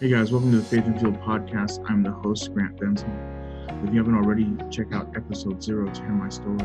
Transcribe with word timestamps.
Hey 0.00 0.10
guys, 0.10 0.30
welcome 0.30 0.52
to 0.52 0.58
the 0.58 0.62
Faith 0.62 0.84
and 0.86 1.00
Field 1.00 1.20
podcast. 1.22 1.84
I'm 1.90 2.04
the 2.04 2.12
host, 2.12 2.54
Grant 2.54 2.78
Benson. 2.78 3.10
If 3.82 3.92
you 3.92 3.98
haven't 3.98 4.14
already, 4.14 4.46
check 4.70 4.92
out 4.92 5.08
episode 5.16 5.60
zero 5.60 5.92
to 5.92 6.00
hear 6.00 6.12
my 6.12 6.28
story. 6.28 6.56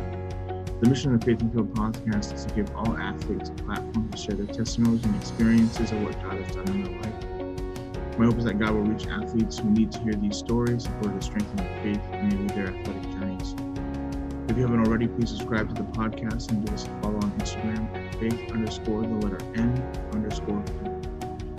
The 0.79 0.87
mission 0.87 1.15
of 1.15 1.19
the 1.19 1.25
Faith 1.25 1.41
and 1.41 1.51
Field 1.51 1.73
podcast 1.73 2.31
is 2.35 2.45
to 2.45 2.53
give 2.53 2.69
all 2.75 2.95
athletes 2.95 3.49
a 3.49 3.53
platform 3.53 4.11
to 4.11 4.17
share 4.19 4.35
their 4.35 4.53
testimonies 4.53 5.03
and 5.03 5.15
experiences 5.15 5.91
of 5.91 6.03
what 6.03 6.13
God 6.21 6.33
has 6.43 6.55
done 6.55 6.67
in 6.75 6.83
their 6.83 7.01
life. 7.01 8.19
My 8.19 8.25
hope 8.25 8.37
is 8.37 8.45
that 8.45 8.59
God 8.59 8.75
will 8.75 8.83
reach 8.83 9.07
athletes 9.07 9.57
who 9.57 9.71
need 9.71 9.91
to 9.93 9.99
hear 10.01 10.13
these 10.13 10.37
stories 10.37 10.85
in 10.85 10.93
order 10.97 11.17
to 11.17 11.21
strengthen 11.23 11.55
their 11.55 11.81
faith 11.81 12.01
and 12.11 12.31
enable 12.31 12.53
their 12.53 12.67
athletic 12.67 13.01
journeys. 13.13 13.55
If 14.47 14.57
you 14.57 14.61
haven't 14.61 14.85
already, 14.85 15.07
please 15.07 15.29
subscribe 15.29 15.69
to 15.69 15.73
the 15.73 15.89
podcast 15.89 16.51
and 16.51 16.63
give 16.63 16.75
us 16.75 16.85
a 16.85 17.01
follow 17.01 17.15
on 17.15 17.31
Instagram 17.39 17.95
at 17.95 18.13
faith 18.13 18.51
underscore 18.51 19.01
the 19.01 19.15
letter 19.25 19.43
N 19.55 19.75
underscore 20.13 20.63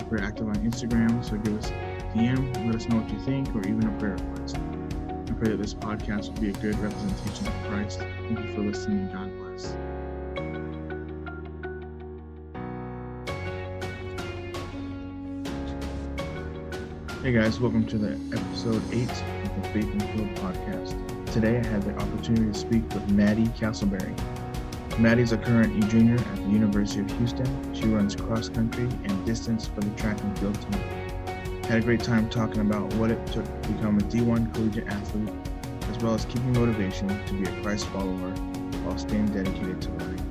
We're 0.09 0.21
active 0.21 0.47
on 0.47 0.55
Instagram, 0.57 1.25
so 1.25 1.35
give 1.37 1.57
us 1.57 1.71
a 1.71 1.73
DM, 2.15 2.67
let 2.67 2.75
us 2.75 2.87
know 2.87 2.97
what 2.97 3.09
you 3.11 3.19
think, 3.21 3.55
or 3.55 3.67
even 3.67 3.87
a 3.87 3.99
prayer 3.99 4.15
request. 4.15 4.57
I 4.57 5.33
pray 5.33 5.49
that 5.49 5.57
this 5.57 5.73
podcast 5.73 6.31
will 6.31 6.41
be 6.41 6.49
a 6.49 6.53
good 6.53 6.77
representation 6.77 7.47
of 7.47 7.53
Christ. 7.67 7.99
Thank 7.99 8.39
you 8.39 8.53
for 8.53 8.61
listening 8.61 9.09
God 9.11 9.31
bless. 9.39 9.75
Hey 17.23 17.31
guys, 17.31 17.59
welcome 17.59 17.87
to 17.87 17.97
the 17.97 18.11
episode 18.37 18.83
8 18.93 19.09
of 19.09 19.63
the 19.63 19.69
Faith 19.73 19.91
and 19.91 20.03
Field 20.11 20.29
podcast. 20.35 21.33
Today 21.33 21.57
I 21.57 21.65
had 21.65 21.81
the 21.81 21.95
opportunity 21.97 22.45
to 22.45 22.53
speak 22.53 22.83
with 22.93 23.09
Maddie 23.09 23.47
Castleberry. 23.59 24.15
Maddie 24.99 25.23
is 25.23 25.33
a 25.33 25.37
current 25.37 25.75
E 25.83 25.87
junior 25.89 26.15
at 26.17 26.35
the 26.35 26.49
University 26.49 27.01
of 27.01 27.11
Houston. 27.17 27.73
She 27.73 27.85
runs 27.85 28.15
cross 28.15 28.47
country 28.47 28.87
and 29.03 29.14
distance 29.25 29.67
for 29.67 29.81
the 29.81 29.89
track 29.95 30.21
and 30.21 30.39
field 30.39 30.55
team. 30.61 30.81
Had 31.63 31.79
a 31.79 31.81
great 31.81 32.01
time 32.01 32.29
talking 32.29 32.61
about 32.61 32.93
what 32.95 33.11
it 33.11 33.25
took 33.27 33.45
to 33.63 33.69
become 33.69 33.97
a 33.97 34.01
D1 34.03 34.53
collegiate 34.53 34.87
athlete, 34.87 35.33
as 35.89 36.03
well 36.03 36.13
as 36.13 36.25
keeping 36.25 36.53
motivation 36.53 37.07
to 37.07 37.33
be 37.33 37.43
a 37.43 37.61
Christ 37.61 37.87
follower 37.87 38.31
while 38.83 38.97
staying 38.97 39.25
dedicated 39.27 39.81
to 39.81 39.89
learning. 39.91 40.21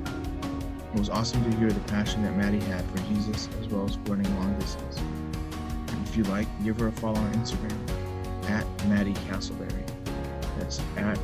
It 0.93 0.99
was 0.99 1.09
awesome 1.09 1.43
to 1.51 1.57
hear 1.57 1.69
the 1.69 1.79
passion 1.91 2.23
that 2.23 2.37
Maddie 2.37 2.61
had 2.61 2.85
for 2.91 2.97
Jesus 3.09 3.49
as 3.59 3.67
well 3.67 3.83
as 3.85 3.97
running 4.07 4.33
long 4.37 4.57
distance. 4.59 4.97
And 4.97 6.07
if 6.07 6.15
you 6.15 6.23
like, 6.23 6.47
give 6.63 6.79
her 6.79 6.87
a 6.87 6.91
follow 6.93 7.19
on 7.19 7.33
Instagram 7.33 7.77
at 8.49 8.65
Maddie 8.87 9.13
Castleberry. 9.27 9.85
That's 10.57 10.79
at 10.95 11.19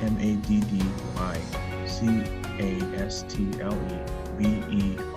M 0.00 0.16
A 0.20 0.36
D 0.46 0.60
D 0.60 0.80
Y 1.16 1.40
C 1.86 2.06
A 2.60 2.78
S 3.02 3.24
T 3.28 3.48
L 3.60 3.74
E 3.74 4.38
B 4.38 4.44
E. 4.70 5.07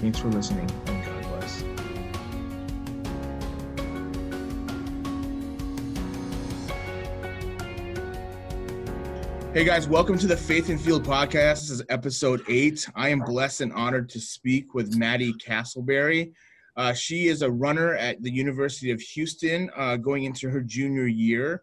Thanks 0.00 0.18
for 0.18 0.28
listening 0.28 0.66
and 0.86 1.04
God 1.04 1.22
bless. 1.28 1.60
Hey 9.52 9.64
guys, 9.64 9.86
welcome 9.86 10.16
to 10.16 10.26
the 10.26 10.38
Faith 10.38 10.70
and 10.70 10.80
Field 10.80 11.04
podcast. 11.04 11.60
This 11.60 11.70
is 11.70 11.82
episode 11.90 12.42
eight. 12.48 12.88
I 12.94 13.10
am 13.10 13.20
blessed 13.20 13.60
and 13.60 13.74
honored 13.74 14.08
to 14.10 14.20
speak 14.20 14.72
with 14.72 14.96
Maddie 14.96 15.34
Castleberry. 15.34 16.32
Uh, 16.76 16.94
she 16.94 17.28
is 17.28 17.42
a 17.42 17.50
runner 17.50 17.94
at 17.94 18.22
the 18.22 18.30
University 18.30 18.92
of 18.92 19.02
Houston, 19.02 19.70
uh, 19.76 19.96
going 19.96 20.24
into 20.24 20.48
her 20.48 20.62
junior 20.62 21.08
year. 21.08 21.62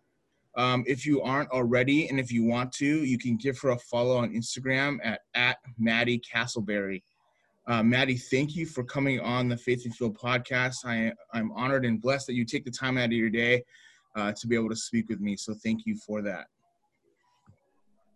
Um, 0.55 0.83
if 0.85 1.07
you 1.07 1.23
aren't 1.23 1.49
already, 1.49 2.07
and 2.07 2.19
if 2.19 2.31
you 2.31 2.43
want 2.43 2.71
to, 2.73 2.85
you 2.85 3.17
can 3.17 3.35
give 3.35 3.57
her 3.61 3.69
a 3.69 3.79
follow 3.79 4.17
on 4.17 4.31
Instagram 4.31 4.99
at, 5.03 5.21
at 5.33 5.57
Maddie 5.79 6.19
Castleberry. 6.19 7.01
Uh, 7.67 7.83
Maddie, 7.83 8.15
thank 8.15 8.55
you 8.55 8.65
for 8.65 8.81
coming 8.81 9.19
on 9.19 9.49
the 9.49 9.57
Faith 9.57 9.83
and 9.83 9.93
Field 9.93 10.17
podcast. 10.17 10.85
I, 10.85 11.11
I'm 11.33 11.51
honored 11.51 11.85
and 11.85 12.01
blessed 12.01 12.27
that 12.27 12.33
you 12.33 12.45
take 12.45 12.63
the 12.63 12.71
time 12.71 12.97
out 12.97 13.05
of 13.05 13.11
your 13.11 13.29
day 13.29 13.61
uh, 14.15 14.31
to 14.31 14.47
be 14.47 14.55
able 14.55 14.69
to 14.69 14.75
speak 14.75 15.09
with 15.09 15.19
me. 15.19 15.35
So 15.35 15.53
thank 15.53 15.85
you 15.85 15.97
for 15.97 16.21
that. 16.21 16.45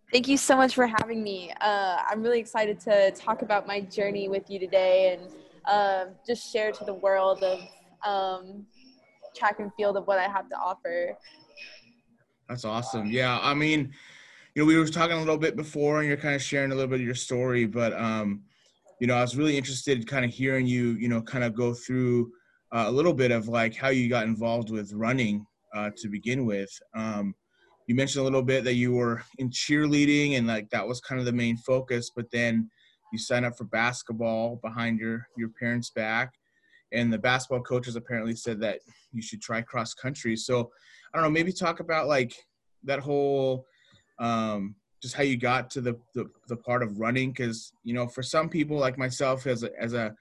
Thank 0.09 0.29
you 0.29 0.37
so 0.37 0.55
much 0.55 0.73
for 0.73 0.87
having 0.87 1.21
me. 1.21 1.51
Uh, 1.59 1.97
I'm 2.09 2.23
really 2.23 2.39
excited 2.39 2.79
to 2.81 3.11
talk 3.11 3.41
about 3.41 3.67
my 3.67 3.81
journey 3.81 4.29
with 4.29 4.49
you 4.49 4.57
today 4.57 5.17
and 5.19 5.31
uh, 5.65 6.05
just 6.25 6.51
share 6.51 6.71
to 6.71 6.85
the 6.85 6.93
world 6.93 7.43
of 7.43 7.59
um, 8.05 8.65
track 9.35 9.59
and 9.59 9.71
field 9.75 9.97
of 9.97 10.07
what 10.07 10.17
I 10.17 10.29
have 10.29 10.47
to 10.49 10.55
offer. 10.55 11.17
That's 12.47 12.63
awesome. 12.63 13.07
Yeah, 13.07 13.37
I 13.41 13.53
mean, 13.53 13.91
you 14.55 14.61
know, 14.61 14.65
we 14.65 14.77
were 14.77 14.87
talking 14.87 15.17
a 15.17 15.19
little 15.19 15.37
bit 15.37 15.57
before, 15.57 15.99
and 15.99 16.07
you're 16.07 16.17
kind 16.17 16.35
of 16.35 16.41
sharing 16.41 16.71
a 16.71 16.75
little 16.75 16.89
bit 16.89 17.01
of 17.01 17.05
your 17.05 17.15
story, 17.15 17.65
but 17.65 17.93
um, 17.93 18.43
you 19.01 19.07
know, 19.07 19.15
I 19.15 19.21
was 19.21 19.35
really 19.35 19.57
interested 19.57 19.97
in 19.97 20.05
kind 20.05 20.23
of 20.23 20.29
hearing 20.29 20.67
you, 20.67 20.91
you 20.91 21.09
know, 21.09 21.23
kind 21.23 21.43
of 21.43 21.55
go 21.55 21.73
through 21.73 22.31
uh, 22.71 22.85
a 22.87 22.91
little 22.91 23.15
bit 23.15 23.31
of 23.31 23.47
like 23.47 23.75
how 23.75 23.89
you 23.89 24.07
got 24.07 24.25
involved 24.25 24.69
with 24.69 24.93
running 24.93 25.43
uh, 25.75 25.89
to 25.97 26.07
begin 26.07 26.45
with. 26.45 26.69
Um, 26.95 27.33
you 27.87 27.95
mentioned 27.95 28.21
a 28.21 28.23
little 28.23 28.43
bit 28.43 28.63
that 28.63 28.75
you 28.75 28.93
were 28.93 29.23
in 29.39 29.49
cheerleading 29.49 30.37
and 30.37 30.45
like 30.45 30.69
that 30.69 30.87
was 30.87 31.01
kind 31.01 31.17
of 31.19 31.25
the 31.25 31.33
main 31.33 31.57
focus, 31.57 32.11
but 32.15 32.29
then 32.31 32.69
you 33.11 33.17
signed 33.17 33.43
up 33.43 33.57
for 33.57 33.63
basketball 33.65 34.59
behind 34.61 34.99
your 34.99 35.27
your 35.35 35.49
parents' 35.59 35.89
back, 35.89 36.33
and 36.93 37.11
the 37.11 37.17
basketball 37.17 37.63
coaches 37.63 37.95
apparently 37.95 38.35
said 38.35 38.61
that 38.61 38.81
you 39.11 39.23
should 39.23 39.41
try 39.41 39.63
cross 39.63 39.95
country. 39.95 40.37
So 40.37 40.69
I 41.11 41.17
don't 41.17 41.23
know, 41.23 41.31
maybe 41.31 41.51
talk 41.51 41.79
about 41.79 42.07
like 42.07 42.35
that 42.83 42.99
whole 42.99 43.65
um, 44.19 44.75
just 45.01 45.15
how 45.15 45.23
you 45.23 45.37
got 45.37 45.69
to 45.71 45.81
the 45.81 45.97
the, 46.13 46.29
the 46.47 46.55
part 46.55 46.83
of 46.83 46.99
running 46.99 47.31
because 47.31 47.73
you 47.83 47.93
know 47.93 48.07
for 48.07 48.23
some 48.23 48.49
people 48.49 48.77
like 48.77 48.97
myself 48.97 49.47
as 49.47 49.63
a 49.63 49.69
as 49.79 49.93
a 49.93 50.13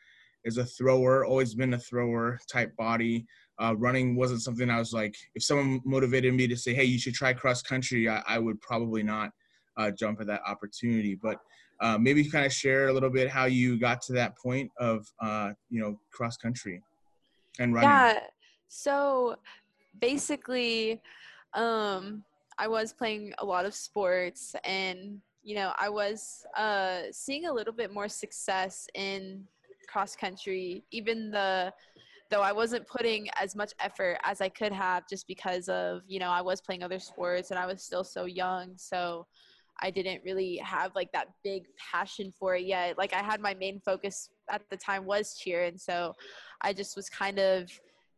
as 0.47 0.57
a 0.57 0.65
thrower 0.65 1.25
always 1.25 1.55
been 1.55 1.75
a 1.75 1.79
thrower 1.79 2.39
type 2.51 2.75
body 2.77 3.27
uh, 3.61 3.75
running 3.77 4.17
wasn't 4.17 4.41
something 4.41 4.71
i 4.71 4.79
was 4.79 4.93
like 4.93 5.15
if 5.35 5.43
someone 5.43 5.81
motivated 5.85 6.33
me 6.33 6.47
to 6.47 6.57
say 6.57 6.75
hey 6.75 6.85
you 6.85 6.99
should 6.99 7.15
try 7.15 7.33
cross 7.33 7.63
country 7.63 8.09
i, 8.09 8.23
I 8.27 8.39
would 8.39 8.61
probably 8.61 9.03
not 9.03 9.31
uh, 9.77 9.91
jump 9.91 10.21
at 10.21 10.27
that 10.27 10.43
opportunity 10.47 11.15
but 11.15 11.39
uh, 11.81 11.97
maybe 11.97 12.29
kind 12.29 12.45
of 12.45 12.53
share 12.53 12.89
a 12.89 12.93
little 12.93 13.09
bit 13.09 13.29
how 13.29 13.47
you 13.47 13.79
got 13.79 14.03
to 14.03 14.13
that 14.15 14.37
point 14.39 14.71
of 14.79 15.07
uh, 15.23 15.51
you 15.69 15.81
know 15.81 15.99
cross 16.13 16.37
country 16.37 16.83
and 17.59 17.75
running 17.75 17.91
Yeah. 17.91 18.21
So 18.69 19.37
basically, 20.01 21.03
um, 21.55 22.25
I 22.61 22.69
was 22.69 22.93
playing 22.93 23.33
a 23.39 23.45
lot 23.45 23.65
of 23.65 23.75
sports 23.75 24.55
and, 24.65 25.19
you 25.43 25.55
know, 25.55 25.73
I 25.79 25.89
was 25.89 26.45
uh, 26.59 27.05
seeing 27.11 27.47
a 27.47 27.53
little 27.53 27.73
bit 27.73 27.91
more 27.91 28.07
success 28.07 28.87
in 28.95 29.45
cross 29.89 30.15
country, 30.15 30.85
even 30.91 31.31
the 31.31 31.73
though 32.31 32.43
I 32.43 32.53
wasn't 32.53 32.87
putting 32.87 33.29
as 33.41 33.57
much 33.57 33.73
effort 33.81 34.19
as 34.25 34.43
I 34.43 34.51
could 34.51 34.73
have 34.73 35.09
just 35.09 35.27
because 35.27 35.71
of, 35.71 36.03
you 36.07 36.21
know, 36.21 36.29
I 36.29 36.43
was 36.43 36.61
playing 36.61 36.83
other 36.83 37.01
sports 37.01 37.51
and 37.51 37.59
I 37.59 37.65
was 37.65 37.83
still 37.83 38.05
so 38.05 38.27
young. 38.27 38.75
So 38.77 39.27
I 39.81 39.91
didn't 39.91 40.23
really 40.23 40.59
have 40.59 40.95
like 40.95 41.11
that 41.13 41.29
big 41.43 41.65
passion 41.79 42.31
for 42.39 42.55
it 42.57 42.67
yet. 42.67 42.99
Like 42.99 43.15
I 43.15 43.23
had 43.23 43.41
my 43.41 43.55
main 43.55 43.81
focus 43.81 44.29
at 44.51 44.63
the 44.71 44.77
time 44.77 45.07
was 45.07 45.35
cheer. 45.35 45.65
And 45.65 45.81
so 45.81 46.15
I 46.61 46.75
just 46.75 46.95
was 46.95 47.09
kind 47.09 47.39
of 47.39 47.71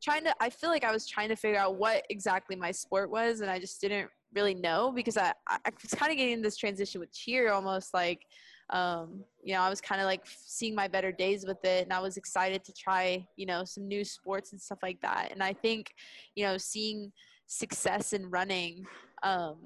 trying 0.03 0.25
to, 0.25 0.35
I 0.41 0.51
feel 0.51 0.69
like 0.71 0.85
I 0.85 0.93
was 0.93 1.07
trying 1.07 1.29
to 1.29 1.37
figure 1.37 1.61
out 1.61 1.77
what 1.77 2.05
exactly 2.11 2.57
my 2.57 2.73
sport 2.73 3.09
was. 3.09 3.41
And 3.41 3.49
I 3.49 3.61
just 3.61 3.81
didn't 3.81 4.11
really 4.34 4.54
know 4.54 4.93
because 4.94 5.16
I, 5.16 5.32
I 5.48 5.59
was 5.82 5.94
kind 5.94 6.10
of 6.10 6.19
getting 6.19 6.43
this 6.43 6.56
transition 6.56 7.00
with 7.00 7.12
cheer 7.12 7.53
almost 7.53 7.94
like, 7.94 8.26
um, 8.70 9.25
you 9.43 9.54
know, 9.54 9.60
I 9.60 9.69
was 9.69 9.81
kind 9.81 10.00
of 10.00 10.06
like 10.06 10.22
seeing 10.25 10.75
my 10.75 10.88
better 10.88 11.12
days 11.12 11.44
with 11.47 11.62
it, 11.65 11.84
and 11.84 11.93
I 11.93 12.00
was 12.00 12.16
excited 12.16 12.65
to 12.65 12.72
try, 12.72 13.26
you 13.37 13.47
know, 13.47 13.65
some 13.65 13.87
new 13.87 14.04
sports 14.04 14.53
and 14.53 14.60
stuff 14.60 14.78
like 14.82 15.00
that. 15.03 15.31
And 15.31 15.43
I 15.43 15.53
think, 15.53 15.94
you 16.34 16.44
know, 16.44 16.56
seeing 16.56 17.12
success 17.47 18.12
in 18.15 18.31
running 18.31 18.84
um, 19.22 19.56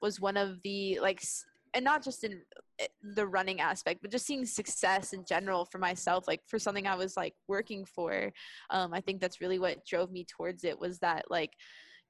was 0.00 0.20
one 0.20 0.36
of 0.36 0.62
the 0.62 1.00
like, 1.02 1.22
and 1.74 1.84
not 1.84 2.04
just 2.04 2.22
in 2.22 2.42
eh, 2.78 2.86
the 3.16 3.26
running 3.26 3.60
aspect, 3.60 4.00
but 4.02 4.12
just 4.12 4.26
seeing 4.26 4.46
success 4.46 5.12
in 5.12 5.24
general 5.24 5.64
for 5.64 5.78
myself, 5.78 6.28
like 6.28 6.40
for 6.46 6.58
something 6.58 6.86
I 6.86 6.94
was 6.94 7.16
like 7.16 7.34
working 7.48 7.84
for. 7.84 8.32
Um, 8.70 8.94
I 8.94 9.00
think 9.00 9.20
that's 9.20 9.40
really 9.40 9.58
what 9.58 9.84
drove 9.84 10.12
me 10.12 10.24
towards 10.24 10.62
it 10.62 10.78
was 10.78 11.00
that 11.00 11.24
like, 11.28 11.50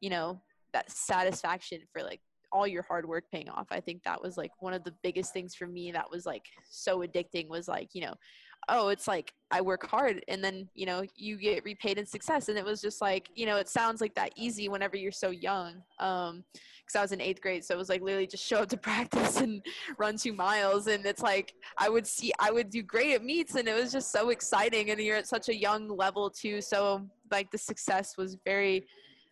you 0.00 0.10
know, 0.10 0.42
that 0.74 0.90
satisfaction 0.90 1.80
for 1.92 2.02
like 2.02 2.20
all 2.52 2.66
your 2.66 2.82
hard 2.82 3.06
work 3.06 3.24
paying 3.32 3.48
off. 3.48 3.66
I 3.70 3.80
think 3.80 4.04
that 4.04 4.22
was 4.22 4.36
like 4.36 4.52
one 4.60 4.74
of 4.74 4.84
the 4.84 4.94
biggest 5.02 5.32
things 5.32 5.54
for 5.54 5.66
me 5.66 5.90
that 5.90 6.08
was 6.08 6.24
like 6.24 6.44
so 6.70 7.00
addicting 7.00 7.48
was 7.48 7.66
like, 7.66 7.88
you 7.94 8.02
know, 8.02 8.14
oh, 8.68 8.88
it's 8.88 9.08
like 9.08 9.34
I 9.50 9.60
work 9.60 9.86
hard 9.86 10.24
and 10.28 10.42
then, 10.42 10.68
you 10.74 10.86
know, 10.86 11.04
you 11.16 11.36
get 11.36 11.64
repaid 11.64 11.98
in 11.98 12.06
success. 12.06 12.48
And 12.48 12.56
it 12.56 12.64
was 12.64 12.80
just 12.80 13.00
like, 13.02 13.28
you 13.34 13.44
know, 13.44 13.56
it 13.56 13.68
sounds 13.68 14.00
like 14.00 14.14
that 14.14 14.32
easy 14.36 14.68
whenever 14.68 14.96
you're 14.96 15.12
so 15.12 15.30
young. 15.30 15.82
Um, 15.98 16.44
cause 16.86 16.96
I 16.96 17.02
was 17.02 17.12
in 17.12 17.20
eighth 17.20 17.40
grade. 17.40 17.64
So 17.64 17.74
it 17.74 17.78
was 17.78 17.88
like 17.88 18.02
literally 18.02 18.26
just 18.26 18.46
show 18.46 18.58
up 18.58 18.68
to 18.68 18.76
practice 18.78 19.38
and 19.38 19.60
run 19.98 20.16
two 20.16 20.32
miles. 20.32 20.86
And 20.86 21.04
it's 21.04 21.22
like, 21.22 21.54
I 21.76 21.88
would 21.88 22.06
see, 22.06 22.32
I 22.38 22.50
would 22.52 22.70
do 22.70 22.82
great 22.82 23.14
at 23.14 23.24
meets 23.24 23.56
and 23.56 23.66
it 23.66 23.74
was 23.74 23.92
just 23.92 24.12
so 24.12 24.30
exciting. 24.30 24.90
And 24.90 25.00
you're 25.00 25.16
at 25.16 25.26
such 25.26 25.48
a 25.48 25.56
young 25.56 25.88
level 25.88 26.30
too. 26.30 26.60
So 26.60 27.04
like 27.30 27.50
the 27.50 27.58
success 27.58 28.16
was 28.16 28.38
very, 28.44 28.86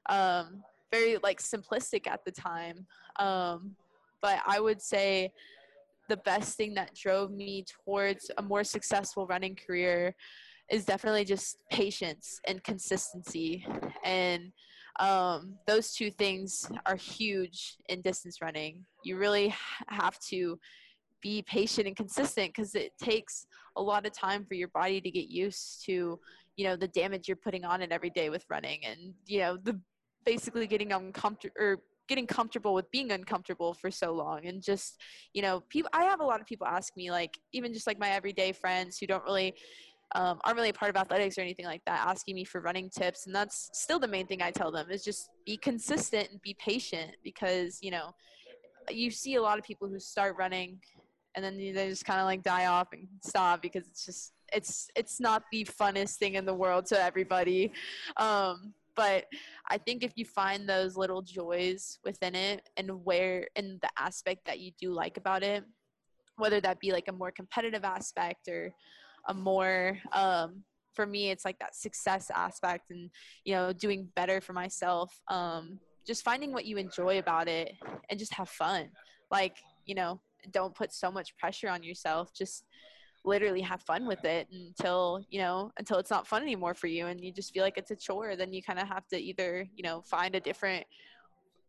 um, 0.08 0.62
very 0.92 1.18
like 1.22 1.40
simplistic 1.40 2.06
at 2.06 2.24
the 2.24 2.30
time. 2.30 2.86
Um, 3.18 3.74
but 4.20 4.40
I 4.46 4.60
would 4.60 4.80
say 4.80 5.32
the 6.08 6.16
best 6.18 6.56
thing 6.56 6.74
that 6.74 6.94
drove 6.94 7.30
me 7.30 7.64
towards 7.84 8.30
a 8.38 8.42
more 8.42 8.64
successful 8.64 9.26
running 9.26 9.56
career 9.56 10.14
is 10.70 10.84
definitely 10.84 11.24
just 11.24 11.56
patience 11.70 12.40
and 12.46 12.62
consistency 12.62 13.66
and 14.04 14.52
um, 15.00 15.54
those 15.66 15.94
two 15.94 16.10
things 16.10 16.70
are 16.86 16.96
huge 16.96 17.76
in 17.88 18.02
distance 18.02 18.42
running 18.42 18.84
you 19.04 19.16
really 19.16 19.54
have 19.88 20.18
to 20.20 20.58
be 21.22 21.42
patient 21.42 21.86
and 21.86 21.96
consistent 21.96 22.52
because 22.54 22.74
it 22.74 22.92
takes 23.00 23.46
a 23.76 23.82
lot 23.82 24.06
of 24.06 24.12
time 24.12 24.44
for 24.44 24.54
your 24.54 24.68
body 24.68 25.00
to 25.00 25.10
get 25.10 25.28
used 25.28 25.84
to 25.86 26.18
you 26.56 26.64
know 26.64 26.76
the 26.76 26.88
damage 26.88 27.28
you're 27.28 27.36
putting 27.36 27.64
on 27.64 27.80
it 27.80 27.92
every 27.92 28.10
day 28.10 28.28
with 28.28 28.44
running 28.50 28.84
and 28.84 29.14
you 29.26 29.38
know 29.38 29.56
the 29.56 29.80
basically 30.24 30.66
getting 30.66 30.92
uncomfortable 30.92 31.54
or 31.58 31.78
getting 32.08 32.26
comfortable 32.26 32.74
with 32.74 32.90
being 32.90 33.12
uncomfortable 33.12 33.74
for 33.74 33.90
so 33.90 34.12
long 34.12 34.44
and 34.46 34.62
just 34.62 35.00
you 35.34 35.40
know 35.40 35.62
people 35.69 35.88
i 35.92 36.04
have 36.04 36.20
a 36.20 36.24
lot 36.24 36.40
of 36.40 36.46
people 36.46 36.66
ask 36.66 36.96
me 36.96 37.10
like 37.10 37.38
even 37.52 37.72
just 37.72 37.86
like 37.86 37.98
my 37.98 38.10
everyday 38.10 38.52
friends 38.52 38.98
who 38.98 39.06
don't 39.06 39.24
really 39.24 39.54
um, 40.14 40.38
aren't 40.44 40.56
really 40.56 40.69
a 40.69 40.74
part 40.74 40.90
of 40.90 40.96
athletics 40.96 41.38
or 41.38 41.40
anything 41.40 41.64
like 41.64 41.80
that 41.86 42.06
asking 42.06 42.34
me 42.34 42.44
for 42.44 42.60
running 42.60 42.90
tips 42.90 43.26
and 43.26 43.34
that's 43.34 43.70
still 43.72 43.98
the 43.98 44.08
main 44.08 44.26
thing 44.26 44.42
i 44.42 44.50
tell 44.50 44.70
them 44.70 44.90
is 44.90 45.02
just 45.02 45.30
be 45.46 45.56
consistent 45.56 46.28
and 46.30 46.42
be 46.42 46.54
patient 46.58 47.12
because 47.25 47.78
you 47.80 47.90
know 47.90 48.10
you 48.90 49.10
see 49.10 49.36
a 49.36 49.42
lot 49.42 49.58
of 49.58 49.64
people 49.64 49.88
who 49.88 49.98
start 49.98 50.36
running 50.36 50.78
and 51.34 51.44
then 51.44 51.56
they 51.56 51.88
just 51.88 52.04
kind 52.04 52.20
of 52.20 52.26
like 52.26 52.42
die 52.42 52.66
off 52.66 52.88
and 52.92 53.06
stop 53.22 53.62
because 53.62 53.86
it's 53.86 54.04
just 54.04 54.32
it's 54.52 54.88
it's 54.94 55.20
not 55.20 55.44
the 55.50 55.64
funnest 55.64 56.16
thing 56.16 56.34
in 56.34 56.44
the 56.44 56.54
world 56.54 56.86
to 56.86 57.02
everybody. 57.02 57.72
Um, 58.16 58.75
but 58.96 59.24
i 59.68 59.78
think 59.78 60.02
if 60.02 60.12
you 60.16 60.24
find 60.24 60.68
those 60.68 60.96
little 60.96 61.22
joys 61.22 61.98
within 62.04 62.34
it 62.34 62.68
and 62.76 62.90
where 63.04 63.46
in 63.56 63.78
the 63.82 63.88
aspect 63.98 64.44
that 64.46 64.60
you 64.60 64.70
do 64.80 64.92
like 64.92 65.16
about 65.16 65.42
it 65.42 65.64
whether 66.36 66.60
that 66.60 66.80
be 66.80 66.92
like 66.92 67.08
a 67.08 67.12
more 67.12 67.30
competitive 67.30 67.84
aspect 67.84 68.48
or 68.48 68.72
a 69.28 69.34
more 69.34 69.98
um, 70.12 70.62
for 70.94 71.06
me 71.06 71.30
it's 71.30 71.44
like 71.44 71.58
that 71.58 71.74
success 71.74 72.30
aspect 72.34 72.90
and 72.90 73.10
you 73.44 73.54
know 73.54 73.72
doing 73.72 74.08
better 74.16 74.40
for 74.40 74.52
myself 74.52 75.20
um, 75.28 75.78
just 76.06 76.24
finding 76.24 76.52
what 76.52 76.64
you 76.64 76.76
enjoy 76.76 77.18
about 77.18 77.48
it 77.48 77.74
and 78.10 78.18
just 78.18 78.34
have 78.34 78.48
fun. 78.48 78.90
Like 79.30 79.56
you 79.86 79.94
know 79.94 80.20
don't 80.50 80.74
put 80.74 80.92
so 80.92 81.10
much 81.10 81.36
pressure 81.36 81.68
on 81.68 81.82
yourself. 81.82 82.32
Just 82.34 82.64
literally 83.24 83.60
have 83.60 83.80
fun 83.82 84.06
with 84.06 84.24
it 84.24 84.48
until 84.50 85.24
you 85.30 85.38
know 85.38 85.70
until 85.78 85.98
it's 85.98 86.10
not 86.10 86.26
fun 86.26 86.42
anymore 86.42 86.74
for 86.74 86.88
you 86.88 87.06
and 87.06 87.24
you 87.24 87.32
just 87.32 87.52
feel 87.54 87.62
like 87.62 87.78
it's 87.78 87.92
a 87.92 87.96
chore 87.96 88.34
then 88.34 88.52
you 88.52 88.60
kind 88.60 88.80
of 88.80 88.88
have 88.88 89.06
to 89.06 89.16
either 89.16 89.64
you 89.76 89.82
know 89.84 90.02
find 90.02 90.34
a 90.34 90.40
different 90.40 90.84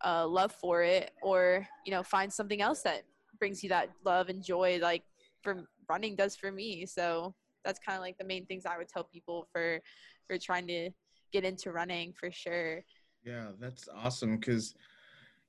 uh, 0.04 0.28
love 0.28 0.52
for 0.52 0.84
it 0.84 1.12
or 1.22 1.68
you 1.86 1.92
know 1.92 2.04
find 2.04 2.32
something 2.32 2.62
else 2.62 2.82
that 2.82 3.04
brings 3.40 3.64
you 3.64 3.70
that 3.70 3.90
love 4.04 4.30
and 4.30 4.44
joy 4.44 4.80
like 4.82 5.04
for 5.42 5.68
running 5.90 6.16
does 6.16 6.36
for 6.36 6.52
me. 6.52 6.86
So 6.86 7.36
that's 7.64 7.80
kind 7.80 7.98
of 7.98 8.02
like 8.02 8.18
the 8.18 8.26
main 8.26 8.46
things 8.46 8.66
i 8.66 8.78
would 8.78 8.90
tell 8.90 9.06
people 9.06 9.48
for 9.52 9.80
for 10.28 10.38
trying 10.38 10.68
to 10.68 10.90
get 11.32 11.44
into 11.44 11.72
running 11.72 12.14
for 12.14 12.32
sure. 12.32 12.84
Yeah 13.24 13.50
that's 13.60 13.88
awesome 13.96 14.38
because 14.38 14.76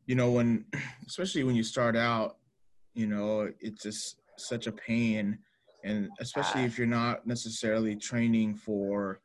you 0.06 0.14
know 0.14 0.30
when 0.30 0.64
especially 1.06 1.44
when 1.44 1.56
you 1.56 1.64
start 1.64 1.96
out 1.96 2.36
you 2.94 3.06
know 3.06 3.50
it's 3.60 3.82
just 3.82 4.16
such 4.36 4.66
a 4.66 4.72
pain 4.72 5.38
and 5.84 6.08
especially 6.20 6.64
if 6.64 6.78
you're 6.78 6.86
not 6.86 7.26
necessarily 7.26 7.94
training 7.94 8.56
for 8.56 9.20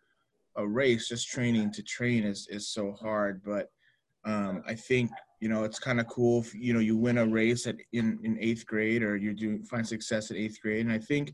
a 0.57 0.67
race 0.67 1.07
just 1.07 1.29
training 1.29 1.71
to 1.71 1.81
train 1.81 2.23
is 2.23 2.47
is 2.49 2.67
so 2.67 2.91
hard. 2.91 3.41
But 3.43 3.69
um, 4.25 4.61
i 4.67 4.75
think 4.75 5.09
you 5.39 5.47
know 5.47 5.63
it's 5.63 5.79
kind 5.79 5.99
of 5.99 6.07
cool 6.07 6.41
if 6.41 6.53
you 6.53 6.73
know 6.73 6.79
you 6.79 6.97
win 6.97 7.17
a 7.19 7.25
race 7.25 7.65
at 7.67 7.77
in 7.93 8.19
in 8.23 8.37
eighth 8.39 8.65
grade 8.65 9.01
or 9.01 9.15
you 9.15 9.33
do 9.33 9.63
find 9.63 9.87
success 9.87 10.29
at 10.29 10.37
eighth 10.37 10.61
grade. 10.61 10.85
And 10.85 10.91
i 10.91 10.99
think 10.99 11.33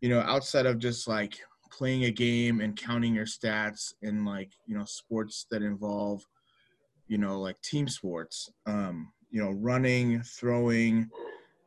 you 0.00 0.08
know 0.08 0.20
outside 0.20 0.66
of 0.66 0.78
just 0.78 1.06
like 1.06 1.38
playing 1.70 2.04
a 2.04 2.10
game 2.10 2.60
and 2.60 2.76
counting 2.76 3.14
your 3.14 3.24
stats 3.24 3.94
in 4.02 4.24
like 4.24 4.52
you 4.66 4.76
know 4.76 4.84
sports 4.84 5.46
that 5.50 5.62
involve 5.62 6.22
you 7.06 7.18
know 7.18 7.40
like 7.40 7.60
team 7.62 7.88
sports 7.88 8.50
um 8.66 9.12
you 9.30 9.42
know 9.42 9.50
running 9.52 10.22
throwing 10.22 11.08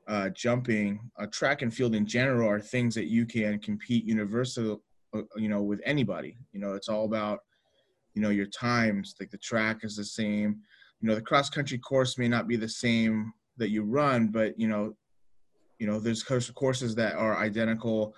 uh, 0.08 0.30
jumping, 0.30 1.00
uh, 1.20 1.26
track 1.28 1.62
and 1.62 1.74
field 1.74 1.96
in 1.96 2.06
general 2.06 2.50
are 2.50 2.60
things 2.60 2.94
that 2.96 3.06
you 3.06 3.26
can 3.26 3.60
compete 3.60 4.06
universal, 4.06 4.84
uh, 5.14 5.22
you 5.36 5.50
know, 5.50 5.62
with 5.62 5.82
anybody. 5.84 6.38
You 6.52 6.60
know, 6.60 6.74
it's 6.74 6.90
all 6.90 7.06
about, 7.06 7.40
you 8.14 8.22
know, 8.22 8.30
your 8.30 8.46
times. 8.48 9.16
Like 9.20 9.32
the 9.32 9.38
track 9.38 9.80
is 9.84 9.96
the 9.96 10.06
same. 10.06 10.60
You 11.02 11.10
know, 11.10 11.16
the 11.16 11.22
cross 11.22 11.50
country 11.50 11.78
course 11.78 12.18
may 12.18 12.28
not 12.28 12.48
be 12.48 12.56
the 12.56 12.70
same 12.70 13.34
that 13.58 13.70
you 13.70 13.84
run, 13.84 14.28
but 14.28 14.60
you 14.60 14.68
know, 14.68 14.96
you 15.80 15.88
know, 15.88 16.00
there's 16.00 16.24
courses 16.24 16.96
that 16.96 17.16
are 17.16 17.38
identical, 17.38 18.16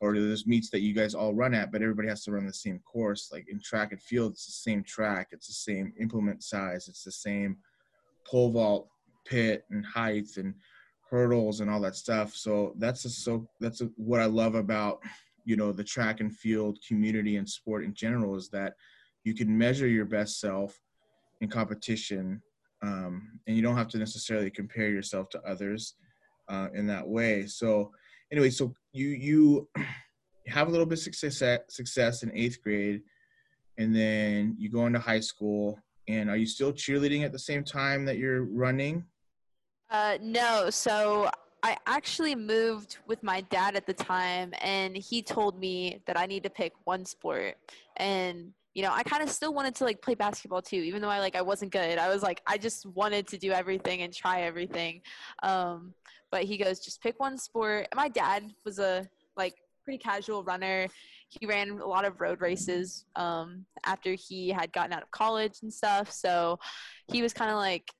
or 0.00 0.14
there's 0.14 0.46
meets 0.46 0.70
that 0.70 0.80
you 0.80 0.94
guys 0.94 1.14
all 1.14 1.34
run 1.34 1.54
at, 1.54 1.72
but 1.72 1.82
everybody 1.82 2.08
has 2.08 2.24
to 2.24 2.32
run 2.32 2.46
the 2.46 2.52
same 2.52 2.78
course. 2.80 3.30
Like 3.32 3.46
in 3.48 3.60
track 3.60 3.92
and 3.92 4.00
field, 4.00 4.32
it's 4.32 4.46
the 4.46 4.52
same 4.52 4.82
track, 4.84 5.28
it's 5.32 5.48
the 5.48 5.52
same 5.52 5.92
implement 6.00 6.42
size, 6.42 6.88
it's 6.88 7.04
the 7.04 7.12
same 7.12 7.56
pole 8.26 8.50
vault 8.50 8.88
pit 9.26 9.64
and 9.70 9.84
height 9.84 10.36
and 10.36 10.54
hurdles 11.10 11.60
and 11.60 11.70
all 11.70 11.80
that 11.80 11.96
stuff. 11.96 12.34
So 12.34 12.74
that's 12.78 13.04
a, 13.04 13.10
so 13.10 13.48
that's 13.58 13.80
a, 13.80 13.86
what 13.96 14.20
I 14.20 14.26
love 14.26 14.54
about 14.54 15.00
you 15.44 15.56
know 15.56 15.72
the 15.72 15.84
track 15.84 16.20
and 16.20 16.34
field 16.34 16.78
community 16.86 17.36
and 17.36 17.48
sport 17.48 17.84
in 17.84 17.94
general 17.94 18.36
is 18.36 18.48
that 18.50 18.74
you 19.24 19.34
can 19.34 19.56
measure 19.56 19.88
your 19.88 20.04
best 20.04 20.40
self 20.40 20.78
in 21.40 21.48
competition, 21.48 22.40
um, 22.82 23.40
and 23.46 23.56
you 23.56 23.62
don't 23.62 23.76
have 23.76 23.88
to 23.88 23.98
necessarily 23.98 24.50
compare 24.50 24.90
yourself 24.90 25.28
to 25.30 25.40
others 25.42 25.94
uh, 26.48 26.68
in 26.74 26.86
that 26.86 27.06
way. 27.06 27.46
So 27.46 27.90
anyway, 28.30 28.50
so 28.50 28.74
you 28.92 29.08
you 29.08 29.68
have 30.46 30.68
a 30.68 30.70
little 30.70 30.86
bit 30.86 30.98
success 30.98 31.42
success 31.68 32.22
in 32.22 32.30
eighth 32.34 32.62
grade, 32.62 33.02
and 33.78 33.94
then 33.94 34.54
you 34.58 34.70
go 34.70 34.86
into 34.86 34.98
high 34.98 35.20
school. 35.20 35.78
And 36.08 36.28
are 36.28 36.36
you 36.36 36.46
still 36.46 36.72
cheerleading 36.72 37.24
at 37.24 37.30
the 37.30 37.38
same 37.38 37.62
time 37.62 38.04
that 38.06 38.18
you're 38.18 38.42
running? 38.44 39.04
Uh, 39.90 40.18
no, 40.22 40.70
so 40.70 41.30
I 41.62 41.76
actually 41.86 42.34
moved 42.34 42.98
with 43.06 43.22
my 43.22 43.40
dad 43.42 43.74
at 43.76 43.86
the 43.86 43.92
time, 43.92 44.54
and 44.60 44.96
he 44.96 45.22
told 45.22 45.58
me 45.58 46.00
that 46.06 46.18
I 46.18 46.26
need 46.26 46.44
to 46.44 46.50
pick 46.50 46.72
one 46.84 47.04
sport. 47.04 47.56
And 47.96 48.52
you 48.74 48.82
know, 48.84 48.92
I 48.92 49.02
kind 49.02 49.20
of 49.22 49.30
still 49.30 49.52
wanted 49.52 49.74
to 49.76 49.84
like 49.84 50.00
play 50.00 50.14
basketball 50.14 50.62
too, 50.62 50.76
even 50.76 51.02
though 51.02 51.08
I 51.08 51.18
like 51.18 51.34
I 51.34 51.42
wasn't 51.42 51.72
good. 51.72 51.98
I 51.98 52.08
was 52.08 52.22
like 52.22 52.40
I 52.46 52.56
just 52.56 52.86
wanted 52.86 53.26
to 53.28 53.38
do 53.38 53.50
everything 53.50 54.02
and 54.02 54.12
try 54.14 54.42
everything. 54.42 55.02
Um, 55.42 55.92
but 56.30 56.44
he 56.44 56.56
goes, 56.56 56.78
just 56.78 57.02
pick 57.02 57.18
one 57.18 57.36
sport. 57.36 57.88
And 57.90 57.96
my 57.96 58.08
dad 58.08 58.44
was 58.64 58.78
a 58.78 59.08
like 59.36 59.54
pretty 59.84 59.98
casual 59.98 60.44
runner. 60.44 60.86
He 61.28 61.46
ran 61.46 61.70
a 61.80 61.86
lot 61.86 62.04
of 62.04 62.20
road 62.20 62.40
races 62.40 63.04
um, 63.16 63.64
after 63.84 64.14
he 64.14 64.50
had 64.50 64.72
gotten 64.72 64.92
out 64.92 65.02
of 65.02 65.10
college 65.10 65.58
and 65.62 65.72
stuff. 65.72 66.12
So 66.12 66.58
he 67.08 67.22
was 67.22 67.32
kind 67.32 67.50
of 67.50 67.56
like 67.56 67.90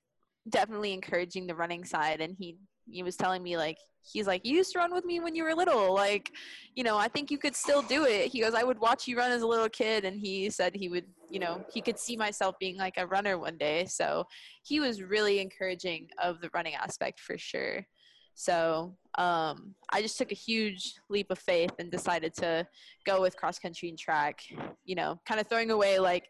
definitely 0.49 0.93
encouraging 0.93 1.47
the 1.47 1.55
running 1.55 1.85
side 1.85 2.21
and 2.21 2.35
he 2.37 2.57
he 2.89 3.03
was 3.03 3.15
telling 3.15 3.43
me 3.43 3.57
like 3.57 3.77
he's 4.01 4.27
like 4.27 4.45
you 4.45 4.55
used 4.55 4.71
to 4.71 4.79
run 4.79 4.93
with 4.93 5.05
me 5.05 5.19
when 5.19 5.35
you 5.35 5.43
were 5.43 5.53
little 5.53 5.93
like 5.93 6.31
you 6.75 6.83
know 6.83 6.97
i 6.97 7.07
think 7.07 7.29
you 7.29 7.37
could 7.37 7.55
still 7.55 7.81
do 7.83 8.05
it. 8.05 8.27
He 8.31 8.41
goes 8.41 8.53
i 8.53 8.63
would 8.63 8.79
watch 8.79 9.07
you 9.07 9.17
run 9.17 9.31
as 9.31 9.43
a 9.43 9.47
little 9.47 9.69
kid 9.69 10.05
and 10.05 10.19
he 10.19 10.49
said 10.49 10.75
he 10.75 10.89
would 10.89 11.05
you 11.29 11.39
know 11.39 11.63
he 11.73 11.81
could 11.81 11.99
see 11.99 12.17
myself 12.17 12.55
being 12.59 12.77
like 12.77 12.95
a 12.97 13.07
runner 13.07 13.37
one 13.37 13.57
day. 13.57 13.85
So 13.85 14.25
he 14.63 14.79
was 14.79 15.01
really 15.01 15.39
encouraging 15.39 16.09
of 16.21 16.41
the 16.41 16.49
running 16.53 16.75
aspect 16.75 17.19
for 17.19 17.37
sure. 17.37 17.85
So 18.33 18.95
um, 19.15 19.75
i 19.91 20.01
just 20.01 20.17
took 20.17 20.31
a 20.31 20.35
huge 20.35 20.95
leap 21.09 21.29
of 21.29 21.37
faith 21.37 21.71
and 21.79 21.91
decided 21.91 22.33
to 22.35 22.65
go 23.05 23.21
with 23.21 23.35
cross 23.35 23.59
country 23.59 23.89
and 23.89 23.99
track 23.99 24.41
you 24.85 24.95
know 24.95 25.19
kind 25.27 25.39
of 25.39 25.47
throwing 25.47 25.69
away 25.69 25.99
like 25.99 26.29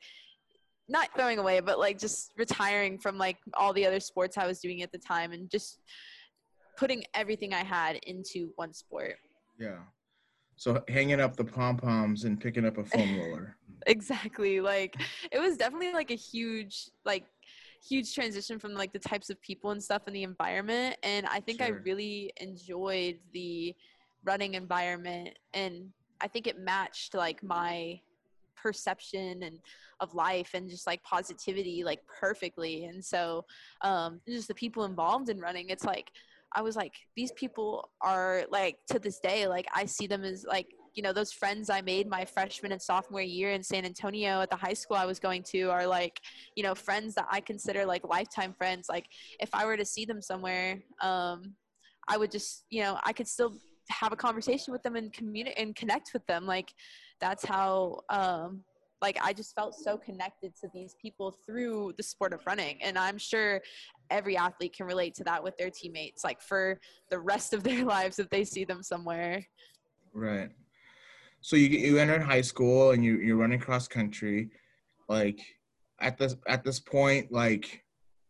not 0.89 1.09
throwing 1.15 1.39
away, 1.39 1.59
but 1.59 1.79
like 1.79 1.97
just 1.97 2.31
retiring 2.38 2.97
from 2.97 3.17
like 3.17 3.38
all 3.53 3.73
the 3.73 3.85
other 3.85 4.00
sports 4.00 4.38
I 4.38 4.47
was 4.47 4.59
doing 4.59 4.81
at 4.81 4.91
the 4.91 4.97
time 4.97 5.31
and 5.31 5.50
just 5.50 5.79
putting 6.77 7.03
everything 7.13 7.53
I 7.53 7.63
had 7.63 7.97
into 8.07 8.51
one 8.55 8.73
sport. 8.73 9.15
Yeah. 9.59 9.79
So 10.55 10.83
hanging 10.89 11.19
up 11.19 11.35
the 11.35 11.43
pom 11.43 11.77
poms 11.77 12.25
and 12.25 12.39
picking 12.39 12.65
up 12.65 12.77
a 12.77 12.85
foam 12.85 13.17
roller. 13.19 13.55
exactly. 13.88 14.61
Like 14.61 14.95
it 15.31 15.39
was 15.39 15.57
definitely 15.57 15.93
like 15.93 16.11
a 16.11 16.15
huge 16.15 16.89
like 17.05 17.25
huge 17.88 18.13
transition 18.13 18.59
from 18.59 18.73
like 18.73 18.93
the 18.93 19.00
types 19.00 19.29
of 19.29 19.41
people 19.41 19.71
and 19.71 19.81
stuff 19.81 20.03
in 20.07 20.13
the 20.13 20.21
environment 20.21 20.95
and 21.01 21.25
I 21.25 21.39
think 21.39 21.63
sure. 21.63 21.67
I 21.67 21.79
really 21.83 22.31
enjoyed 22.39 23.17
the 23.33 23.73
running 24.23 24.53
environment 24.53 25.29
and 25.55 25.89
I 26.21 26.27
think 26.27 26.45
it 26.45 26.59
matched 26.59 27.15
like 27.15 27.41
my 27.41 28.00
perception 28.61 29.43
and 29.43 29.59
of 29.99 30.13
life 30.13 30.51
and 30.53 30.69
just 30.69 30.87
like 30.87 31.01
positivity 31.03 31.83
like 31.83 31.99
perfectly. 32.19 32.85
And 32.85 33.03
so 33.03 33.45
um 33.81 34.21
just 34.27 34.47
the 34.47 34.55
people 34.55 34.85
involved 34.85 35.29
in 35.29 35.39
running 35.39 35.69
it's 35.69 35.83
like 35.83 36.11
i 36.53 36.61
was 36.61 36.75
like 36.75 36.93
these 37.15 37.31
people 37.33 37.89
are 38.01 38.43
like 38.49 38.77
to 38.89 38.99
this 38.99 39.19
day 39.19 39.47
like 39.47 39.65
i 39.73 39.85
see 39.85 40.07
them 40.07 40.23
as 40.23 40.45
like 40.47 40.67
you 40.93 41.03
know 41.03 41.13
those 41.13 41.31
friends 41.31 41.69
i 41.69 41.81
made 41.81 42.07
my 42.07 42.25
freshman 42.25 42.71
and 42.71 42.81
sophomore 42.81 43.21
year 43.21 43.51
in 43.51 43.63
san 43.63 43.85
antonio 43.85 44.41
at 44.41 44.49
the 44.49 44.55
high 44.55 44.73
school 44.73 44.97
i 44.97 45.05
was 45.05 45.19
going 45.19 45.43
to 45.43 45.69
are 45.69 45.87
like 45.87 46.19
you 46.55 46.63
know 46.63 46.75
friends 46.75 47.15
that 47.15 47.27
i 47.31 47.39
consider 47.39 47.85
like 47.85 48.03
lifetime 48.07 48.53
friends. 48.53 48.87
Like 48.89 49.05
if 49.39 49.49
i 49.53 49.65
were 49.65 49.77
to 49.77 49.85
see 49.85 50.05
them 50.05 50.21
somewhere 50.21 50.81
um 51.01 51.55
i 52.07 52.17
would 52.17 52.31
just 52.31 52.65
you 52.69 52.81
know 52.83 52.99
i 53.03 53.13
could 53.13 53.27
still 53.27 53.53
have 53.91 54.13
a 54.13 54.15
conversation 54.15 54.71
with 54.71 54.83
them 54.83 54.95
and 54.95 55.11
communicate 55.13 55.59
and 55.59 55.75
connect 55.75 56.13
with 56.13 56.25
them. 56.27 56.45
Like 56.45 56.73
that's 57.21 57.45
how 57.45 58.01
um, 58.09 58.63
like 59.01 59.17
I 59.21 59.33
just 59.33 59.55
felt 59.55 59.75
so 59.75 59.97
connected 59.97 60.55
to 60.61 60.69
these 60.73 60.95
people 61.01 61.35
through 61.45 61.93
the 61.97 62.03
sport 62.03 62.33
of 62.33 62.41
running. 62.45 62.81
And 62.81 62.97
I'm 62.97 63.17
sure 63.17 63.61
every 64.09 64.37
athlete 64.37 64.75
can 64.75 64.85
relate 64.85 65.15
to 65.15 65.23
that 65.23 65.43
with 65.43 65.57
their 65.57 65.69
teammates, 65.69 66.23
like 66.23 66.41
for 66.41 66.79
the 67.09 67.19
rest 67.19 67.53
of 67.53 67.63
their 67.63 67.85
lives 67.85 68.19
if 68.19 68.29
they 68.29 68.43
see 68.43 68.65
them 68.65 68.83
somewhere. 68.83 69.45
Right. 70.13 70.49
So 71.41 71.55
you 71.55 71.69
you 71.69 71.97
entered 71.97 72.21
high 72.21 72.41
school 72.41 72.91
and 72.91 73.03
you 73.03 73.17
you're 73.17 73.37
running 73.37 73.59
cross 73.59 73.87
country, 73.87 74.51
like 75.09 75.41
at 75.99 76.17
this 76.17 76.35
at 76.47 76.63
this 76.63 76.79
point, 76.79 77.31
like 77.31 77.83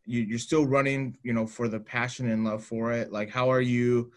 you 0.06 0.22
you're 0.22 0.40
still 0.40 0.66
running, 0.66 1.18
you 1.22 1.34
know, 1.34 1.46
for 1.46 1.68
the 1.68 1.80
passion 1.80 2.30
and 2.30 2.46
love 2.46 2.64
for 2.64 2.94
it. 2.94 3.12
Like 3.12 3.30
how 3.30 3.52
are 3.52 3.62
you 3.62 4.12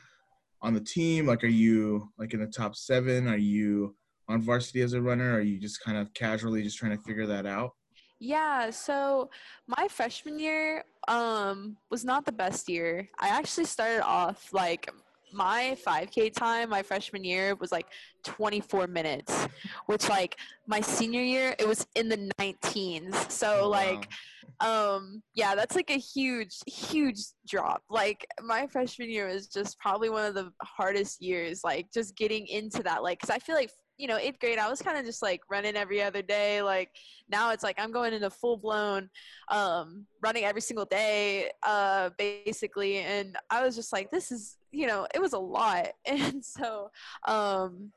on 0.63 0.75
the 0.75 0.81
team? 0.81 1.27
Like 1.27 1.43
are 1.43 1.49
you 1.49 2.09
like 2.19 2.35
in 2.35 2.41
the 2.41 2.47
top 2.47 2.77
seven? 2.77 3.27
Are 3.27 3.37
you 3.37 3.97
on 4.29 4.43
varsity 4.43 4.81
as 4.83 4.93
a 4.93 5.03
runner? 5.03 5.33
Or 5.33 5.37
are 5.39 5.41
you 5.41 5.59
just 5.59 5.83
kind 5.83 5.99
of 5.99 6.13
casually 6.15 6.63
just 6.63 6.79
trying 6.79 6.97
to 6.97 7.03
figure 7.03 7.27
that 7.27 7.47
out? 7.47 7.73
Yeah, 8.21 8.71
so 8.71 9.31
my 9.67 9.89
freshman 9.89 10.39
year 10.39 10.85
um 11.09 11.77
was 11.91 12.05
not 12.05 12.25
the 12.25 12.33
best 12.33 12.69
year. 12.69 13.09
I 13.19 13.29
actually 13.29 13.67
started 13.67 14.03
off 14.03 14.53
like 14.53 14.89
my 15.35 15.77
5k 15.85 16.33
time 16.33 16.71
my 16.71 16.83
freshman 16.83 17.25
year 17.25 17.55
was 17.57 17.73
like 17.73 17.87
24 18.25 18.87
minutes 18.87 19.49
which 19.87 20.09
like 20.09 20.37
my 20.67 20.81
senior 20.81 21.23
year 21.23 21.55
it 21.59 21.67
was 21.67 21.87
in 21.97 22.09
the 22.09 22.31
19s 22.39 23.31
so 23.31 23.63
oh, 23.63 23.69
like 23.69 24.09
um 24.61 25.21
yeah 25.35 25.57
that's 25.57 25.75
like 25.75 25.91
a 25.91 25.99
huge 25.99 26.57
huge 26.67 27.19
drop 27.49 27.83
like 27.91 28.25
my 28.43 28.67
freshman 28.69 29.11
year 29.11 29.27
was 29.27 29.49
just 29.49 29.79
probably 29.81 30.09
one 30.09 30.25
of 30.25 30.35
the 30.35 30.53
hardest 30.63 31.21
years 31.21 31.63
like 31.65 31.87
just 31.93 32.17
getting 32.17 32.47
into 32.47 32.83
that 32.83 33.03
like 33.03 33.19
because 33.19 33.35
i 33.35 33.39
feel 33.39 33.57
like 33.57 33.71
you 33.97 34.09
know 34.09 34.17
eighth 34.17 34.41
grade 34.41 34.59
i 34.59 34.69
was 34.69 34.83
kind 34.83 34.99
of 34.99 35.05
just 35.05 35.23
like 35.23 35.41
running 35.49 35.77
every 35.77 36.03
other 36.03 36.23
day 36.23 36.63
like 36.63 36.91
now 37.29 37.51
it's 37.53 37.63
like 37.63 37.79
i'm 37.79 37.93
going 37.93 38.13
into 38.13 38.29
full 38.31 38.57
blown 38.57 39.09
um 39.51 40.05
running 40.23 40.45
every 40.45 40.61
single 40.61 40.85
day 40.85 41.51
uh 41.63 42.11
basically 42.19 42.99
and 42.99 43.37
i 43.51 43.63
was 43.63 43.77
just 43.77 43.93
like 43.93 44.11
this 44.11 44.33
is 44.33 44.57
you 44.73 44.87
know 44.87 45.07
it 45.15 45.21
was 45.21 45.33
a 45.33 45.39
lot 45.39 45.89
and 46.07 46.45
so 46.45 46.91
um 47.27 47.93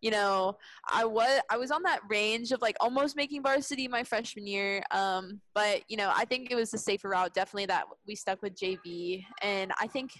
you 0.00 0.10
know 0.10 0.56
i 0.90 1.04
was 1.04 1.40
i 1.50 1.56
was 1.56 1.70
on 1.70 1.82
that 1.82 2.00
range 2.08 2.52
of 2.52 2.62
like 2.62 2.76
almost 2.80 3.16
making 3.16 3.42
varsity 3.42 3.88
my 3.88 4.04
freshman 4.04 4.46
year 4.46 4.82
um 4.92 5.40
but 5.54 5.82
you 5.88 5.96
know 5.96 6.12
i 6.14 6.24
think 6.24 6.50
it 6.50 6.54
was 6.54 6.70
the 6.70 6.78
safer 6.78 7.08
route 7.08 7.34
definitely 7.34 7.66
that 7.66 7.84
we 8.06 8.14
stuck 8.14 8.40
with 8.40 8.54
jv 8.54 9.24
and 9.42 9.72
i 9.80 9.86
think 9.86 10.12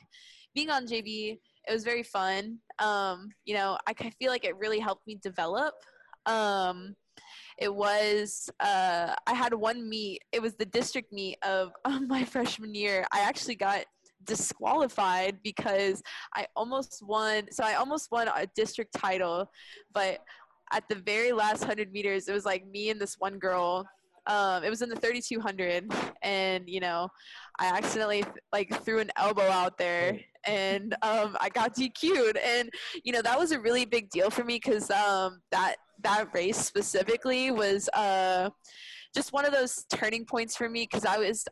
being 0.54 0.68
on 0.70 0.86
jv 0.86 1.38
it 1.68 1.72
was 1.72 1.84
very 1.84 2.02
fun 2.02 2.58
um 2.78 3.28
you 3.44 3.54
know 3.54 3.76
i 3.86 3.92
feel 3.92 4.30
like 4.30 4.44
it 4.44 4.56
really 4.56 4.78
helped 4.78 5.06
me 5.06 5.18
develop 5.22 5.74
um 6.26 6.94
it 7.58 7.74
was 7.74 8.48
uh, 8.60 9.14
i 9.26 9.34
had 9.34 9.52
one 9.52 9.88
meet 9.88 10.22
it 10.32 10.40
was 10.40 10.54
the 10.54 10.66
district 10.66 11.12
meet 11.12 11.36
of, 11.44 11.72
of 11.84 12.06
my 12.08 12.24
freshman 12.24 12.74
year 12.74 13.04
i 13.12 13.20
actually 13.20 13.56
got 13.56 13.84
disqualified 14.24 15.38
because 15.42 16.02
I 16.34 16.46
almost 16.56 17.02
won. 17.02 17.50
So 17.50 17.64
I 17.64 17.74
almost 17.74 18.10
won 18.10 18.28
a 18.28 18.46
district 18.54 18.92
title, 18.94 19.50
but 19.92 20.18
at 20.72 20.84
the 20.88 20.96
very 20.96 21.32
last 21.32 21.60
100 21.60 21.92
meters, 21.92 22.28
it 22.28 22.32
was 22.32 22.44
like 22.44 22.66
me 22.66 22.90
and 22.90 23.00
this 23.00 23.16
one 23.18 23.38
girl. 23.38 23.86
Um, 24.28 24.62
it 24.62 24.70
was 24.70 24.82
in 24.82 24.88
the 24.88 24.96
3200, 24.96 25.90
and 26.22 26.68
you 26.68 26.80
know, 26.80 27.08
I 27.58 27.66
accidentally 27.66 28.24
like 28.52 28.82
threw 28.84 28.98
an 29.00 29.10
elbow 29.16 29.48
out 29.48 29.78
there, 29.78 30.20
and 30.46 30.94
um, 31.02 31.36
I 31.40 31.48
got 31.48 31.74
DQ'd, 31.74 32.36
and 32.36 32.70
you 33.04 33.12
know 33.12 33.22
that 33.22 33.38
was 33.38 33.52
a 33.52 33.60
really 33.60 33.84
big 33.84 34.10
deal 34.10 34.30
for 34.30 34.44
me 34.44 34.60
because 34.62 34.90
um, 34.90 35.40
that 35.50 35.76
that 36.02 36.28
race 36.34 36.58
specifically 36.58 37.50
was. 37.50 37.88
Uh, 37.94 38.50
just 39.14 39.32
one 39.32 39.46
of 39.46 39.52
those 39.52 39.86
turning 39.90 40.24
points 40.24 40.54
for 40.54 40.68
me 40.68 40.82
because 40.82 41.04
I 41.04 41.16
was 41.16 41.44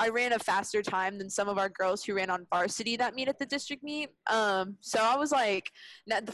I 0.00 0.08
ran 0.08 0.32
a 0.32 0.38
faster 0.38 0.82
time 0.82 1.18
than 1.18 1.28
some 1.28 1.48
of 1.48 1.58
our 1.58 1.68
girls 1.68 2.02
who 2.02 2.14
ran 2.14 2.30
on 2.30 2.46
varsity 2.52 2.96
that 2.96 3.14
meet 3.14 3.28
at 3.28 3.38
the 3.38 3.46
district 3.46 3.82
meet. 3.82 4.08
Um, 4.30 4.76
so 4.80 4.98
I 5.00 5.16
was 5.16 5.30
like, 5.30 5.70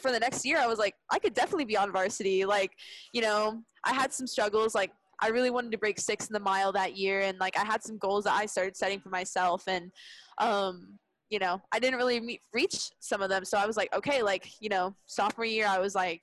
for 0.00 0.12
the 0.12 0.20
next 0.20 0.44
year, 0.44 0.58
I 0.58 0.66
was 0.66 0.78
like, 0.78 0.94
I 1.10 1.18
could 1.18 1.34
definitely 1.34 1.64
be 1.64 1.76
on 1.76 1.92
varsity. 1.92 2.44
Like, 2.44 2.70
you 3.12 3.22
know, 3.22 3.62
I 3.84 3.92
had 3.92 4.12
some 4.12 4.26
struggles. 4.26 4.74
Like, 4.74 4.92
I 5.20 5.28
really 5.28 5.50
wanted 5.50 5.72
to 5.72 5.78
break 5.78 5.98
six 5.98 6.28
in 6.28 6.32
the 6.32 6.40
mile 6.40 6.72
that 6.72 6.96
year, 6.96 7.20
and 7.20 7.38
like 7.38 7.58
I 7.58 7.64
had 7.64 7.82
some 7.82 7.98
goals 7.98 8.25
that 8.25 8.34
I 8.34 8.46
started 8.46 8.76
setting 8.76 9.00
for 9.00 9.08
myself, 9.08 9.64
and 9.66 9.90
um, 10.38 10.98
you 11.30 11.38
know, 11.38 11.60
I 11.72 11.78
didn't 11.78 11.98
really 11.98 12.20
meet, 12.20 12.40
reach 12.52 12.90
some 13.00 13.22
of 13.22 13.28
them. 13.28 13.44
So 13.44 13.58
I 13.58 13.66
was 13.66 13.76
like, 13.76 13.94
okay, 13.94 14.22
like 14.22 14.50
you 14.60 14.68
know, 14.68 14.94
sophomore 15.06 15.44
year, 15.44 15.66
I 15.66 15.78
was 15.78 15.94
like, 15.94 16.22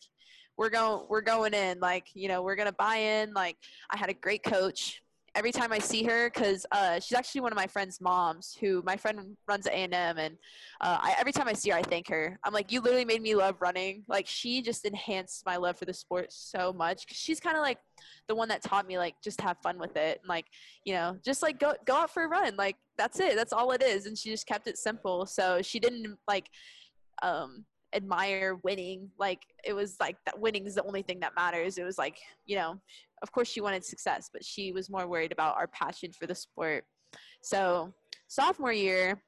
we're 0.58 0.70
going 0.70 1.06
we're 1.10 1.22
going 1.22 1.54
in 1.54 1.80
like 1.80 2.08
you 2.14 2.28
know 2.28 2.42
we're 2.42 2.56
gonna 2.56 2.72
buy 2.72 2.96
in 2.96 3.34
like 3.34 3.58
i 3.90 3.98
had 3.98 4.10
a 4.10 4.14
great 4.14 4.44
coach 4.44 5.02
every 5.36 5.52
time 5.52 5.72
i 5.72 5.80
see 5.80 6.04
her 6.04 6.30
because 6.30 6.66
uh, 6.72 7.00
she's 7.00 7.18
actually 7.18 7.42
one 7.42 7.52
of 7.52 7.56
my 7.56 7.68
friend's 7.68 8.00
moms 8.00 8.58
who 8.60 8.82
my 8.86 8.96
friend 8.96 9.36
runs 9.48 9.68
at 9.68 9.74
a&m 9.74 9.94
and 9.94 10.38
uh, 10.82 10.98
I, 11.02 11.16
every 11.20 11.32
time 11.32 11.48
i 11.48 11.54
see 11.54 11.70
her 11.72 11.78
i 11.78 11.82
thank 11.82 12.08
her 12.08 12.40
i'm 12.44 12.54
like 12.54 12.72
you 12.72 12.82
literally 12.82 13.06
made 13.06 13.22
me 13.22 13.36
love 13.36 13.56
running 13.60 14.04
like 14.08 14.28
she 14.28 14.62
just 14.62 14.86
enhanced 14.86 15.46
my 15.46 15.58
love 15.58 15.78
for 15.78 15.86
the 15.86 15.94
sport 15.94 16.32
so 16.32 16.74
much 16.74 17.08
cause 17.08 17.18
she's 17.18 17.40
kind 17.40 17.58
of 17.58 17.62
like 17.62 17.78
the 18.28 18.36
one 18.36 18.48
that 18.48 18.64
taught 18.64 18.88
me 18.88 18.98
like 18.98 19.16
just 19.24 19.42
have 19.42 19.58
fun 19.62 19.78
with 19.78 19.96
it 19.98 20.20
and 20.22 20.30
like 20.30 20.46
you 20.86 20.94
know 20.94 21.18
just 21.24 21.44
like 21.44 21.60
go 21.60 21.74
go 21.86 21.96
out 21.96 22.14
for 22.14 22.24
a 22.24 22.28
run 22.28 22.56
like 22.56 22.78
that's 22.98 23.20
it 23.20 23.36
that's 23.36 23.54
all 23.54 23.72
it 23.72 23.84
is 23.84 24.06
and 24.06 24.18
she 24.18 24.30
just 24.30 24.48
kept 24.48 24.68
it 24.68 24.78
simple 24.78 25.26
so 25.26 25.62
she 25.62 25.80
didn't 25.80 26.18
like 26.28 26.50
um 27.22 27.66
admire 27.96 28.56
winning. 28.64 29.10
Like 29.18 29.40
it 29.64 29.74
was 29.74 29.96
like 30.00 30.18
that 30.26 30.40
winning 30.40 30.66
is 30.66 30.76
the 30.76 30.84
only 30.84 31.02
thing 31.02 31.20
that 31.22 31.36
matters. 31.36 31.78
It 31.78 31.84
was 31.84 31.98
like, 31.98 32.18
you 32.46 32.58
know, 32.58 32.80
of 33.26 33.32
course 33.32 33.48
she 33.48 33.60
wanted 33.60 33.84
success, 33.84 34.30
but 34.32 34.46
she 34.46 34.72
was 34.72 34.88
more 34.88 35.08
worried 35.08 35.32
about 35.32 35.58
our 35.58 35.66
passion 35.66 36.12
for 36.12 36.28
the 36.28 36.36
sport. 36.36 36.84
So 37.42 37.92
sophomore 38.28 38.72
year, 38.72 39.24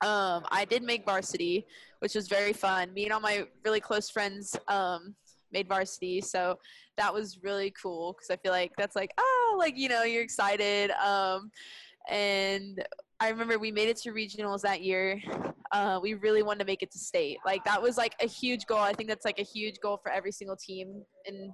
um, 0.00 0.44
I 0.50 0.64
did 0.68 0.82
make 0.82 1.04
varsity, 1.04 1.64
which 2.00 2.16
was 2.16 2.26
very 2.26 2.52
fun. 2.52 2.92
Me 2.92 3.04
and 3.04 3.12
all 3.12 3.20
my 3.20 3.46
really 3.64 3.78
close 3.78 4.10
friends 4.10 4.56
um, 4.66 5.14
made 5.52 5.68
varsity, 5.68 6.20
so 6.20 6.58
that 6.96 7.14
was 7.14 7.38
really 7.44 7.72
cool 7.80 8.14
because 8.14 8.30
I 8.30 8.36
feel 8.42 8.50
like 8.50 8.72
that's 8.76 8.96
like 8.96 9.12
oh, 9.16 9.56
like 9.60 9.76
you 9.76 9.88
know, 9.88 10.02
you're 10.02 10.24
excited. 10.24 10.90
Um, 10.90 11.52
and 12.08 12.84
I 13.20 13.28
remember 13.28 13.60
we 13.60 13.70
made 13.70 13.88
it 13.88 13.98
to 13.98 14.12
regionals 14.12 14.62
that 14.62 14.82
year. 14.82 15.22
Uh, 15.70 16.00
we 16.02 16.14
really 16.14 16.42
wanted 16.42 16.60
to 16.60 16.64
make 16.64 16.82
it 16.82 16.90
to 16.90 16.98
state. 16.98 17.38
Like 17.46 17.62
that 17.64 17.80
was 17.80 17.96
like 17.96 18.14
a 18.20 18.26
huge 18.26 18.66
goal. 18.66 18.78
I 18.78 18.92
think 18.92 19.08
that's 19.08 19.24
like 19.24 19.38
a 19.38 19.44
huge 19.44 19.76
goal 19.80 20.00
for 20.02 20.10
every 20.10 20.32
single 20.32 20.56
team 20.56 21.04
in 21.26 21.52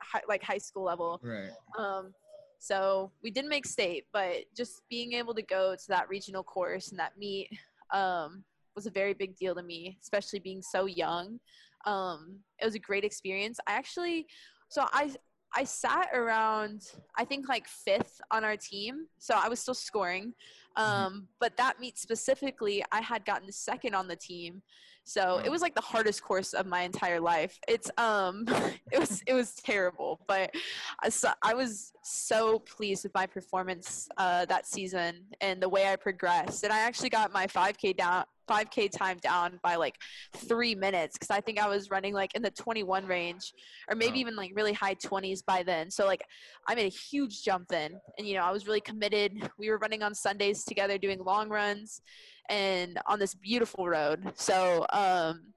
high, 0.00 0.22
like 0.28 0.42
high 0.42 0.58
school 0.58 0.84
level. 0.84 1.20
Right. 1.22 1.50
Um, 1.78 2.12
so 2.58 3.10
we 3.22 3.30
didn't 3.30 3.50
make 3.50 3.66
state, 3.66 4.04
but 4.12 4.44
just 4.56 4.82
being 4.88 5.14
able 5.14 5.34
to 5.34 5.42
go 5.42 5.74
to 5.74 5.88
that 5.88 6.08
regional 6.08 6.44
course 6.44 6.90
and 6.90 6.98
that 7.00 7.18
meet 7.18 7.48
um, 7.92 8.44
was 8.76 8.86
a 8.86 8.90
very 8.90 9.14
big 9.14 9.36
deal 9.36 9.54
to 9.54 9.62
me, 9.62 9.98
especially 10.00 10.38
being 10.38 10.62
so 10.62 10.86
young. 10.86 11.40
Um, 11.86 12.38
it 12.60 12.64
was 12.64 12.76
a 12.76 12.78
great 12.78 13.04
experience. 13.04 13.58
I 13.66 13.72
actually, 13.72 14.26
so 14.68 14.86
I 14.92 15.10
I 15.54 15.64
sat 15.64 16.08
around, 16.14 16.92
I 17.16 17.24
think 17.24 17.48
like 17.48 17.68
fifth 17.68 18.20
on 18.30 18.44
our 18.44 18.56
team. 18.56 19.06
So 19.18 19.34
I 19.36 19.48
was 19.48 19.60
still 19.60 19.74
scoring. 19.74 20.32
Mm-hmm. 20.78 20.82
Um, 20.82 21.28
but 21.40 21.56
that 21.58 21.78
meet 21.80 21.98
specifically, 21.98 22.82
I 22.90 23.00
had 23.02 23.24
gotten 23.24 23.52
second 23.52 23.94
on 23.94 24.08
the 24.08 24.16
team. 24.16 24.62
So 25.04 25.40
it 25.44 25.50
was 25.50 25.62
like 25.62 25.74
the 25.74 25.80
hardest 25.80 26.22
course 26.22 26.52
of 26.52 26.66
my 26.66 26.82
entire 26.82 27.20
life. 27.20 27.58
It's 27.68 27.90
um, 27.98 28.44
it 28.92 28.98
was 28.98 29.22
it 29.26 29.34
was 29.34 29.54
terrible, 29.54 30.20
but 30.28 30.54
I, 31.02 31.08
so, 31.08 31.30
I 31.42 31.54
was 31.54 31.92
so 32.02 32.60
pleased 32.60 33.04
with 33.04 33.14
my 33.14 33.26
performance 33.26 34.08
uh, 34.16 34.44
that 34.46 34.66
season 34.66 35.24
and 35.40 35.62
the 35.62 35.68
way 35.68 35.90
I 35.90 35.96
progressed. 35.96 36.64
And 36.64 36.72
I 36.72 36.80
actually 36.80 37.10
got 37.10 37.32
my 37.32 37.46
5K 37.46 37.96
down 37.96 38.24
5K 38.48 38.90
time 38.90 39.18
down 39.18 39.58
by 39.62 39.76
like 39.76 39.96
three 40.36 40.74
minutes 40.74 41.16
because 41.16 41.30
I 41.30 41.40
think 41.40 41.58
I 41.58 41.68
was 41.68 41.90
running 41.90 42.14
like 42.14 42.34
in 42.34 42.42
the 42.42 42.50
21 42.50 43.06
range 43.06 43.52
or 43.88 43.96
maybe 43.96 44.18
even 44.20 44.36
like 44.36 44.52
really 44.54 44.72
high 44.72 44.94
20s 44.94 45.44
by 45.44 45.62
then. 45.62 45.90
So 45.90 46.06
like 46.06 46.22
I 46.66 46.74
made 46.74 46.86
a 46.86 46.96
huge 46.96 47.42
jump 47.42 47.68
then, 47.68 47.92
and 48.18 48.26
you 48.26 48.34
know 48.34 48.42
I 48.42 48.50
was 48.50 48.66
really 48.66 48.80
committed. 48.80 49.50
We 49.58 49.70
were 49.70 49.78
running 49.78 50.02
on 50.02 50.14
Sundays 50.14 50.64
together 50.64 50.98
doing 50.98 51.18
long 51.24 51.48
runs, 51.48 52.00
and 52.48 52.98
on 53.06 53.18
this 53.18 53.34
beautiful 53.34 53.88
road. 53.88 54.32
So 54.36 54.86
um, 54.92 55.52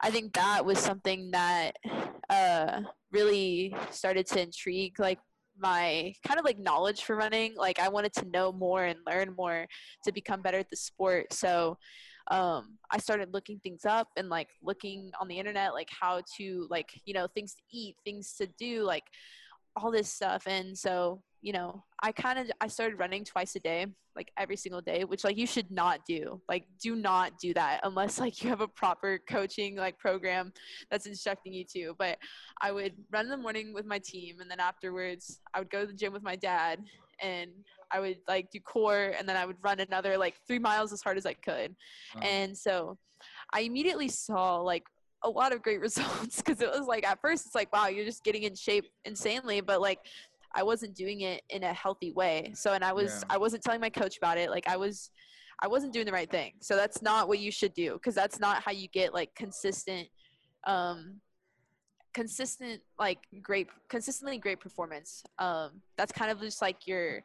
I 0.00 0.10
think 0.10 0.32
that 0.34 0.64
was 0.64 0.78
something 0.78 1.30
that 1.30 1.76
uh, 2.28 2.82
really 3.12 3.74
started 3.90 4.26
to 4.26 4.42
intrigue 4.42 4.98
like 4.98 5.18
my 5.58 6.14
kind 6.26 6.40
of 6.40 6.44
like 6.44 6.58
knowledge 6.58 7.02
for 7.04 7.14
running 7.14 7.54
like 7.56 7.78
i 7.78 7.88
wanted 7.88 8.12
to 8.12 8.26
know 8.30 8.50
more 8.52 8.84
and 8.84 8.98
learn 9.06 9.34
more 9.36 9.66
to 10.02 10.10
become 10.10 10.40
better 10.40 10.58
at 10.58 10.70
the 10.70 10.76
sport 10.76 11.30
so 11.32 11.76
um, 12.30 12.78
I 12.90 12.98
started 12.98 13.32
looking 13.32 13.58
things 13.60 13.84
up 13.84 14.08
and 14.16 14.28
like 14.28 14.48
looking 14.62 15.10
on 15.20 15.28
the 15.28 15.38
internet, 15.38 15.74
like 15.74 15.88
how 16.00 16.22
to 16.38 16.66
like, 16.70 16.88
you 17.04 17.14
know, 17.14 17.26
things 17.34 17.54
to 17.54 17.62
eat, 17.72 17.96
things 18.04 18.34
to 18.38 18.46
do, 18.58 18.84
like 18.84 19.04
all 19.76 19.90
this 19.90 20.12
stuff. 20.12 20.44
And 20.46 20.76
so 20.76 21.22
you 21.42 21.52
know 21.52 21.82
i 22.02 22.12
kind 22.12 22.38
of 22.38 22.48
i 22.60 22.68
started 22.68 22.98
running 22.98 23.24
twice 23.24 23.56
a 23.56 23.60
day 23.60 23.84
like 24.16 24.30
every 24.36 24.56
single 24.56 24.80
day 24.80 25.04
which 25.04 25.24
like 25.24 25.36
you 25.36 25.46
should 25.46 25.70
not 25.70 26.00
do. 26.06 26.40
Like 26.48 26.66
do 26.82 26.94
not 26.94 27.38
do 27.38 27.54
that 27.54 27.80
unless 27.82 28.20
like 28.20 28.42
you 28.42 28.50
have 28.50 28.60
a 28.60 28.68
proper 28.68 29.18
coaching 29.28 29.76
like 29.76 29.98
program 29.98 30.52
that's 30.90 31.06
instructing 31.06 31.52
you 31.52 31.64
to. 31.74 31.94
But 31.98 32.18
i 32.60 32.70
would 32.70 32.92
run 33.10 33.24
in 33.24 33.30
the 33.30 33.36
morning 33.36 33.72
with 33.72 33.86
my 33.86 33.98
team 33.98 34.40
and 34.40 34.50
then 34.50 34.60
afterwards 34.60 35.40
i 35.54 35.58
would 35.58 35.70
go 35.70 35.80
to 35.80 35.86
the 35.86 35.94
gym 35.94 36.12
with 36.12 36.22
my 36.22 36.36
dad 36.36 36.80
and 37.22 37.50
i 37.90 38.00
would 38.00 38.18
like 38.28 38.50
do 38.50 38.60
core 38.60 39.12
and 39.18 39.28
then 39.28 39.36
i 39.36 39.46
would 39.46 39.56
run 39.62 39.80
another 39.80 40.18
like 40.18 40.34
three 40.46 40.58
miles 40.58 40.92
as 40.92 41.02
hard 41.02 41.16
as 41.16 41.26
i 41.26 41.32
could 41.32 41.74
and 42.22 42.56
so 42.56 42.96
i 43.52 43.60
immediately 43.60 44.08
saw 44.08 44.56
like 44.56 44.84
a 45.24 45.30
lot 45.30 45.52
of 45.52 45.62
great 45.62 45.80
results 45.88 46.36
because 46.36 46.60
it 46.60 46.70
was 46.70 46.86
like 46.86 47.06
at 47.06 47.20
first 47.20 47.46
it's 47.46 47.54
like 47.54 47.72
wow 47.72 47.86
you're 47.86 48.04
just 48.04 48.24
getting 48.24 48.42
in 48.42 48.54
shape 48.54 48.84
insanely 49.04 49.60
but 49.60 49.80
like 49.80 49.98
I 50.54 50.62
wasn't 50.62 50.94
doing 50.94 51.22
it 51.22 51.42
in 51.50 51.64
a 51.64 51.72
healthy 51.72 52.12
way. 52.12 52.52
So, 52.54 52.72
and 52.72 52.84
I 52.84 52.92
was, 52.92 53.24
yeah. 53.24 53.34
I 53.34 53.38
wasn't 53.38 53.62
telling 53.62 53.80
my 53.80 53.90
coach 53.90 54.18
about 54.18 54.38
it. 54.38 54.50
Like 54.50 54.68
I 54.68 54.76
was, 54.76 55.10
I 55.60 55.66
wasn't 55.68 55.92
doing 55.92 56.06
the 56.06 56.12
right 56.12 56.30
thing. 56.30 56.52
So 56.60 56.76
that's 56.76 57.02
not 57.02 57.28
what 57.28 57.38
you 57.38 57.50
should 57.50 57.72
do 57.74 57.94
because 57.94 58.14
that's 58.14 58.38
not 58.38 58.62
how 58.62 58.72
you 58.72 58.88
get 58.88 59.14
like 59.14 59.34
consistent, 59.34 60.08
um, 60.64 61.20
consistent 62.14 62.80
like 62.98 63.18
great, 63.42 63.68
consistently 63.88 64.38
great 64.38 64.60
performance. 64.60 65.22
Um, 65.38 65.82
that's 65.96 66.12
kind 66.12 66.30
of 66.30 66.40
just 66.40 66.62
like 66.62 66.86
your, 66.86 67.22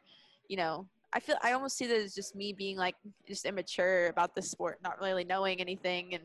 you 0.48 0.56
know, 0.56 0.86
I 1.12 1.20
feel 1.20 1.36
I 1.42 1.52
almost 1.52 1.76
see 1.78 1.86
that 1.86 1.96
as 1.96 2.14
just 2.14 2.36
me 2.36 2.52
being 2.52 2.76
like 2.76 2.94
just 3.26 3.46
immature 3.46 4.08
about 4.08 4.34
the 4.34 4.42
sport, 4.42 4.78
not 4.82 5.00
really 5.00 5.24
knowing 5.24 5.60
anything, 5.60 6.14
and 6.14 6.24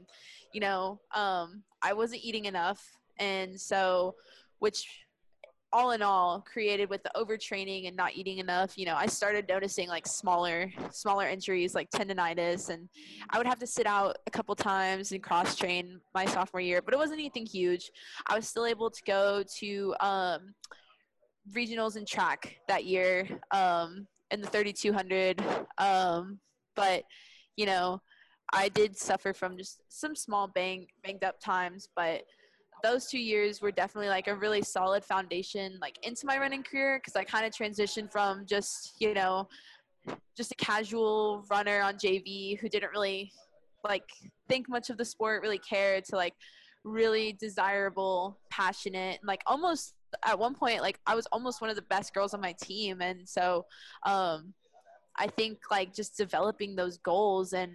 you 0.54 0.60
know, 0.60 1.00
um, 1.16 1.64
I 1.82 1.94
wasn't 1.94 2.24
eating 2.24 2.46
enough, 2.46 2.82
and 3.18 3.60
so 3.60 4.16
which 4.60 5.03
all 5.74 5.92
in 5.92 6.02
all 6.02 6.40
created 6.42 6.90
with 6.90 7.02
the 7.04 7.12
overtraining 7.16 7.88
and 7.88 7.98
not 7.98 8.14
eating 8.14 8.38
enough 8.38 8.78
you 8.78 8.86
know 8.86 8.96
i 8.96 9.08
started 9.08 9.46
noticing 9.50 9.90
like 9.90 10.06
smaller 10.08 10.72
smaller 10.92 11.28
injuries 11.28 11.74
like 11.74 11.90
tendonitis 11.90 12.70
and 12.70 12.88
i 13.32 13.38
would 13.40 13.48
have 13.48 13.60
to 13.60 13.68
sit 13.68 13.88
out 13.88 14.16
a 14.28 14.32
couple 14.32 14.56
times 14.56 15.12
and 15.12 15.24
cross 15.24 15.56
train 15.56 16.00
my 16.14 16.26
sophomore 16.26 16.62
year 16.62 16.82
but 16.82 16.94
it 16.94 16.98
wasn't 16.98 17.20
anything 17.20 17.46
huge. 17.46 17.92
I 18.28 18.36
was 18.36 18.48
still 18.48 18.66
able 18.66 18.90
to 18.90 19.02
go 19.06 19.44
to 19.60 19.96
um, 20.00 20.54
regionals 21.54 21.98
in 21.98 22.06
track 22.06 22.58
that 22.68 22.86
year 22.86 23.28
um, 23.52 24.08
in 24.32 24.42
the 24.42 24.48
3200 24.48 25.42
um, 25.78 26.40
but 26.76 27.04
you 27.56 27.66
know 27.66 28.02
i 28.52 28.68
did 28.70 28.98
suffer 28.98 29.34
from 29.34 29.58
just 29.58 29.82
some 29.90 30.16
small 30.16 30.48
bang 30.48 30.88
banged 31.04 31.24
up 31.24 31.40
times 31.40 31.88
but 31.96 32.24
those 32.84 33.08
two 33.08 33.20
years 33.20 33.62
were 33.62 33.72
definitely 33.72 34.10
like 34.10 34.28
a 34.28 34.36
really 34.36 34.62
solid 34.62 35.04
foundation 35.06 35.78
like 35.82 35.98
into 36.04 36.26
my 36.26 36.38
running 36.38 36.62
career 36.62 37.00
because 37.00 37.16
I 37.16 37.24
kind 37.24 37.46
of 37.46 37.54
transitioned 37.54 38.12
from 38.12 38.46
just 38.46 38.96
you 39.00 39.14
know 39.14 39.48
just 40.36 40.52
a 40.52 40.56
casual 40.56 41.46
runner 41.50 41.82
on 41.82 41.96
JV 41.96 42.60
who 42.60 42.68
didn't 42.68 42.92
really 42.92 43.32
like 43.84 44.10
think 44.48 44.70
much 44.70 44.90
of 44.90 44.98
the 44.98 45.06
sport, 45.06 45.42
really 45.42 45.58
care 45.58 46.02
to 46.02 46.16
like 46.16 46.34
really 46.84 47.38
desirable, 47.40 48.38
passionate, 48.50 49.20
and 49.20 49.28
like 49.28 49.42
almost 49.48 49.94
at 50.26 50.38
one 50.38 50.54
point 50.54 50.82
like 50.82 51.00
I 51.08 51.16
was 51.16 51.26
almost 51.32 51.60
one 51.60 51.70
of 51.70 51.76
the 51.76 51.82
best 51.84 52.14
girls 52.14 52.36
on 52.36 52.42
my 52.42 52.54
team 52.62 53.02
and 53.02 53.28
so 53.28 53.66
um 54.04 54.54
I 55.16 55.26
think 55.26 55.58
like 55.72 55.94
just 55.94 56.18
developing 56.18 56.76
those 56.76 57.00
goals 57.00 57.54
and 57.54 57.72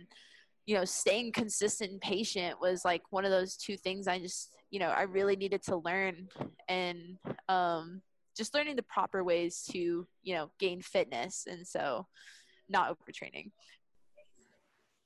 you 0.64 0.76
know 0.76 0.84
staying 0.84 1.32
consistent 1.32 1.90
and 1.90 2.00
patient 2.00 2.60
was 2.60 2.84
like 2.84 3.02
one 3.10 3.24
of 3.24 3.32
those 3.32 3.56
two 3.56 3.76
things 3.76 4.06
I 4.06 4.20
just 4.20 4.52
you 4.70 4.78
know, 4.78 4.88
I 4.88 5.02
really 5.02 5.36
needed 5.36 5.62
to 5.64 5.76
learn 5.76 6.28
and 6.68 7.18
um, 7.48 8.02
just 8.36 8.54
learning 8.54 8.76
the 8.76 8.82
proper 8.82 9.24
ways 9.24 9.66
to, 9.72 10.06
you 10.22 10.34
know, 10.34 10.50
gain 10.58 10.82
fitness. 10.82 11.46
And 11.48 11.66
so 11.66 12.06
not 12.68 12.90
overtraining. 12.90 13.50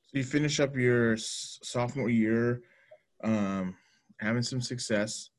So 0.03 0.19
you 0.19 0.25
finish 0.25 0.61
up 0.61 0.77
your 0.77 1.17
sophomore 1.17 2.11
year, 2.11 2.63
um, 3.25 3.77
having 4.19 4.43
some 4.43 4.61
success. 4.61 5.31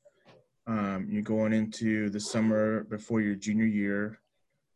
Um, 0.65 1.07
you're 1.09 1.21
going 1.21 1.51
into 1.51 2.09
the 2.09 2.19
summer 2.19 2.85
before 2.85 3.19
your 3.19 3.35
junior 3.35 3.65
year. 3.65 4.19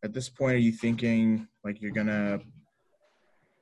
At 0.04 0.14
this 0.14 0.30
point, 0.30 0.56
are 0.56 0.60
you 0.60 0.74
thinking 0.74 1.48
like 1.64 1.82
you're 1.82 1.92
gonna 1.92 2.42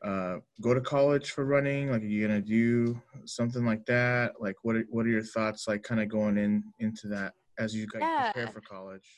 uh, 0.03 0.37
go 0.61 0.73
to 0.73 0.81
college 0.81 1.31
for 1.31 1.45
running? 1.45 1.91
Like, 1.91 2.01
are 2.01 2.05
you 2.05 2.27
gonna 2.27 2.41
do 2.41 2.99
something 3.25 3.65
like 3.65 3.85
that? 3.85 4.33
Like, 4.39 4.55
what 4.63 4.75
are, 4.75 4.85
what 4.89 5.05
are 5.05 5.09
your 5.09 5.23
thoughts 5.23 5.67
like, 5.67 5.83
kind 5.83 6.01
of 6.01 6.09
going 6.09 6.37
in 6.37 6.63
into 6.79 7.07
that 7.07 7.33
as 7.59 7.75
you 7.75 7.87
yeah. 7.97 8.31
prepare 8.31 8.51
for 8.51 8.61
college? 8.61 9.17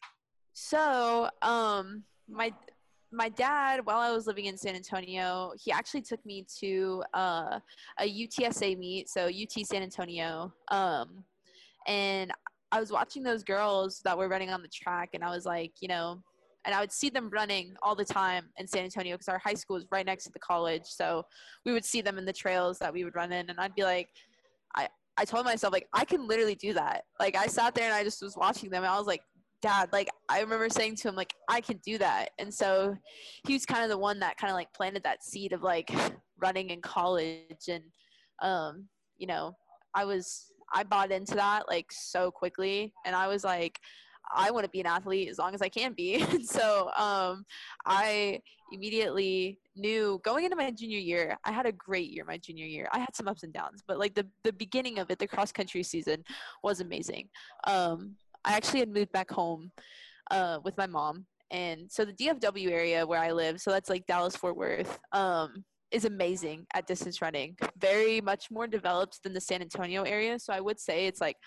So, 0.54 1.30
um, 1.42 2.04
my 2.28 2.54
my 3.12 3.30
dad, 3.30 3.86
while 3.86 4.00
I 4.00 4.12
was 4.12 4.28
living 4.28 4.46
in 4.46 4.58
San 4.58 4.76
Antonio, 4.76 5.54
he 5.64 5.72
actually 5.72 6.02
took 6.02 6.24
me 6.26 6.46
to 6.60 7.04
uh, 7.14 7.60
a 8.00 8.04
UTSA 8.04 8.78
meet, 8.78 9.10
so 9.10 9.28
UT 9.28 9.66
San 9.66 9.82
Antonio, 9.82 10.54
um, 10.70 11.24
and 11.88 12.32
I 12.72 12.80
was 12.80 12.92
watching 12.92 13.24
those 13.24 13.44
girls 13.44 14.02
that 14.04 14.18
were 14.18 14.28
running 14.28 14.50
on 14.50 14.62
the 14.62 14.68
track, 14.68 15.12
and 15.14 15.24
I 15.24 15.30
was 15.30 15.46
like, 15.46 15.72
you 15.80 15.88
know, 15.88 16.22
and 16.68 16.76
I 16.76 16.82
would 16.82 16.92
see 16.92 17.10
them 17.10 17.30
running 17.30 17.76
all 17.82 17.96
the 17.96 18.04
time 18.04 18.50
in 18.58 18.68
San 18.68 18.84
Antonio 18.84 19.16
because 19.16 19.30
our 19.30 19.40
high 19.40 19.54
school 19.54 19.78
is 19.78 19.86
right 19.90 20.06
next 20.06 20.26
to 20.26 20.32
the 20.34 20.40
college. 20.40 20.84
So 20.84 21.24
we 21.66 21.72
would 21.72 21.86
see 21.86 22.02
them 22.02 22.18
in 22.18 22.26
the 22.26 22.34
trails 22.34 22.78
that 22.80 22.94
we 22.94 23.06
would 23.06 23.16
run 23.16 23.32
in, 23.32 23.50
and 23.50 23.58
I'd 23.58 23.74
be 23.74 23.84
like, 23.84 24.10
I 24.76 24.90
I 25.16 25.24
told 25.24 25.46
myself 25.46 25.72
like 25.72 25.88
I 25.94 26.04
can 26.04 26.28
literally 26.28 26.56
do 26.56 26.74
that. 26.74 27.06
Like 27.22 27.38
I 27.38 27.48
sat 27.48 27.74
there 27.74 27.86
and 27.86 27.94
I 27.94 28.04
just 28.04 28.22
was 28.22 28.36
watching 28.36 28.70
them, 28.70 28.84
and 28.84 28.92
I 28.92 28.98
was 28.98 29.08
like, 29.08 29.22
Dad, 29.62 29.90
like 29.94 30.10
I 30.28 30.42
remember 30.42 30.68
saying 30.68 30.98
to 30.98 31.08
him 31.08 31.16
like 31.16 31.34
I 31.48 31.62
can 31.62 31.80
do 31.86 31.98
that, 32.00 32.32
and 32.38 32.54
so 32.54 32.98
he 33.48 33.54
was 33.54 33.66
kind 33.66 33.84
of 33.84 33.90
the 33.90 33.98
one 33.98 34.20
that 34.20 34.36
kind 34.36 34.52
of 34.52 34.56
like 34.56 34.72
planted 34.74 35.04
that 35.04 35.24
seed 35.24 35.54
of 35.54 35.64
like 35.64 35.90
running 36.38 36.70
in 36.70 36.82
college, 36.82 37.70
and 37.70 37.84
um, 38.42 38.90
you 39.18 39.26
know, 39.26 39.56
I 39.96 40.04
was 40.04 40.52
I 40.74 40.84
bought 40.84 41.14
into 41.14 41.36
that 41.36 41.70
like 41.70 41.94
so 41.94 42.30
quickly, 42.30 42.94
and 43.06 43.16
I 43.16 43.30
was 43.30 43.46
like 43.46 43.80
I 44.34 44.52
want 44.52 44.66
to 44.66 44.70
be 44.70 44.80
an 44.80 44.86
athlete 44.86 45.30
as 45.30 45.38
long 45.38 45.54
as 45.54 45.62
I 45.62 45.70
can 45.70 45.94
be. 45.94 46.22
And 46.30 46.46
so 46.46 46.92
um, 46.98 47.46
I 47.86 48.42
immediately 48.72 49.60
knew 49.76 50.20
going 50.24 50.44
into 50.44 50.56
my 50.56 50.72
junior 50.72 51.00
year, 51.00 51.38
I 51.44 51.52
had 51.52 51.66
a 51.66 51.72
great 51.72 52.12
year 52.12 52.26
my 52.26 52.38
junior 52.38 52.66
year. 52.66 52.88
I 52.92 53.00
had 53.00 53.16
some 53.16 53.28
ups 53.28 53.44
and 53.44 53.54
downs, 53.54 53.82
but 53.88 54.00
like 54.00 54.14
the, 54.14 54.28
the 54.44 54.54
beginning 54.54 55.00
of 55.00 55.10
it, 55.10 55.20
the 55.20 55.28
cross 55.28 55.52
country 55.52 55.84
season 55.84 56.24
was 56.64 56.82
amazing. 56.82 57.30
Um, 57.66 58.16
I 58.44 58.54
actually 58.54 58.80
had 58.80 58.94
moved 58.94 59.12
back 59.12 59.32
home 59.32 59.72
uh, 60.32 60.60
with 60.64 60.78
my 60.78 60.88
mom. 60.88 61.26
And 61.52 61.90
so 61.90 62.04
the 62.04 62.14
DFW 62.14 62.70
area 62.72 63.06
where 63.06 63.22
I 63.22 63.32
live, 63.32 63.62
so 63.62 63.72
that's 63.72 63.90
like 63.90 64.06
Dallas 64.06 64.36
Fort 64.36 64.58
Worth, 64.58 65.00
um, 65.14 65.64
is 65.92 66.06
amazing 66.06 66.66
at 66.74 66.88
distance 66.88 67.22
running. 67.22 67.56
Very 67.78 68.20
much 68.20 68.52
more 68.52 68.68
developed 68.68 69.24
than 69.24 69.34
the 69.34 69.42
San 69.42 69.62
Antonio 69.62 70.04
area. 70.04 70.38
So 70.40 70.52
I 70.52 70.60
would 70.60 70.80
say 70.80 71.08
it's 71.08 71.22
like 71.22 71.38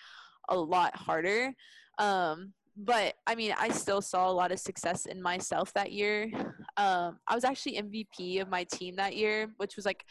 a 0.48 0.56
lot 0.56 0.96
harder. 0.96 1.52
Um, 1.98 2.54
but 2.76 3.14
I 3.26 3.34
mean, 3.34 3.54
I 3.58 3.68
still 3.70 4.00
saw 4.00 4.30
a 4.30 4.32
lot 4.32 4.52
of 4.52 4.58
success 4.58 5.06
in 5.06 5.20
myself 5.20 5.72
that 5.74 5.92
year. 5.92 6.30
Um, 6.76 7.18
I 7.26 7.34
was 7.34 7.44
actually 7.44 7.80
MVP 7.80 8.40
of 8.40 8.48
my 8.48 8.64
team 8.64 8.96
that 8.96 9.16
year, 9.16 9.48
which 9.58 9.76
was 9.76 9.84
like 9.84 10.04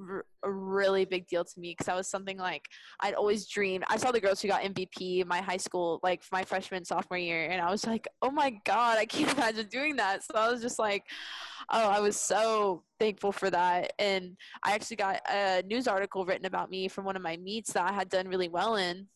r- 0.00 0.24
a 0.42 0.50
really 0.50 1.04
big 1.04 1.26
deal 1.28 1.44
to 1.44 1.60
me 1.60 1.72
because 1.72 1.86
that 1.86 1.96
was 1.96 2.08
something 2.08 2.38
like 2.38 2.66
I'd 3.00 3.14
always 3.14 3.46
dreamed. 3.46 3.84
I 3.88 3.96
saw 3.96 4.12
the 4.12 4.20
girls 4.20 4.40
who 4.40 4.48
got 4.48 4.62
MVP 4.62 5.20
in 5.20 5.28
my 5.28 5.40
high 5.40 5.56
school, 5.56 6.00
like 6.02 6.22
my 6.32 6.42
freshman 6.42 6.84
sophomore 6.84 7.18
year, 7.18 7.50
and 7.50 7.60
I 7.60 7.70
was 7.70 7.86
like, 7.86 8.08
oh 8.22 8.30
my 8.30 8.58
god, 8.64 8.98
I 8.98 9.04
can't 9.06 9.32
imagine 9.36 9.66
doing 9.68 9.96
that. 9.96 10.24
So 10.24 10.34
I 10.34 10.50
was 10.50 10.62
just 10.62 10.78
like, 10.78 11.04
oh, 11.70 11.88
I 11.88 12.00
was 12.00 12.16
so 12.16 12.82
thankful 12.98 13.32
for 13.32 13.50
that. 13.50 13.92
And 13.98 14.36
I 14.64 14.72
actually 14.72 14.96
got 14.96 15.20
a 15.30 15.62
news 15.66 15.86
article 15.86 16.24
written 16.24 16.46
about 16.46 16.70
me 16.70 16.88
from 16.88 17.04
one 17.04 17.16
of 17.16 17.22
my 17.22 17.36
meets 17.36 17.72
that 17.74 17.88
I 17.88 17.92
had 17.92 18.08
done 18.08 18.28
really 18.28 18.48
well 18.48 18.76
in 18.76 19.06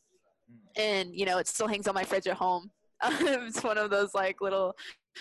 and 0.77 1.15
you 1.15 1.25
know 1.25 1.39
it 1.39 1.47
still 1.47 1.69
hangs 1.69 1.87
on 1.89 1.95
my 1.95 2.05
fridge 2.05 2.27
at 2.27 2.37
home 2.37 2.71
it's 3.21 3.63
one 3.63 3.79
of 3.79 3.91
those 3.91 4.15
like 4.15 4.41
little 4.41 4.77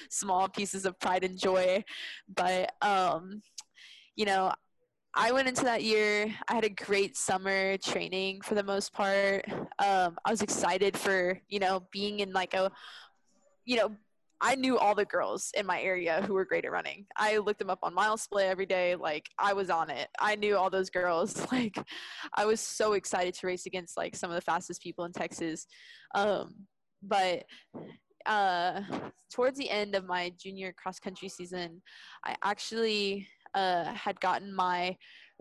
small 0.10 0.48
pieces 0.50 0.86
of 0.86 1.00
pride 1.00 1.24
and 1.24 1.38
joy. 1.38 1.84
But 2.36 2.72
um, 2.82 3.42
you 4.16 4.26
know, 4.26 4.54
I 5.16 5.32
went 5.32 5.48
into 5.48 5.64
that 5.64 5.84
year. 5.84 6.34
I 6.48 6.54
had 6.54 6.66
a 6.66 6.70
great 6.70 7.18
summer 7.18 7.78
training 7.78 8.42
for 8.42 8.56
the 8.56 8.64
most 8.64 8.94
part. 8.94 9.46
Um, 9.80 10.18
I 10.26 10.32
was 10.32 10.42
excited 10.42 10.98
for 10.98 11.40
you 11.48 11.60
know 11.60 11.84
being 11.92 12.20
in 12.20 12.34
like 12.34 12.54
a, 12.54 12.72
you 13.66 13.78
know, 13.78 13.96
I 14.42 14.56
knew 14.56 14.78
all 14.78 14.96
the 14.96 15.06
girls 15.06 15.52
in 15.58 15.66
my 15.66 15.82
area 15.82 16.22
who 16.22 16.34
were 16.34 16.46
great 16.46 16.64
at 16.64 16.72
running. 16.72 17.06
I 17.18 17.38
looked 17.38 17.60
them 17.60 17.70
up 17.70 17.80
on 17.84 17.94
MileSplit 17.94 18.44
every 18.44 18.66
day. 18.66 18.96
Like 18.96 19.28
I 19.38 19.52
was 19.54 19.70
on 19.70 19.90
it. 19.90 20.08
I 20.20 20.36
knew 20.36 20.56
all 20.58 20.70
those 20.70 20.90
girls. 20.90 21.46
Like 21.52 21.78
I 22.36 22.46
was 22.46 22.62
so 22.62 22.94
excited 22.94 23.34
to 23.34 23.48
race 23.48 23.66
against 23.66 23.98
like 23.98 24.16
some 24.16 24.30
of 24.30 24.36
the 24.36 24.42
fastest 24.42 24.84
people 24.84 25.06
in 25.06 25.12
Texas. 25.12 25.66
Um, 26.14 26.68
but 27.02 27.44
uh, 28.26 28.82
towards 29.32 29.58
the 29.58 29.70
end 29.70 29.96
of 29.96 30.06
my 30.06 30.32
junior 30.40 30.74
cross 30.74 31.00
country 31.00 31.30
season, 31.30 31.82
I 32.26 32.36
actually 32.44 33.28
uh, 33.56 33.86
had 33.86 34.20
gotten 34.20 34.54
my 34.54 34.96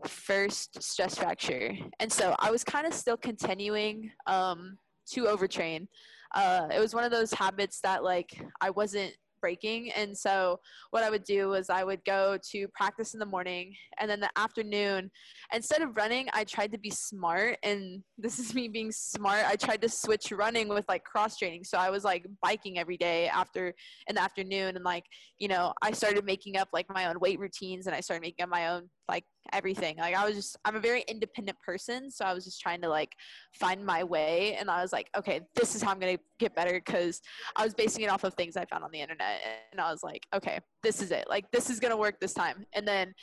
first 0.07 0.83
stress 0.83 1.19
fracture. 1.19 1.77
And 2.01 2.11
so 2.11 2.35
I 2.39 2.51
was 2.51 2.65
kind 2.65 2.87
of 2.87 2.95
still 2.95 3.17
continuing 3.17 4.11
um, 4.27 4.79
to 5.13 5.25
overtrain. 5.25 5.89
uh, 6.35 6.69
it 6.75 6.79
was 6.79 6.95
one 6.95 7.05
of 7.05 7.11
those 7.11 7.33
habits 7.33 7.81
that 7.81 8.05
like 8.05 8.41
I 8.61 8.71
wasn't 8.71 9.15
breaking. 9.41 9.91
And 9.93 10.17
so 10.17 10.61
what 10.91 11.03
I 11.03 11.11
would 11.11 11.25
do 11.25 11.49
was 11.49 11.71
I 11.71 11.85
would 11.85 12.05
go 12.05 12.39
to 12.51 12.69
practice 12.69 13.15
in 13.15 13.21
the 13.21 13.27
morning 13.27 13.75
and 13.99 14.11
then 14.11 14.21
the 14.21 14.31
afternoon, 14.37 15.11
instead 15.53 15.83
of 15.83 15.97
running, 15.97 16.29
I 16.33 16.45
tried 16.45 16.73
to 16.73 16.79
be 16.79 16.91
smart. 16.91 17.59
And 17.63 18.03
this 18.19 18.39
is 18.39 18.55
me 18.55 18.69
being 18.69 18.93
smart. 18.93 19.45
I 19.47 19.57
tried 19.57 19.83
to 19.83 19.89
switch 19.89 20.33
running 20.33 20.69
with 20.69 20.85
like 20.89 21.05
cross 21.05 21.37
training. 21.37 21.65
So 21.65 21.79
I 21.79 21.91
was 21.91 22.05
like 22.05 22.27
biking 22.43 22.79
every 22.79 22.97
day 22.97 23.29
after 23.29 23.75
in 24.09 24.15
the 24.15 24.23
afternoon. 24.23 24.77
And 24.77 24.85
like, 24.85 25.05
you 25.39 25.49
know, 25.49 25.73
I 25.83 25.93
started 25.93 26.25
making 26.25 26.57
up 26.57 26.69
like 26.73 26.87
my 26.89 27.07
own 27.07 27.19
weight 27.21 27.39
routines 27.39 27.87
and 27.87 27.95
I 27.95 28.01
started 28.01 28.23
making 28.23 28.45
up 28.45 28.51
my 28.51 28.69
own 28.69 28.89
like 29.09 29.25
everything. 29.53 29.97
Like 29.97 30.15
I 30.15 30.27
was 30.27 30.35
just 30.35 30.57
I'm 30.65 30.77
a 30.77 30.81
very 30.81 31.03
independent 31.09 31.59
person, 31.61 32.11
so 32.11 32.25
I 32.25 32.35
was 32.35 32.45
just 32.45 32.61
trying 32.61 32.81
to 32.83 32.89
like 32.89 33.13
find 33.53 33.85
my 33.85 34.05
way 34.05 34.57
and 34.59 34.71
I 34.71 34.83
was 34.83 34.93
like, 34.93 35.09
okay, 35.17 35.41
this 35.55 35.75
is 35.75 35.83
how 35.83 35.91
I'm 35.91 35.99
going 35.99 36.17
to 36.17 36.23
get 36.39 36.55
better 36.55 36.81
cuz 36.81 37.21
I 37.57 37.65
was 37.65 37.75
basing 37.75 38.05
it 38.05 38.09
off 38.09 38.25
of 38.25 38.35
things 38.35 38.57
I 38.57 38.65
found 38.67 38.85
on 38.85 38.91
the 38.91 39.01
internet 39.01 39.41
and 39.73 39.81
I 39.81 39.91
was 39.91 40.03
like, 40.03 40.27
okay, 40.35 40.61
this 40.83 41.01
is 41.01 41.11
it. 41.11 41.29
Like 41.29 41.51
this 41.51 41.71
is 41.71 41.81
going 41.81 41.91
to 41.91 41.97
work 41.97 42.21
this 42.21 42.35
time. 42.35 42.67
And 42.73 42.87
then 42.87 43.15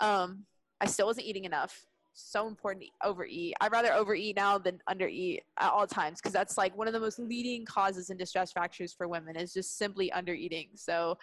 um 0.00 0.46
I 0.80 0.86
still 0.86 1.06
wasn't 1.06 1.26
eating 1.26 1.44
enough. 1.44 1.84
So 2.18 2.48
important 2.48 2.86
to 2.86 3.08
overeat. 3.08 3.54
I'd 3.60 3.72
rather 3.72 3.92
overeat 3.92 4.36
now 4.36 4.56
than 4.56 4.80
undereat 4.88 5.40
at 5.60 5.70
all 5.70 5.86
times 5.86 6.18
because 6.18 6.32
that's 6.32 6.56
like 6.56 6.74
one 6.76 6.86
of 6.86 6.94
the 6.94 7.00
most 7.00 7.18
leading 7.18 7.66
causes 7.66 8.08
in 8.08 8.16
distress 8.16 8.52
fractures 8.52 8.94
for 8.94 9.06
women 9.06 9.36
is 9.36 9.52
just 9.52 9.76
simply 9.76 10.10
undereating. 10.16 10.68
So 10.76 11.18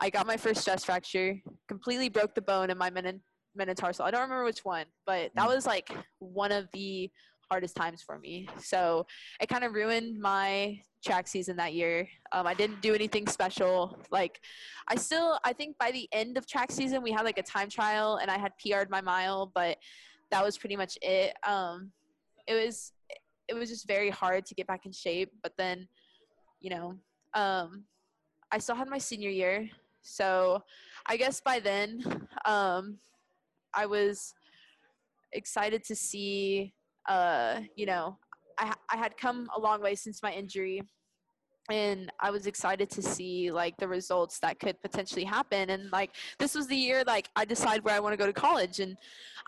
I 0.00 0.10
got 0.10 0.26
my 0.26 0.36
first 0.36 0.60
stress 0.60 0.84
fracture, 0.84 1.40
completely 1.68 2.08
broke 2.08 2.34
the 2.34 2.42
bone 2.42 2.70
in 2.70 2.78
my 2.78 2.90
menin- 2.90 3.22
metatarsal. 3.54 4.04
I 4.04 4.10
don't 4.10 4.22
remember 4.22 4.44
which 4.44 4.64
one, 4.64 4.86
but 5.06 5.30
that 5.34 5.48
mm. 5.48 5.54
was 5.54 5.66
like 5.66 5.90
one 6.18 6.52
of 6.52 6.68
the 6.72 7.10
hardest 7.50 7.76
times 7.76 8.02
for 8.02 8.18
me. 8.18 8.48
So 8.58 9.06
it 9.40 9.48
kind 9.48 9.64
of 9.64 9.74
ruined 9.74 10.20
my 10.20 10.80
track 11.04 11.28
season 11.28 11.56
that 11.56 11.74
year. 11.74 12.08
Um, 12.32 12.46
I 12.46 12.54
didn't 12.54 12.80
do 12.80 12.94
anything 12.94 13.26
special. 13.26 13.98
Like 14.10 14.40
I 14.88 14.96
still, 14.96 15.38
I 15.44 15.52
think 15.52 15.76
by 15.78 15.90
the 15.90 16.08
end 16.12 16.38
of 16.38 16.46
track 16.46 16.72
season, 16.72 17.02
we 17.02 17.12
had 17.12 17.24
like 17.24 17.38
a 17.38 17.42
time 17.42 17.68
trial 17.68 18.16
and 18.16 18.30
I 18.30 18.38
had 18.38 18.52
PR'd 18.58 18.90
my 18.90 19.00
mile, 19.00 19.52
but 19.54 19.78
that 20.30 20.42
was 20.44 20.58
pretty 20.58 20.76
much 20.76 20.98
it. 21.02 21.34
Um, 21.46 21.92
it 22.46 22.54
was, 22.54 22.92
it 23.48 23.54
was 23.54 23.68
just 23.68 23.86
very 23.86 24.10
hard 24.10 24.46
to 24.46 24.54
get 24.54 24.66
back 24.66 24.86
in 24.86 24.92
shape. 24.92 25.30
But 25.42 25.52
then, 25.58 25.86
you 26.60 26.70
know, 26.70 26.94
um, 27.34 27.84
I 28.50 28.58
still 28.58 28.74
had 28.74 28.88
my 28.88 28.98
senior 28.98 29.30
year. 29.30 29.68
So 30.02 30.62
I 31.06 31.16
guess 31.16 31.40
by 31.40 31.60
then, 31.60 32.02
um, 32.44 32.98
I 33.76 33.86
was 33.86 34.34
excited 35.32 35.84
to 35.84 35.94
see, 35.94 36.74
uh, 37.08 37.60
you 37.76 37.86
know, 37.86 38.18
I, 38.58 38.72
I 38.90 38.96
had 38.96 39.16
come 39.16 39.48
a 39.56 39.60
long 39.60 39.82
way 39.82 39.94
since 39.94 40.22
my 40.22 40.32
injury 40.32 40.82
and 41.70 42.12
I 42.20 42.30
was 42.30 42.46
excited 42.46 42.90
to 42.90 43.02
see 43.02 43.50
like 43.50 43.76
the 43.78 43.88
results 43.88 44.38
that 44.40 44.60
could 44.60 44.80
potentially 44.82 45.24
happen. 45.24 45.70
And 45.70 45.90
like 45.92 46.10
this 46.38 46.54
was 46.54 46.66
the 46.66 46.76
year 46.76 47.04
like 47.06 47.28
I 47.36 47.44
decided 47.46 47.84
where 47.84 47.94
I 47.94 48.00
want 48.00 48.12
to 48.12 48.18
go 48.18 48.26
to 48.26 48.32
college, 48.32 48.80
and 48.80 48.96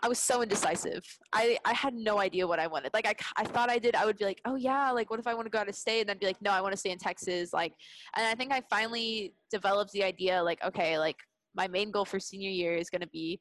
I 0.01 0.07
was 0.07 0.17
so 0.17 0.41
indecisive. 0.41 1.03
I 1.31 1.57
I 1.63 1.73
had 1.73 1.93
no 1.93 2.19
idea 2.19 2.47
what 2.47 2.59
I 2.59 2.67
wanted. 2.67 2.91
Like 2.93 3.07
I 3.07 3.15
I 3.41 3.45
thought 3.45 3.69
I 3.69 3.77
did. 3.77 3.95
I 3.95 4.05
would 4.05 4.17
be 4.17 4.25
like, 4.25 4.41
oh 4.45 4.55
yeah, 4.55 4.89
like 4.91 5.11
what 5.11 5.19
if 5.19 5.27
I 5.27 5.35
want 5.35 5.45
to 5.45 5.51
go 5.51 5.59
out 5.59 5.69
of 5.69 5.75
state? 5.75 6.01
And 6.01 6.09
then 6.09 6.17
be 6.17 6.25
like, 6.25 6.41
no, 6.41 6.51
I 6.51 6.61
want 6.61 6.73
to 6.73 6.77
stay 6.77 6.91
in 6.91 6.97
Texas. 6.97 7.53
Like, 7.53 7.73
and 8.15 8.25
I 8.25 8.33
think 8.33 8.51
I 8.51 8.61
finally 8.69 9.35
developed 9.51 9.91
the 9.91 10.03
idea 10.03 10.41
like, 10.41 10.63
okay, 10.63 10.97
like 10.97 11.17
my 11.55 11.67
main 11.67 11.91
goal 11.91 12.05
for 12.05 12.19
senior 12.19 12.49
year 12.49 12.75
is 12.75 12.89
going 12.89 13.01
to 13.01 13.09
be 13.09 13.39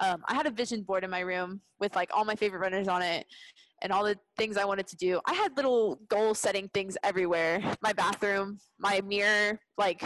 um, 0.00 0.22
I 0.26 0.34
had 0.34 0.46
a 0.46 0.50
vision 0.50 0.82
board 0.82 1.04
in 1.04 1.10
my 1.10 1.20
room 1.20 1.60
with 1.78 1.94
like 1.94 2.10
all 2.12 2.24
my 2.24 2.34
favorite 2.34 2.60
runners 2.60 2.88
on 2.88 3.02
it 3.02 3.26
and 3.82 3.92
all 3.92 4.04
the 4.04 4.16
things 4.36 4.56
I 4.56 4.64
wanted 4.64 4.86
to 4.88 4.96
do. 4.96 5.20
I 5.26 5.34
had 5.34 5.56
little 5.56 6.00
goal 6.08 6.34
setting 6.34 6.68
things 6.74 6.96
everywhere. 7.02 7.62
My 7.82 7.92
bathroom, 7.92 8.58
my 8.78 9.00
mirror, 9.02 9.58
like 9.78 10.02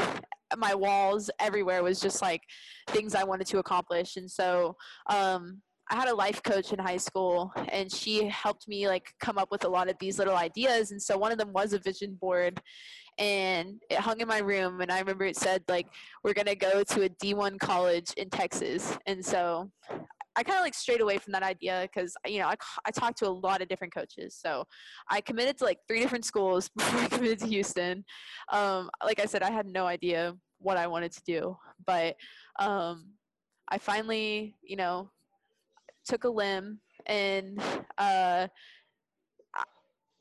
my 0.57 0.75
walls, 0.75 1.31
everywhere 1.41 1.83
was 1.83 2.01
just 2.01 2.23
like 2.23 2.43
things 2.89 3.15
I 3.15 3.25
wanted 3.25 3.47
to 3.49 3.59
accomplish. 3.59 4.17
And 4.17 4.31
so 4.31 4.77
um, 5.11 5.61
I 5.91 5.97
had 5.97 6.09
a 6.09 6.15
life 6.15 6.43
coach 6.43 6.73
in 6.73 6.79
high 6.79 6.97
school 6.97 7.53
and 7.69 7.93
she 7.93 8.29
helped 8.29 8.69
me 8.69 8.89
like 8.89 9.07
come 9.21 9.39
up 9.39 9.51
with 9.51 9.65
a 9.65 9.69
lot 9.69 9.89
of 9.89 9.97
these 10.01 10.19
little 10.19 10.37
ideas. 10.37 10.93
And 10.93 11.03
so 11.03 11.19
one 11.19 11.33
of 11.33 11.39
them 11.39 11.53
was 11.53 11.73
a 11.73 11.79
vision 11.79 12.17
board 12.21 12.61
and 13.19 13.81
it 13.91 13.99
hung 13.99 14.21
in 14.21 14.29
my 14.29 14.39
room 14.39 14.81
and 14.81 14.91
i 14.91 14.99
remember 14.99 15.25
it 15.25 15.37
said 15.37 15.63
like 15.69 15.87
we're 16.23 16.33
going 16.33 16.47
to 16.47 16.57
go 16.57 16.83
to 16.83 17.05
a 17.05 17.09
d1 17.09 17.59
college 17.59 18.13
in 18.17 18.29
texas. 18.29 18.97
And 19.07 19.25
so 19.25 19.71
i 20.37 20.43
kind 20.43 20.59
of 20.59 20.65
like 20.65 20.75
strayed 20.75 21.01
away 21.01 21.19
from 21.19 21.33
that 21.33 21.43
idea 21.43 21.89
because 21.93 22.15
you 22.27 22.41
know 22.41 22.49
I, 22.49 22.57
I 22.85 22.91
talked 22.91 23.19
to 23.19 23.29
a 23.29 23.31
lot 23.31 23.63
of 23.63 23.69
different 23.69 23.95
coaches 23.95 24.37
so 24.41 24.65
i 25.09 25.21
committed 25.21 25.59
to 25.59 25.65
like 25.65 25.79
three 25.87 26.01
different 26.01 26.25
schools 26.25 26.69
before 26.77 27.01
i 27.01 27.09
committed 27.09 27.39
to 27.41 27.47
houston. 27.47 28.05
Um, 28.53 28.91
like 29.05 29.21
i 29.21 29.27
said 29.27 29.43
i 29.43 29.51
had 29.51 29.67
no 29.67 29.87
idea 29.87 30.35
what 30.59 30.77
i 30.77 30.87
wanted 30.87 31.13
to 31.13 31.23
do 31.25 31.57
but 31.87 32.17
um, 32.59 33.11
i 33.69 33.79
finally 33.79 34.57
you 34.63 34.77
know 34.77 35.11
took 36.05 36.25
a 36.25 36.29
limb 36.29 36.81
and 37.07 37.61
uh, 37.99 38.49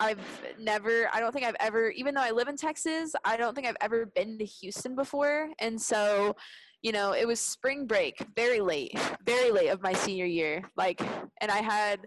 I've 0.03 0.19
never, 0.59 1.09
I 1.13 1.19
don't 1.21 1.31
think 1.31 1.45
I've 1.45 1.55
ever, 1.59 1.89
even 1.91 2.13
though 2.13 2.21
I 2.21 2.31
live 2.31 2.49
in 2.49 2.57
Texas, 2.57 3.13
I 3.23 3.37
don't 3.37 3.55
think 3.55 3.67
I've 3.67 3.77
ever 3.79 4.05
been 4.05 4.37
to 4.37 4.45
Houston 4.45 4.95
before. 4.95 5.49
And 5.59 5.81
so, 5.81 6.35
you 6.81 6.91
know, 6.91 7.13
it 7.13 7.25
was 7.25 7.39
spring 7.39 7.87
break, 7.87 8.15
very 8.35 8.59
late, 8.59 8.99
very 9.25 9.49
late 9.49 9.69
of 9.69 9.81
my 9.81 9.93
senior 9.93 10.25
year. 10.25 10.61
Like, 10.75 11.01
and 11.39 11.49
I 11.49 11.61
had, 11.61 12.01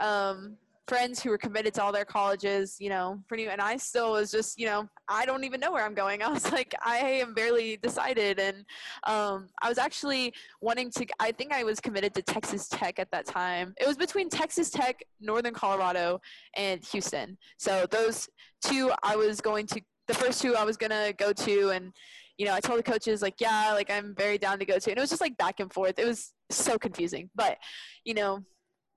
um, 0.00 0.56
friends 0.88 1.22
who 1.22 1.30
were 1.30 1.38
committed 1.38 1.74
to 1.74 1.82
all 1.82 1.92
their 1.92 2.04
colleges, 2.04 2.76
you 2.80 2.88
know, 2.88 3.22
pretty, 3.28 3.46
and 3.46 3.60
I 3.60 3.76
still 3.76 4.12
was 4.12 4.30
just, 4.30 4.58
you 4.58 4.66
know, 4.66 4.88
I 5.08 5.24
don't 5.24 5.44
even 5.44 5.60
know 5.60 5.72
where 5.72 5.84
I'm 5.84 5.94
going. 5.94 6.22
I 6.22 6.28
was 6.28 6.50
like, 6.50 6.74
I 6.84 6.98
am 6.98 7.34
barely 7.34 7.76
decided. 7.76 8.38
And 8.38 8.64
um, 9.04 9.48
I 9.62 9.68
was 9.68 9.78
actually 9.78 10.34
wanting 10.60 10.90
to, 10.92 11.06
I 11.20 11.32
think 11.32 11.52
I 11.52 11.64
was 11.64 11.80
committed 11.80 12.14
to 12.14 12.22
Texas 12.22 12.68
Tech 12.68 12.98
at 12.98 13.10
that 13.12 13.26
time. 13.26 13.74
It 13.80 13.86
was 13.86 13.96
between 13.96 14.28
Texas 14.28 14.70
Tech, 14.70 15.02
Northern 15.20 15.54
Colorado, 15.54 16.20
and 16.56 16.84
Houston. 16.86 17.38
So 17.58 17.86
those 17.90 18.28
two, 18.64 18.92
I 19.02 19.16
was 19.16 19.40
going 19.40 19.66
to, 19.68 19.80
the 20.08 20.14
first 20.14 20.42
two 20.42 20.56
I 20.56 20.64
was 20.64 20.76
going 20.76 20.90
to 20.90 21.14
go 21.16 21.32
to, 21.32 21.70
and, 21.70 21.92
you 22.38 22.46
know, 22.46 22.54
I 22.54 22.60
told 22.60 22.78
the 22.78 22.82
coaches, 22.82 23.22
like, 23.22 23.40
yeah, 23.40 23.72
like, 23.72 23.90
I'm 23.90 24.14
very 24.16 24.36
down 24.36 24.58
to 24.58 24.64
go 24.64 24.78
to. 24.78 24.90
And 24.90 24.98
it 24.98 25.00
was 25.00 25.10
just 25.10 25.20
like 25.20 25.36
back 25.36 25.60
and 25.60 25.72
forth. 25.72 25.98
It 25.98 26.06
was 26.06 26.32
so 26.50 26.76
confusing. 26.76 27.30
But, 27.36 27.58
you 28.04 28.14
know, 28.14 28.42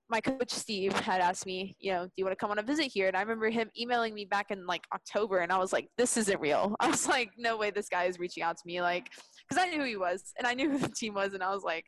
my 0.08 0.20
coach 0.20 0.50
Steve 0.50 0.92
had 0.92 1.20
asked 1.20 1.46
me, 1.46 1.74
you 1.80 1.92
know, 1.92 2.04
do 2.04 2.12
you 2.16 2.24
want 2.24 2.32
to 2.32 2.36
come 2.36 2.50
on 2.50 2.58
a 2.58 2.62
visit 2.62 2.86
here? 2.86 3.08
And 3.08 3.16
I 3.16 3.20
remember 3.20 3.50
him 3.50 3.70
emailing 3.78 4.14
me 4.14 4.24
back 4.24 4.50
in 4.50 4.64
like 4.66 4.84
October, 4.94 5.38
and 5.38 5.52
I 5.52 5.58
was 5.58 5.72
like, 5.72 5.88
this 5.96 6.16
isn't 6.16 6.40
real. 6.40 6.76
I 6.80 6.88
was 6.88 7.08
like, 7.08 7.30
no 7.36 7.56
way, 7.56 7.70
this 7.70 7.88
guy 7.88 8.04
is 8.04 8.18
reaching 8.18 8.42
out 8.42 8.56
to 8.56 8.62
me, 8.66 8.80
like, 8.80 9.10
because 9.48 9.62
I 9.62 9.68
knew 9.68 9.80
who 9.80 9.86
he 9.86 9.96
was 9.96 10.32
and 10.38 10.46
I 10.46 10.54
knew 10.54 10.70
who 10.70 10.78
the 10.78 10.88
team 10.88 11.14
was, 11.14 11.34
and 11.34 11.42
I 11.42 11.52
was 11.52 11.64
like, 11.64 11.84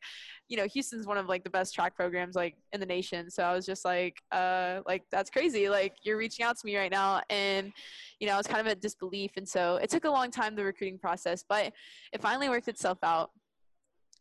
you 0.48 0.56
know, 0.56 0.66
Houston's 0.66 1.06
one 1.06 1.18
of 1.18 1.26
like 1.26 1.44
the 1.44 1.50
best 1.50 1.74
track 1.74 1.94
programs 1.94 2.34
like 2.34 2.56
in 2.72 2.80
the 2.80 2.86
nation, 2.86 3.30
so 3.30 3.44
I 3.44 3.54
was 3.54 3.64
just 3.64 3.84
like, 3.84 4.16
uh, 4.32 4.80
like 4.86 5.04
that's 5.12 5.30
crazy, 5.30 5.68
like 5.68 5.94
you're 6.02 6.18
reaching 6.18 6.44
out 6.44 6.58
to 6.58 6.66
me 6.66 6.76
right 6.76 6.90
now, 6.90 7.22
and 7.30 7.72
you 8.18 8.26
know, 8.26 8.34
I 8.34 8.36
was 8.36 8.48
kind 8.48 8.60
of 8.60 8.66
at 8.66 8.80
disbelief, 8.80 9.32
and 9.36 9.48
so 9.48 9.76
it 9.76 9.90
took 9.90 10.04
a 10.04 10.10
long 10.10 10.30
time 10.30 10.56
the 10.56 10.64
recruiting 10.64 10.98
process, 10.98 11.44
but 11.48 11.72
it 12.12 12.20
finally 12.20 12.48
worked 12.48 12.68
itself 12.68 12.98
out 13.04 13.30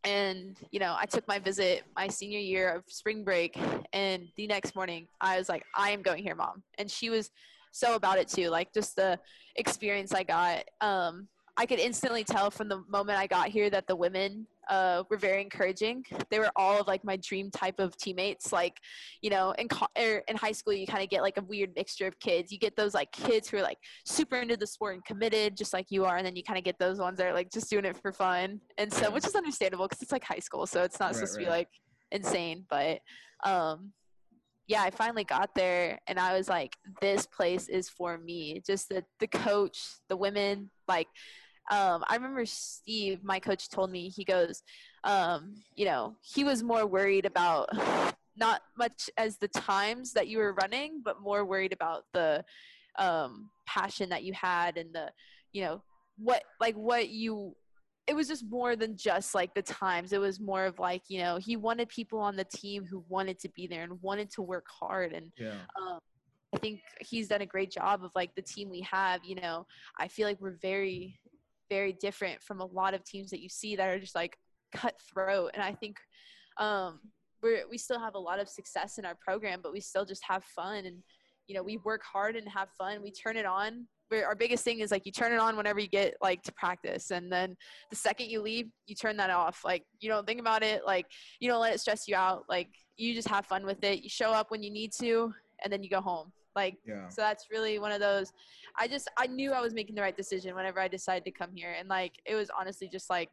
and 0.04 0.56
you 0.70 0.78
know 0.78 0.94
i 0.98 1.04
took 1.04 1.26
my 1.26 1.38
visit 1.38 1.82
my 1.96 2.08
senior 2.08 2.38
year 2.38 2.72
of 2.72 2.84
spring 2.86 3.24
break 3.24 3.58
and 3.92 4.28
the 4.36 4.46
next 4.46 4.74
morning 4.74 5.06
i 5.20 5.36
was 5.36 5.48
like 5.48 5.64
i 5.76 5.90
am 5.90 6.02
going 6.02 6.22
here 6.22 6.34
mom. 6.34 6.62
And 6.78 6.90
she 6.90 7.10
was 7.10 7.30
so 7.72 7.94
about 7.94 8.18
it 8.18 8.28
too 8.28 8.48
like 8.48 8.72
just 8.72 8.96
the 8.96 9.18
experience 9.56 10.14
i 10.14 10.22
got 10.22 10.64
um 10.80 11.28
I 11.60 11.66
could 11.66 11.80
instantly 11.80 12.22
tell 12.22 12.52
from 12.52 12.68
the 12.68 12.84
moment 12.88 13.18
I 13.18 13.26
got 13.26 13.48
here 13.48 13.68
that 13.68 13.88
the 13.88 13.96
women 13.96 14.46
uh, 14.70 15.02
were 15.10 15.16
very 15.16 15.42
encouraging. 15.42 16.04
They 16.30 16.38
were 16.38 16.52
all 16.54 16.80
of 16.80 16.86
like 16.86 17.02
my 17.02 17.16
dream 17.16 17.50
type 17.50 17.80
of 17.80 17.96
teammates. 17.96 18.52
Like, 18.52 18.76
you 19.22 19.30
know, 19.30 19.50
in 19.58 19.66
co- 19.66 19.88
er, 19.98 20.22
in 20.28 20.36
high 20.36 20.52
school, 20.52 20.72
you 20.72 20.86
kind 20.86 21.02
of 21.02 21.10
get 21.10 21.20
like 21.20 21.36
a 21.36 21.42
weird 21.42 21.70
mixture 21.74 22.06
of 22.06 22.16
kids. 22.20 22.52
You 22.52 22.60
get 22.60 22.76
those 22.76 22.94
like 22.94 23.10
kids 23.10 23.48
who 23.48 23.56
are 23.56 23.62
like 23.62 23.78
super 24.04 24.36
into 24.36 24.56
the 24.56 24.68
sport 24.68 24.94
and 24.94 25.04
committed, 25.04 25.56
just 25.56 25.72
like 25.72 25.86
you 25.90 26.04
are, 26.04 26.16
and 26.16 26.24
then 26.24 26.36
you 26.36 26.44
kind 26.44 26.58
of 26.58 26.64
get 26.64 26.78
those 26.78 26.98
ones 27.00 27.18
that 27.18 27.26
are 27.26 27.34
like 27.34 27.50
just 27.50 27.68
doing 27.68 27.84
it 27.84 28.00
for 28.00 28.12
fun. 28.12 28.60
And 28.78 28.92
so, 28.92 29.10
which 29.10 29.26
is 29.26 29.34
understandable 29.34 29.88
because 29.88 30.00
it's 30.00 30.12
like 30.12 30.24
high 30.24 30.38
school, 30.38 30.64
so 30.64 30.84
it's 30.84 31.00
not 31.00 31.06
right, 31.06 31.14
supposed 31.16 31.38
right. 31.38 31.44
to 31.44 31.46
be 31.46 31.50
like 31.50 31.68
insane. 32.12 32.66
But 32.70 33.00
um, 33.44 33.92
yeah, 34.68 34.82
I 34.82 34.90
finally 34.90 35.24
got 35.24 35.56
there 35.56 35.98
and 36.06 36.20
I 36.20 36.36
was 36.36 36.48
like, 36.48 36.76
this 37.00 37.26
place 37.26 37.68
is 37.68 37.88
for 37.88 38.16
me. 38.16 38.62
Just 38.64 38.90
the 38.90 39.02
the 39.18 39.26
coach, 39.26 39.80
the 40.08 40.16
women, 40.16 40.70
like 40.86 41.08
um, 41.70 42.04
I 42.08 42.14
remember 42.14 42.46
Steve, 42.46 43.22
my 43.22 43.38
coach, 43.38 43.68
told 43.68 43.90
me 43.90 44.08
he 44.08 44.24
goes, 44.24 44.62
um, 45.04 45.54
you 45.76 45.84
know, 45.84 46.16
he 46.22 46.44
was 46.44 46.62
more 46.62 46.86
worried 46.86 47.26
about 47.26 47.68
not 48.36 48.62
much 48.76 49.10
as 49.16 49.36
the 49.36 49.48
times 49.48 50.12
that 50.12 50.28
you 50.28 50.38
were 50.38 50.54
running, 50.54 51.02
but 51.04 51.20
more 51.20 51.44
worried 51.44 51.72
about 51.72 52.04
the 52.12 52.44
um, 52.98 53.50
passion 53.66 54.08
that 54.08 54.24
you 54.24 54.32
had 54.32 54.76
and 54.76 54.94
the, 54.94 55.10
you 55.52 55.62
know, 55.62 55.82
what 56.16 56.42
like 56.60 56.74
what 56.74 57.08
you. 57.10 57.54
It 58.06 58.16
was 58.16 58.26
just 58.26 58.46
more 58.48 58.74
than 58.74 58.96
just 58.96 59.34
like 59.34 59.54
the 59.54 59.60
times. 59.60 60.14
It 60.14 60.20
was 60.20 60.40
more 60.40 60.64
of 60.64 60.78
like 60.78 61.02
you 61.08 61.20
know 61.20 61.36
he 61.36 61.56
wanted 61.56 61.90
people 61.90 62.18
on 62.18 62.36
the 62.36 62.44
team 62.44 62.86
who 62.86 63.04
wanted 63.08 63.38
to 63.40 63.50
be 63.50 63.66
there 63.66 63.82
and 63.82 64.00
wanted 64.00 64.30
to 64.32 64.42
work 64.42 64.66
hard 64.68 65.12
and. 65.12 65.30
Yeah. 65.36 65.60
Um, 65.80 65.98
I 66.54 66.56
think 66.56 66.80
he's 67.02 67.28
done 67.28 67.42
a 67.42 67.46
great 67.46 67.70
job 67.70 68.02
of 68.02 68.10
like 68.14 68.34
the 68.34 68.40
team 68.40 68.70
we 68.70 68.80
have. 68.80 69.20
You 69.22 69.34
know, 69.34 69.66
I 69.98 70.08
feel 70.08 70.26
like 70.26 70.40
we're 70.40 70.56
very, 70.62 71.18
very 71.68 71.92
different 71.92 72.42
from 72.42 72.60
a 72.60 72.66
lot 72.66 72.94
of 72.94 73.04
teams 73.04 73.30
that 73.30 73.40
you 73.40 73.48
see 73.48 73.76
that 73.76 73.88
are 73.88 73.98
just 73.98 74.14
like 74.14 74.36
cutthroat. 74.74 75.50
And 75.54 75.62
I 75.62 75.72
think 75.72 75.96
um, 76.58 77.00
we 77.42 77.62
we 77.70 77.78
still 77.78 78.00
have 78.00 78.14
a 78.14 78.18
lot 78.18 78.40
of 78.40 78.48
success 78.48 78.98
in 78.98 79.04
our 79.04 79.16
program, 79.24 79.60
but 79.62 79.72
we 79.72 79.80
still 79.80 80.04
just 80.04 80.22
have 80.28 80.44
fun. 80.44 80.86
And 80.86 80.98
you 81.46 81.54
know 81.54 81.62
we 81.62 81.78
work 81.78 82.02
hard 82.02 82.36
and 82.36 82.48
have 82.48 82.68
fun. 82.76 83.02
We 83.02 83.10
turn 83.10 83.36
it 83.36 83.46
on. 83.46 83.86
Our 84.10 84.34
biggest 84.34 84.64
thing 84.64 84.80
is 84.80 84.90
like 84.90 85.04
you 85.04 85.12
turn 85.12 85.32
it 85.32 85.38
on 85.38 85.54
whenever 85.54 85.80
you 85.80 85.88
get 85.88 86.14
like 86.22 86.42
to 86.44 86.52
practice. 86.52 87.10
And 87.10 87.30
then 87.30 87.54
the 87.90 87.96
second 87.96 88.30
you 88.30 88.40
leave 88.40 88.68
you 88.86 88.94
turn 88.94 89.18
that 89.18 89.30
off. 89.30 89.60
Like 89.64 89.84
you 90.00 90.08
don't 90.08 90.26
think 90.26 90.40
about 90.40 90.62
it. 90.62 90.82
Like 90.86 91.06
you 91.40 91.48
don't 91.50 91.60
let 91.60 91.74
it 91.74 91.80
stress 91.80 92.08
you 92.08 92.16
out. 92.16 92.44
Like 92.48 92.68
you 92.96 93.14
just 93.14 93.28
have 93.28 93.44
fun 93.44 93.66
with 93.66 93.84
it. 93.84 94.02
You 94.02 94.08
show 94.08 94.32
up 94.32 94.50
when 94.50 94.62
you 94.62 94.70
need 94.70 94.92
to 95.00 95.32
and 95.62 95.72
then 95.72 95.82
you 95.82 95.90
go 95.90 96.00
home 96.00 96.32
like 96.58 96.76
yeah. 96.86 97.08
so 97.08 97.22
that's 97.22 97.46
really 97.50 97.78
one 97.78 97.92
of 97.92 98.00
those 98.00 98.32
i 98.76 98.86
just 98.86 99.10
i 99.16 99.26
knew 99.26 99.52
i 99.52 99.60
was 99.60 99.74
making 99.74 99.94
the 99.94 100.02
right 100.02 100.16
decision 100.16 100.54
whenever 100.54 100.80
i 100.80 100.88
decided 100.88 101.24
to 101.24 101.30
come 101.30 101.50
here 101.54 101.74
and 101.78 101.88
like 101.88 102.14
it 102.26 102.34
was 102.34 102.50
honestly 102.58 102.88
just 102.88 103.08
like 103.10 103.30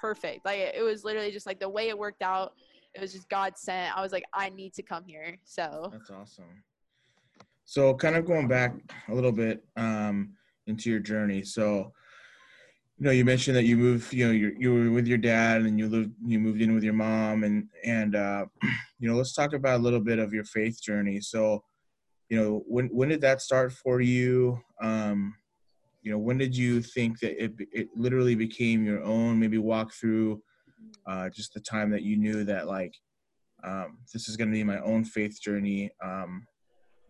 perfect 0.00 0.44
like 0.44 0.58
it 0.58 0.82
was 0.82 1.04
literally 1.04 1.30
just 1.30 1.46
like 1.46 1.60
the 1.60 1.68
way 1.68 1.88
it 1.88 1.98
worked 1.98 2.22
out 2.22 2.52
it 2.94 3.00
was 3.00 3.12
just 3.12 3.28
god 3.28 3.56
sent 3.56 3.96
i 3.96 4.00
was 4.00 4.12
like 4.12 4.24
i 4.32 4.48
need 4.48 4.72
to 4.72 4.82
come 4.82 5.04
here 5.06 5.36
so 5.44 5.90
that's 5.92 6.10
awesome 6.10 6.62
so 7.70 7.94
kind 7.94 8.16
of 8.16 8.26
going 8.26 8.48
back 8.48 8.74
a 9.08 9.14
little 9.14 9.30
bit 9.30 9.62
um, 9.76 10.32
into 10.66 10.90
your 10.90 10.98
journey. 10.98 11.44
So, 11.44 11.92
you 12.98 13.04
know, 13.04 13.12
you 13.12 13.24
mentioned 13.24 13.56
that 13.56 13.62
you 13.62 13.76
moved, 13.76 14.12
you 14.12 14.26
know, 14.26 14.32
you 14.32 14.56
you 14.58 14.74
were 14.74 14.90
with 14.90 15.06
your 15.06 15.18
dad 15.18 15.62
and 15.62 15.78
you 15.78 15.88
lived, 15.88 16.10
you 16.26 16.40
moved 16.40 16.60
in 16.60 16.74
with 16.74 16.82
your 16.82 16.94
mom 16.94 17.44
and, 17.44 17.68
and, 17.84 18.16
uh, 18.16 18.46
you 18.98 19.08
know, 19.08 19.14
let's 19.14 19.34
talk 19.34 19.52
about 19.52 19.78
a 19.78 19.82
little 19.84 20.00
bit 20.00 20.18
of 20.18 20.32
your 20.32 20.42
faith 20.42 20.82
journey. 20.82 21.20
So, 21.20 21.62
you 22.30 22.40
know, 22.40 22.62
when, 22.66 22.86
when 22.86 23.10
did 23.10 23.20
that 23.20 23.42
start 23.42 23.72
for 23.72 24.00
you? 24.00 24.58
Um, 24.80 25.34
you 26.02 26.10
know, 26.10 26.18
when 26.18 26.38
did 26.38 26.56
you 26.56 26.80
think 26.80 27.20
that 27.20 27.42
it, 27.42 27.52
it 27.72 27.88
literally 27.94 28.34
became 28.34 28.84
your 28.84 29.02
own, 29.02 29.38
maybe 29.38 29.58
walk 29.58 29.92
through, 29.92 30.40
uh, 31.06 31.28
just 31.28 31.52
the 31.52 31.60
time 31.60 31.90
that 31.90 32.02
you 32.02 32.16
knew 32.16 32.44
that 32.44 32.66
like, 32.66 32.94
um, 33.62 33.98
this 34.14 34.26
is 34.28 34.38
going 34.38 34.48
to 34.48 34.54
be 34.54 34.64
my 34.64 34.80
own 34.80 35.04
faith 35.04 35.38
journey. 35.42 35.90
Um, 36.02 36.46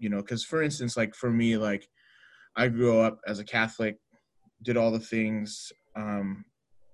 you 0.00 0.09
know 0.09 0.16
because 0.16 0.42
for 0.42 0.62
instance 0.62 0.96
like 0.96 1.14
for 1.14 1.30
me 1.30 1.56
like 1.56 1.87
i 2.56 2.66
grew 2.66 2.98
up 2.98 3.20
as 3.26 3.38
a 3.38 3.44
catholic 3.44 3.96
did 4.64 4.76
all 4.76 4.90
the 4.90 4.98
things 4.98 5.70
um 5.94 6.44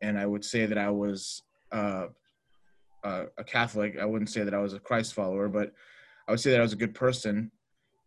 and 0.03 0.19
i 0.19 0.27
would 0.27 0.45
say 0.45 0.67
that 0.67 0.77
i 0.77 0.91
was 0.91 1.43
uh, 1.73 2.07
uh, 3.05 3.25
a 3.39 3.45
catholic 3.45 3.97
i 3.99 4.05
wouldn't 4.05 4.29
say 4.29 4.43
that 4.43 4.55
i 4.55 4.59
was 4.59 4.75
a 4.75 4.81
christ 4.81 5.15
follower 5.15 5.49
but 5.49 5.73
i 6.29 6.33
would 6.33 6.41
say 6.41 6.51
that 6.51 6.61
i 6.61 6.63
was 6.63 6.73
a 6.73 6.83
good 6.85 6.95
person 6.95 7.51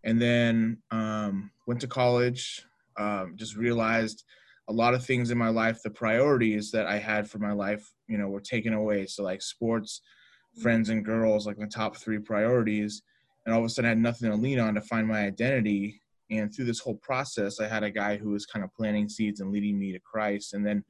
and 0.03 0.21
then 0.21 0.77
um 0.91 1.51
went 1.67 1.79
to 1.81 1.87
college 1.87 2.65
um 2.97 3.33
just 3.35 3.55
realized 3.55 4.23
a 4.69 4.73
lot 4.73 4.93
of 4.93 5.03
things 5.03 5.31
in 5.31 5.37
my 5.37 5.49
life 5.49 5.81
the 5.83 5.89
priorities 5.89 6.71
that 6.71 6.85
i 6.85 6.97
had 6.97 7.29
for 7.29 7.39
my 7.39 7.51
life 7.51 7.91
you 8.07 8.17
know 8.17 8.27
were 8.27 8.41
taken 8.41 8.73
away 8.73 9.05
so 9.05 9.23
like 9.23 9.41
sports 9.41 10.01
friends 10.61 10.89
and 10.89 11.05
girls 11.05 11.45
like 11.45 11.57
the 11.57 11.67
top 11.67 11.95
three 11.95 12.19
priorities 12.19 13.01
and 13.49 13.55
all 13.55 13.61
of 13.61 13.65
a 13.65 13.69
sudden 13.69 13.87
I 13.87 13.89
had 13.89 13.97
nothing 13.97 14.29
to 14.29 14.37
lean 14.37 14.59
on 14.59 14.75
to 14.75 14.81
find 14.81 15.07
my 15.07 15.21
identity. 15.21 16.01
And 16.29 16.53
through 16.53 16.65
this 16.65 16.79
whole 16.79 16.97
process, 16.97 17.59
I 17.59 17.67
had 17.67 17.83
a 17.83 17.89
guy 17.89 18.15
who 18.15 18.29
was 18.29 18.45
kind 18.45 18.63
of 18.63 18.71
planting 18.75 19.09
seeds 19.09 19.39
and 19.39 19.51
leading 19.51 19.79
me 19.79 19.91
to 19.91 19.99
Christ. 19.99 20.53
And 20.53 20.63
then 20.63 20.83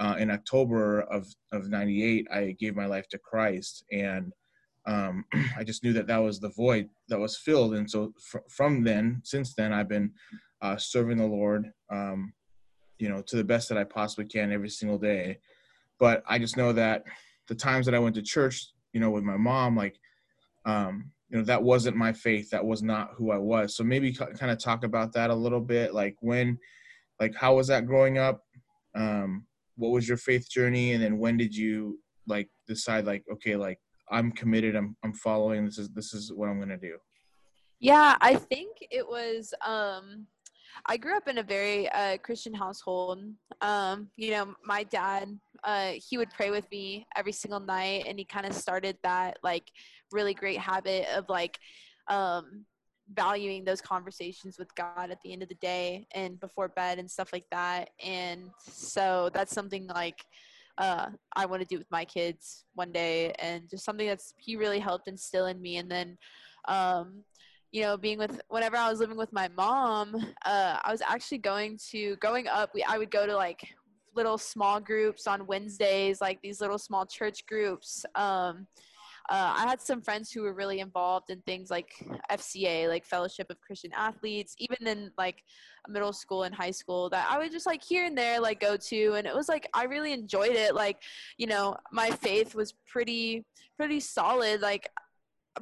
uh, 0.00 0.16
in 0.18 0.30
October 0.30 1.02
of 1.02 1.28
of 1.52 1.68
'98, 1.68 2.26
I 2.32 2.56
gave 2.58 2.74
my 2.74 2.86
life 2.86 3.06
to 3.10 3.18
Christ, 3.18 3.84
and 3.92 4.32
um, 4.86 5.24
I 5.56 5.64
just 5.64 5.84
knew 5.84 5.92
that 5.94 6.06
that 6.06 6.18
was 6.18 6.40
the 6.40 6.50
void 6.50 6.88
that 7.08 7.18
was 7.18 7.36
filled. 7.36 7.74
And 7.74 7.90
so 7.90 8.12
fr- 8.20 8.38
from 8.48 8.84
then, 8.84 9.20
since 9.24 9.54
then, 9.54 9.72
I've 9.72 9.88
been 9.88 10.12
uh, 10.60 10.76
serving 10.76 11.18
the 11.18 11.26
Lord, 11.26 11.72
um, 11.90 12.32
you 12.98 13.08
know, 13.08 13.22
to 13.22 13.36
the 13.36 13.44
best 13.44 13.68
that 13.68 13.78
I 13.78 13.84
possibly 13.84 14.26
can 14.26 14.52
every 14.52 14.70
single 14.70 14.98
day. 14.98 15.38
But 15.98 16.22
I 16.26 16.38
just 16.38 16.56
know 16.56 16.72
that 16.72 17.04
the 17.48 17.54
times 17.54 17.86
that 17.86 17.94
I 17.94 17.98
went 17.98 18.14
to 18.16 18.22
church, 18.22 18.68
you 18.92 19.00
know, 19.00 19.10
with 19.10 19.24
my 19.24 19.36
mom, 19.36 19.76
like 19.76 19.98
um, 20.64 21.10
you 21.32 21.38
know 21.38 21.44
that 21.44 21.62
wasn't 21.62 21.96
my 21.96 22.12
faith. 22.12 22.50
That 22.50 22.64
was 22.64 22.82
not 22.82 23.12
who 23.16 23.30
i 23.30 23.38
was. 23.38 23.74
So 23.74 23.82
maybe 23.82 24.12
kind 24.12 24.52
of 24.52 24.58
talk 24.58 24.84
about 24.84 25.12
that 25.14 25.30
a 25.30 25.34
little 25.34 25.60
bit. 25.60 25.94
Like 25.94 26.16
when 26.20 26.58
like 27.18 27.34
how 27.34 27.56
was 27.56 27.68
that 27.68 27.86
growing 27.86 28.18
up? 28.18 28.42
Um 28.94 29.46
what 29.76 29.92
was 29.92 30.06
your 30.06 30.18
faith 30.18 30.50
journey? 30.50 30.92
And 30.92 31.02
then 31.02 31.18
when 31.18 31.38
did 31.38 31.56
you 31.56 31.98
like 32.26 32.50
decide 32.68 33.06
like 33.06 33.24
okay 33.32 33.56
like 33.56 33.78
i'm 34.10 34.32
committed 34.32 34.76
i'm 34.76 34.96
i'm 35.04 35.12
following 35.12 35.64
this 35.64 35.78
is 35.78 35.88
this 35.90 36.12
is 36.12 36.32
what 36.32 36.48
i'm 36.48 36.60
to 36.68 36.76
do 36.76 36.96
yeah 37.80 38.16
i 38.20 38.34
think 38.34 38.76
it 38.90 39.06
was 39.06 39.54
um 39.66 40.26
I 40.86 40.96
grew 40.96 41.16
up 41.16 41.28
in 41.28 41.38
a 41.38 41.42
very 41.42 41.88
uh, 41.90 42.16
Christian 42.18 42.54
household. 42.54 43.22
Um, 43.60 44.08
you 44.16 44.30
know, 44.32 44.54
my 44.64 44.84
dad, 44.84 45.38
uh, 45.64 45.92
he 46.08 46.18
would 46.18 46.30
pray 46.30 46.50
with 46.50 46.68
me 46.70 47.06
every 47.16 47.32
single 47.32 47.60
night, 47.60 48.04
and 48.08 48.18
he 48.18 48.24
kind 48.24 48.46
of 48.46 48.54
started 48.54 48.96
that 49.02 49.38
like 49.42 49.70
really 50.10 50.34
great 50.34 50.58
habit 50.58 51.06
of 51.14 51.28
like 51.28 51.58
um, 52.08 52.64
valuing 53.12 53.64
those 53.64 53.80
conversations 53.80 54.58
with 54.58 54.74
God 54.74 55.10
at 55.10 55.20
the 55.22 55.32
end 55.32 55.42
of 55.42 55.48
the 55.48 55.56
day 55.56 56.06
and 56.14 56.40
before 56.40 56.68
bed 56.68 56.98
and 56.98 57.10
stuff 57.10 57.32
like 57.32 57.46
that. 57.52 57.90
And 58.02 58.50
so 58.58 59.30
that's 59.32 59.52
something 59.52 59.86
like 59.86 60.24
uh, 60.78 61.08
I 61.34 61.46
want 61.46 61.62
to 61.62 61.68
do 61.68 61.78
with 61.78 61.90
my 61.90 62.04
kids 62.04 62.64
one 62.74 62.92
day, 62.92 63.32
and 63.38 63.68
just 63.68 63.84
something 63.84 64.06
that's 64.06 64.34
He 64.38 64.56
really 64.56 64.78
helped 64.78 65.08
instill 65.08 65.46
in 65.46 65.60
me. 65.60 65.76
And 65.76 65.90
then, 65.90 66.16
um, 66.68 67.24
you 67.70 67.82
know, 67.82 67.96
being 67.96 68.18
with 68.18 68.40
whenever 68.48 68.76
I 68.76 68.90
was 68.90 69.00
living 69.00 69.16
with 69.16 69.32
my 69.32 69.48
mom, 69.48 70.14
uh, 70.44 70.78
I 70.82 70.90
was 70.90 71.02
actually 71.02 71.38
going 71.38 71.78
to 71.90 72.16
growing 72.16 72.48
up. 72.48 72.70
We 72.74 72.82
I 72.82 72.98
would 72.98 73.10
go 73.10 73.26
to 73.26 73.34
like 73.36 73.60
little 74.14 74.38
small 74.38 74.80
groups 74.80 75.26
on 75.26 75.46
Wednesdays, 75.46 76.20
like 76.20 76.40
these 76.42 76.60
little 76.60 76.78
small 76.78 77.06
church 77.06 77.46
groups. 77.46 78.04
Um, 78.14 78.66
uh, 79.32 79.54
I 79.56 79.66
had 79.66 79.80
some 79.80 80.02
friends 80.02 80.30
who 80.30 80.42
were 80.42 80.52
really 80.52 80.80
involved 80.80 81.30
in 81.30 81.40
things 81.40 81.70
like 81.70 81.94
FCA, 82.30 82.86
like 82.86 83.06
Fellowship 83.06 83.48
of 83.48 83.58
Christian 83.62 83.90
Athletes, 83.96 84.54
even 84.58 84.86
in 84.86 85.10
like 85.16 85.42
middle 85.88 86.12
school 86.12 86.42
and 86.42 86.54
high 86.54 86.70
school 86.70 87.08
that 87.08 87.26
I 87.30 87.38
would 87.38 87.50
just 87.50 87.64
like 87.64 87.82
here 87.82 88.04
and 88.04 88.16
there 88.16 88.38
like 88.38 88.60
go 88.60 88.76
to. 88.76 89.14
And 89.14 89.26
it 89.26 89.34
was 89.34 89.48
like, 89.48 89.66
I 89.72 89.84
really 89.84 90.12
enjoyed 90.12 90.54
it. 90.54 90.74
Like, 90.74 90.98
you 91.38 91.46
know, 91.46 91.74
my 91.92 92.10
faith 92.10 92.54
was 92.54 92.74
pretty, 92.86 93.46
pretty 93.78 94.00
solid. 94.00 94.60
Like, 94.60 94.90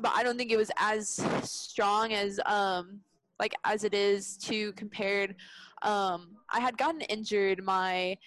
but 0.00 0.11
I 0.16 0.24
don't 0.24 0.37
think 0.37 0.50
it 0.50 0.56
was 0.56 0.72
as 0.76 1.24
strong 1.44 2.12
as, 2.12 2.40
um, 2.46 2.98
like 3.38 3.54
as 3.64 3.85
it 3.85 3.94
is 3.94 4.37
to 4.38 4.72
compared. 4.72 5.37
Um, 5.83 6.38
I 6.52 6.59
had 6.59 6.76
gotten 6.76 7.02
injured 7.02 7.62
my 7.62 8.18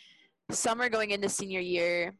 summer 0.51 0.87
going 0.87 1.11
into 1.11 1.27
senior 1.27 1.59
year 1.59 2.15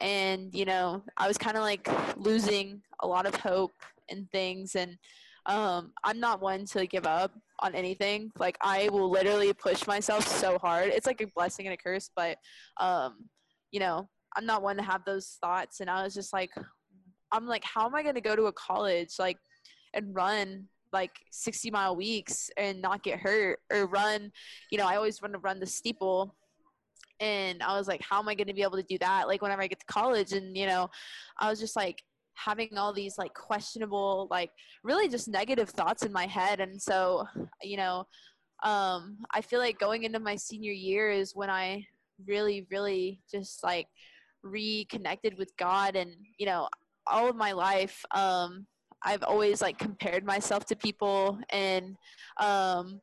and 0.00 0.54
you 0.54 0.64
know 0.64 1.02
i 1.16 1.28
was 1.28 1.36
kind 1.36 1.56
of 1.56 1.62
like 1.62 1.88
losing 2.16 2.80
a 3.00 3.06
lot 3.06 3.26
of 3.26 3.34
hope 3.34 3.72
and 4.08 4.30
things 4.30 4.74
and 4.74 4.96
um, 5.46 5.92
i'm 6.04 6.20
not 6.20 6.40
one 6.40 6.64
to 6.66 6.86
give 6.86 7.06
up 7.06 7.32
on 7.60 7.74
anything. 7.74 8.30
Like 8.38 8.56
i 8.62 8.88
will 8.90 9.10
literally 9.10 9.52
push 9.52 9.86
myself 9.86 10.26
so 10.26 10.58
hard. 10.58 10.88
It's 10.88 11.06
like 11.06 11.20
a 11.20 11.26
blessing 11.34 11.66
and 11.66 11.74
a 11.74 11.76
curse 11.76 12.10
but 12.14 12.38
um, 12.78 13.28
you 13.70 13.80
know 13.80 14.08
i'm 14.36 14.46
not 14.46 14.62
one 14.62 14.76
to 14.76 14.82
have 14.82 15.04
those 15.04 15.38
thoughts 15.40 15.80
and 15.80 15.90
i 15.90 16.02
was 16.02 16.14
just 16.14 16.32
like 16.32 16.50
i'm 17.32 17.46
like 17.46 17.64
how 17.64 17.86
am 17.86 17.94
i 17.94 18.02
going 18.02 18.14
to 18.14 18.20
go 18.20 18.36
to 18.36 18.44
a 18.44 18.52
college 18.52 19.14
like 19.18 19.38
and 19.94 20.14
run 20.14 20.64
like 20.92 21.12
60 21.30 21.70
mile 21.70 21.94
weeks 21.94 22.50
and 22.56 22.82
not 22.82 23.02
get 23.04 23.20
hurt 23.20 23.60
or 23.72 23.86
run? 23.86 24.32
You 24.70 24.78
know 24.78 24.86
i 24.86 24.96
always 24.96 25.22
want 25.22 25.34
to 25.34 25.38
run 25.40 25.60
the 25.60 25.66
steeple 25.66 26.34
and 27.20 27.62
I 27.62 27.76
was 27.76 27.86
like, 27.86 28.02
how 28.02 28.18
am 28.18 28.28
I 28.28 28.34
going 28.34 28.48
to 28.48 28.54
be 28.54 28.62
able 28.62 28.78
to 28.78 28.82
do 28.82 28.98
that? 28.98 29.28
Like 29.28 29.42
whenever 29.42 29.62
I 29.62 29.66
get 29.66 29.78
to 29.80 29.86
college, 29.86 30.32
and 30.32 30.56
you 30.56 30.66
know, 30.66 30.88
I 31.38 31.50
was 31.50 31.60
just 31.60 31.76
like 31.76 32.02
having 32.34 32.78
all 32.78 32.92
these 32.92 33.18
like 33.18 33.34
questionable, 33.34 34.26
like 34.30 34.50
really 34.82 35.08
just 35.08 35.28
negative 35.28 35.68
thoughts 35.68 36.04
in 36.04 36.12
my 36.12 36.26
head, 36.26 36.60
and 36.60 36.80
so 36.80 37.26
you 37.62 37.76
know, 37.76 38.06
um, 38.64 39.18
I 39.32 39.40
feel 39.42 39.60
like 39.60 39.78
going 39.78 40.04
into 40.04 40.18
my 40.18 40.36
senior 40.36 40.72
year 40.72 41.10
is 41.10 41.36
when 41.36 41.50
I 41.50 41.84
really, 42.26 42.66
really 42.70 43.20
just 43.30 43.62
like 43.62 43.86
reconnected 44.42 45.36
with 45.38 45.52
God, 45.58 45.96
and 45.96 46.12
you 46.38 46.46
know, 46.46 46.68
all 47.06 47.28
of 47.28 47.36
my 47.36 47.52
life. 47.52 48.04
Um, 48.14 48.66
I've 49.02 49.22
always 49.22 49.62
like 49.62 49.78
compared 49.78 50.24
myself 50.24 50.66
to 50.66 50.76
people 50.76 51.38
and 51.48 51.96
um 52.38 53.00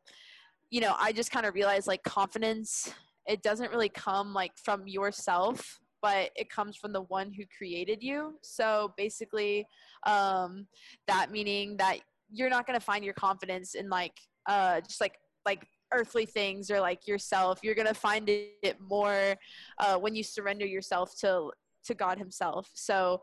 you 0.69 0.80
know 0.80 0.95
i 0.99 1.12
just 1.12 1.32
kind 1.32 1.45
of 1.45 1.56
realized 1.56 1.88
like 1.88 2.03
confidence 2.03 2.93
it 3.27 3.43
doesn't 3.43 3.71
really 3.71 3.89
come 3.89 4.33
like 4.33 4.51
from 4.57 4.87
yourself 4.87 5.79
but 6.01 6.31
it 6.35 6.49
comes 6.49 6.77
from 6.77 6.93
the 6.93 7.01
one 7.03 7.31
who 7.33 7.43
created 7.57 8.03
you. 8.03 8.35
So 8.41 8.93
basically 8.97 9.67
um 10.05 10.67
that 11.07 11.31
meaning 11.31 11.77
that 11.77 11.99
you're 12.31 12.49
not 12.49 12.67
going 12.67 12.79
to 12.79 12.85
find 12.85 13.03
your 13.03 13.13
confidence 13.13 13.75
in 13.75 13.89
like 13.89 14.13
uh 14.47 14.81
just 14.81 15.01
like 15.01 15.15
like 15.45 15.65
earthly 15.93 16.25
things 16.25 16.69
or 16.69 16.79
like 16.79 17.07
yourself. 17.07 17.59
You're 17.63 17.75
going 17.75 17.87
to 17.87 17.93
find 17.93 18.29
it 18.29 18.77
more 18.79 19.35
uh 19.79 19.97
when 19.97 20.15
you 20.15 20.23
surrender 20.23 20.65
yourself 20.65 21.17
to 21.21 21.51
to 21.85 21.93
God 21.93 22.17
himself. 22.17 22.69
So 22.73 23.21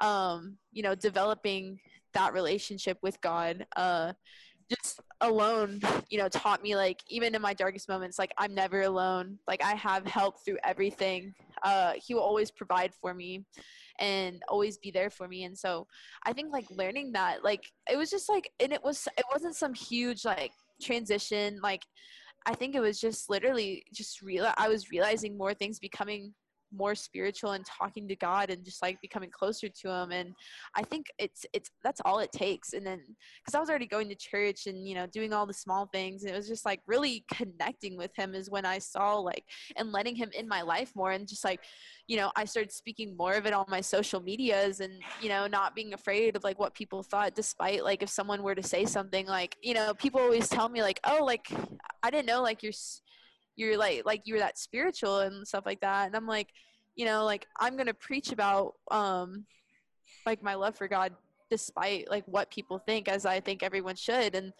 um 0.00 0.56
you 0.72 0.82
know 0.82 0.94
developing 0.94 1.78
that 2.14 2.32
relationship 2.32 2.98
with 3.02 3.20
God 3.20 3.66
uh 3.76 4.12
just 4.70 5.00
alone, 5.20 5.80
you 6.10 6.18
know, 6.18 6.28
taught 6.28 6.62
me 6.62 6.76
like 6.76 7.00
even 7.08 7.34
in 7.34 7.42
my 7.42 7.54
darkest 7.54 7.88
moments, 7.88 8.18
like 8.18 8.32
I'm 8.38 8.54
never 8.54 8.82
alone. 8.82 9.38
Like 9.46 9.62
I 9.62 9.74
have 9.74 10.06
help 10.06 10.44
through 10.44 10.58
everything. 10.64 11.34
Uh, 11.62 11.94
he 11.96 12.14
will 12.14 12.22
always 12.22 12.50
provide 12.50 12.92
for 12.94 13.14
me 13.14 13.44
and 14.00 14.42
always 14.48 14.78
be 14.78 14.90
there 14.90 15.10
for 15.10 15.28
me. 15.28 15.44
And 15.44 15.56
so 15.56 15.86
I 16.26 16.32
think 16.32 16.52
like 16.52 16.66
learning 16.70 17.12
that, 17.12 17.44
like 17.44 17.64
it 17.90 17.96
was 17.96 18.10
just 18.10 18.28
like, 18.28 18.50
and 18.60 18.72
it 18.72 18.82
was, 18.82 19.06
it 19.16 19.24
wasn't 19.32 19.56
some 19.56 19.74
huge 19.74 20.24
like 20.24 20.52
transition. 20.82 21.60
Like 21.62 21.82
I 22.46 22.54
think 22.54 22.74
it 22.74 22.80
was 22.80 23.00
just 23.00 23.30
literally 23.30 23.84
just 23.92 24.20
real. 24.20 24.52
I 24.56 24.68
was 24.68 24.90
realizing 24.90 25.38
more 25.38 25.54
things 25.54 25.78
becoming 25.78 26.34
more 26.76 26.94
spiritual 26.94 27.52
and 27.52 27.64
talking 27.64 28.08
to 28.08 28.16
God 28.16 28.50
and 28.50 28.64
just 28.64 28.82
like 28.82 29.00
becoming 29.00 29.30
closer 29.30 29.68
to 29.68 29.90
him. 29.90 30.12
And 30.12 30.34
I 30.74 30.82
think 30.82 31.06
it's 31.18 31.46
it's 31.52 31.70
that's 31.82 32.00
all 32.04 32.18
it 32.18 32.32
takes. 32.32 32.72
And 32.72 32.86
then 32.86 33.00
cuz 33.46 33.54
I 33.54 33.60
was 33.60 33.70
already 33.70 33.86
going 33.86 34.08
to 34.08 34.14
church 34.14 34.66
and 34.66 34.86
you 34.86 34.94
know 34.94 35.06
doing 35.06 35.32
all 35.32 35.46
the 35.46 35.54
small 35.54 35.86
things 35.86 36.22
and 36.22 36.32
it 36.32 36.36
was 36.36 36.48
just 36.48 36.64
like 36.64 36.80
really 36.86 37.24
connecting 37.32 37.96
with 37.96 38.14
him 38.16 38.34
is 38.34 38.50
when 38.50 38.64
I 38.64 38.78
saw 38.78 39.16
like 39.16 39.44
and 39.76 39.92
letting 39.92 40.16
him 40.16 40.30
in 40.34 40.48
my 40.48 40.62
life 40.62 40.92
more 40.94 41.12
and 41.12 41.28
just 41.28 41.44
like 41.44 41.60
you 42.06 42.16
know 42.16 42.30
I 42.36 42.44
started 42.44 42.72
speaking 42.72 43.16
more 43.16 43.34
of 43.34 43.46
it 43.46 43.52
on 43.52 43.66
my 43.68 43.80
social 43.80 44.20
medias 44.20 44.80
and 44.80 45.02
you 45.20 45.28
know 45.28 45.46
not 45.46 45.74
being 45.74 45.94
afraid 45.94 46.36
of 46.36 46.44
like 46.44 46.58
what 46.58 46.74
people 46.74 47.02
thought 47.02 47.34
despite 47.34 47.84
like 47.84 48.02
if 48.02 48.08
someone 48.08 48.42
were 48.42 48.54
to 48.54 48.62
say 48.62 48.84
something 48.84 49.26
like 49.26 49.56
you 49.62 49.74
know 49.74 49.94
people 49.94 50.20
always 50.20 50.48
tell 50.48 50.68
me 50.68 50.82
like 50.82 51.00
oh 51.04 51.24
like 51.24 51.46
I 52.02 52.10
didn't 52.10 52.26
know 52.26 52.42
like 52.42 52.62
you're 52.62 52.72
you're 53.56 53.76
like 53.76 54.02
like 54.04 54.22
you're 54.24 54.38
that 54.38 54.58
spiritual 54.58 55.20
and 55.20 55.46
stuff 55.46 55.66
like 55.66 55.80
that. 55.80 56.06
And 56.06 56.16
i'm 56.16 56.26
like 56.26 56.48
you 56.96 57.04
know 57.04 57.24
like 57.24 57.46
i'm 57.60 57.76
gonna 57.76 57.94
preach 57.94 58.32
about 58.32 58.74
um 58.90 59.44
like 60.26 60.42
my 60.42 60.54
love 60.54 60.76
for 60.76 60.88
god 60.88 61.12
despite 61.50 62.10
like 62.10 62.24
what 62.26 62.50
people 62.50 62.78
think 62.78 63.08
as 63.08 63.26
i 63.26 63.40
think 63.40 63.62
everyone 63.62 63.96
should. 63.96 64.34
And 64.34 64.52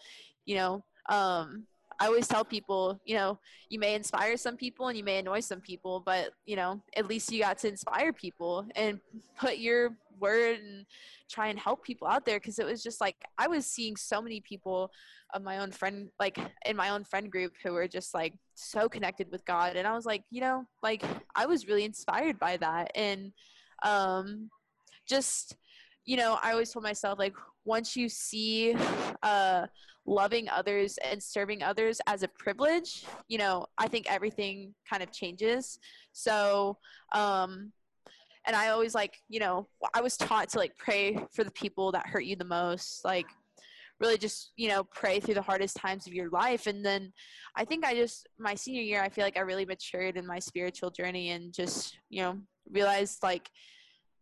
you 0.45 0.55
know 0.55 0.83
um 1.09 1.65
i 1.99 2.07
always 2.07 2.27
tell 2.27 2.43
people 2.43 2.99
you 3.05 3.15
know 3.15 3.39
you 3.69 3.79
may 3.79 3.95
inspire 3.95 4.37
some 4.37 4.57
people 4.57 4.87
and 4.87 4.97
you 4.97 5.03
may 5.03 5.19
annoy 5.19 5.39
some 5.39 5.61
people 5.61 6.01
but 6.03 6.31
you 6.45 6.55
know 6.55 6.81
at 6.95 7.07
least 7.07 7.31
you 7.31 7.39
got 7.41 7.57
to 7.59 7.67
inspire 7.67 8.11
people 8.11 8.65
and 8.75 8.99
put 9.37 9.57
your 9.57 9.95
word 10.19 10.59
and 10.59 10.85
try 11.29 11.47
and 11.47 11.59
help 11.59 11.83
people 11.83 12.07
out 12.07 12.25
there. 12.25 12.39
Because 12.39 12.59
it 12.59 12.65
was 12.65 12.83
just 12.83 13.01
like 13.01 13.15
I 13.37 13.47
was 13.47 13.65
seeing 13.65 13.95
so 13.95 14.21
many 14.21 14.41
people 14.41 14.91
of 15.33 15.41
my 15.41 15.59
own 15.59 15.71
friend 15.71 16.09
like 16.19 16.37
in 16.65 16.75
my 16.75 16.89
own 16.89 17.03
friend 17.03 17.31
group 17.31 17.53
who 17.63 17.73
were 17.73 17.87
just 17.87 18.13
like 18.13 18.33
so 18.55 18.87
connected 18.89 19.29
with 19.31 19.45
God 19.45 19.75
and 19.75 19.87
I 19.87 19.93
was 19.93 20.05
like 20.05 20.23
you 20.29 20.41
know 20.41 20.65
like 20.81 21.03
I 21.35 21.45
was 21.45 21.67
really 21.67 21.83
inspired 21.83 22.39
by 22.39 22.57
that 22.57 22.91
and 22.95 23.31
um 23.83 24.49
just 25.07 25.55
you 26.05 26.17
know 26.17 26.39
I 26.41 26.51
always 26.51 26.71
told 26.71 26.83
myself 26.83 27.19
like 27.19 27.35
once 27.65 27.95
you 27.95 28.09
see 28.09 28.75
uh 29.23 29.67
loving 30.07 30.47
others 30.49 30.97
and 31.03 31.21
serving 31.21 31.63
others 31.63 31.99
as 32.07 32.23
a 32.23 32.27
privilege 32.27 33.05
you 33.27 33.37
know 33.37 33.65
I 33.77 33.87
think 33.87 34.05
everything 34.09 34.73
kind 34.89 35.03
of 35.03 35.11
changes. 35.11 35.79
So 36.13 36.77
um 37.13 37.71
and 38.47 38.55
i 38.55 38.69
always 38.69 38.95
like 38.95 39.21
you 39.27 39.39
know 39.39 39.67
i 39.93 40.01
was 40.01 40.17
taught 40.17 40.49
to 40.49 40.59
like 40.59 40.75
pray 40.77 41.17
for 41.31 41.43
the 41.43 41.51
people 41.51 41.91
that 41.91 42.05
hurt 42.05 42.25
you 42.25 42.35
the 42.35 42.45
most 42.45 43.03
like 43.03 43.27
really 43.99 44.17
just 44.17 44.51
you 44.55 44.67
know 44.67 44.83
pray 44.83 45.19
through 45.19 45.33
the 45.33 45.41
hardest 45.41 45.77
times 45.77 46.07
of 46.07 46.13
your 46.13 46.29
life. 46.29 46.67
And 46.67 46.85
then 46.85 47.11
i 47.55 47.63
think 47.63 47.85
i 47.85 47.93
just 47.93 48.27
my 48.37 48.53
senior 48.53 48.81
year 48.81 49.01
i 49.01 49.07
feel 49.07 49.23
like 49.23 49.37
i 49.37 49.41
really 49.41 49.65
matured 49.65 50.17
in 50.17 50.27
my 50.27 50.39
spiritual 50.39 50.89
journey 50.89 51.29
and 51.29 51.53
just 51.53 51.97
you 52.09 52.21
know 52.21 52.37
realized 52.69 53.23
like 53.23 53.49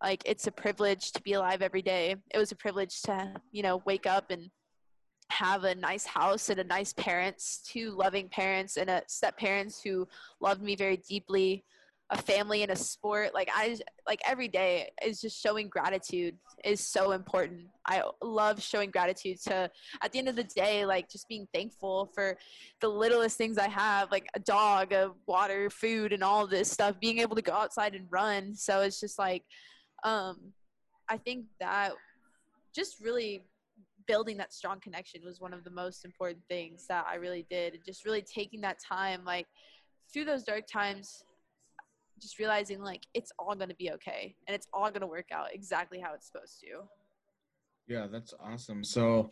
like 0.03 0.21
it's 0.25 0.47
a 0.47 0.51
privilege 0.51 1.13
to 1.13 1.21
be 1.21 1.33
alive 1.33 1.62
every 1.62 1.81
day. 1.81 2.15
It 2.33 2.38
was 2.38 2.51
a 2.51 2.57
privilege 2.57 3.01
to 3.03 3.33
you 3.51 3.63
know 3.63 3.81
wake 3.86 4.05
up 4.05 4.29
and 4.29 4.51
have 5.29 5.63
a 5.63 5.73
nice 5.73 6.05
house 6.05 6.49
and 6.49 6.59
a 6.59 6.63
nice 6.63 6.93
parents 6.93 7.62
two 7.65 7.91
loving 7.91 8.27
parents 8.27 8.77
and 8.77 8.89
a 8.89 9.01
step 9.07 9.38
parents 9.38 9.81
who 9.81 10.05
loved 10.41 10.62
me 10.62 10.75
very 10.75 10.97
deeply 10.97 11.63
a 12.13 12.21
family 12.21 12.62
and 12.62 12.71
a 12.71 12.76
sport 12.76 13.34
like 13.34 13.49
i 13.56 13.76
like 14.08 14.21
every 14.26 14.47
day 14.47 14.89
is 15.04 15.19
just 15.19 15.41
showing 15.41 15.67
gratitude 15.67 16.36
is 16.63 16.80
so 16.80 17.12
important. 17.12 17.67
I 17.88 18.04
love 18.21 18.62
showing 18.62 18.91
gratitude 18.91 19.41
to 19.47 19.69
at 20.02 20.12
the 20.12 20.19
end 20.19 20.30
of 20.30 20.36
the 20.36 20.43
day 20.43 20.86
like 20.86 21.10
just 21.10 21.28
being 21.28 21.47
thankful 21.54 22.10
for 22.13 22.38
the 22.82 22.88
littlest 22.88 23.38
things 23.38 23.58
i 23.58 23.67
have 23.67 24.12
like 24.12 24.28
a 24.36 24.39
dog 24.39 24.93
a 24.93 25.12
water 25.26 25.69
food 25.69 26.13
and 26.13 26.23
all 26.23 26.47
this 26.47 26.71
stuff 26.71 26.99
being 26.99 27.19
able 27.19 27.36
to 27.36 27.41
go 27.41 27.54
outside 27.54 27.95
and 27.95 28.08
run. 28.10 28.56
So 28.56 28.82
it's 28.82 28.99
just 28.99 29.17
like 29.17 29.43
um 30.04 30.38
i 31.10 31.17
think 31.17 31.45
that 31.60 31.91
just 32.76 32.99
really 33.02 33.43
building 34.06 34.38
that 34.38 34.54
strong 34.54 34.80
connection 34.82 35.21
was 35.23 35.39
one 35.39 35.54
of 35.54 35.63
the 35.63 35.71
most 35.71 36.06
important 36.06 36.43
things 36.47 36.86
that 36.88 37.06
i 37.10 37.15
really 37.15 37.45
did. 37.49 37.80
Just 37.86 38.06
really 38.06 38.21
taking 38.21 38.62
that 38.62 38.78
time 38.80 39.26
like 39.26 39.47
through 40.12 40.26
those 40.26 40.43
dark 40.43 40.67
times 40.67 41.23
just 42.23 42.39
realizing 42.39 42.81
like 42.81 43.05
it's 43.13 43.31
all 43.38 43.53
going 43.53 43.69
to 43.69 43.75
be 43.75 43.91
okay 43.91 44.36
and 44.47 44.55
it's 44.55 44.67
all 44.73 44.89
going 44.89 45.01
to 45.01 45.07
work 45.07 45.27
out 45.31 45.53
exactly 45.53 45.99
how 45.99 46.13
it's 46.13 46.25
supposed 46.25 46.59
to. 46.62 46.88
Yeah, 47.88 48.07
that's 48.09 48.33
awesome. 48.39 48.83
So, 48.83 49.29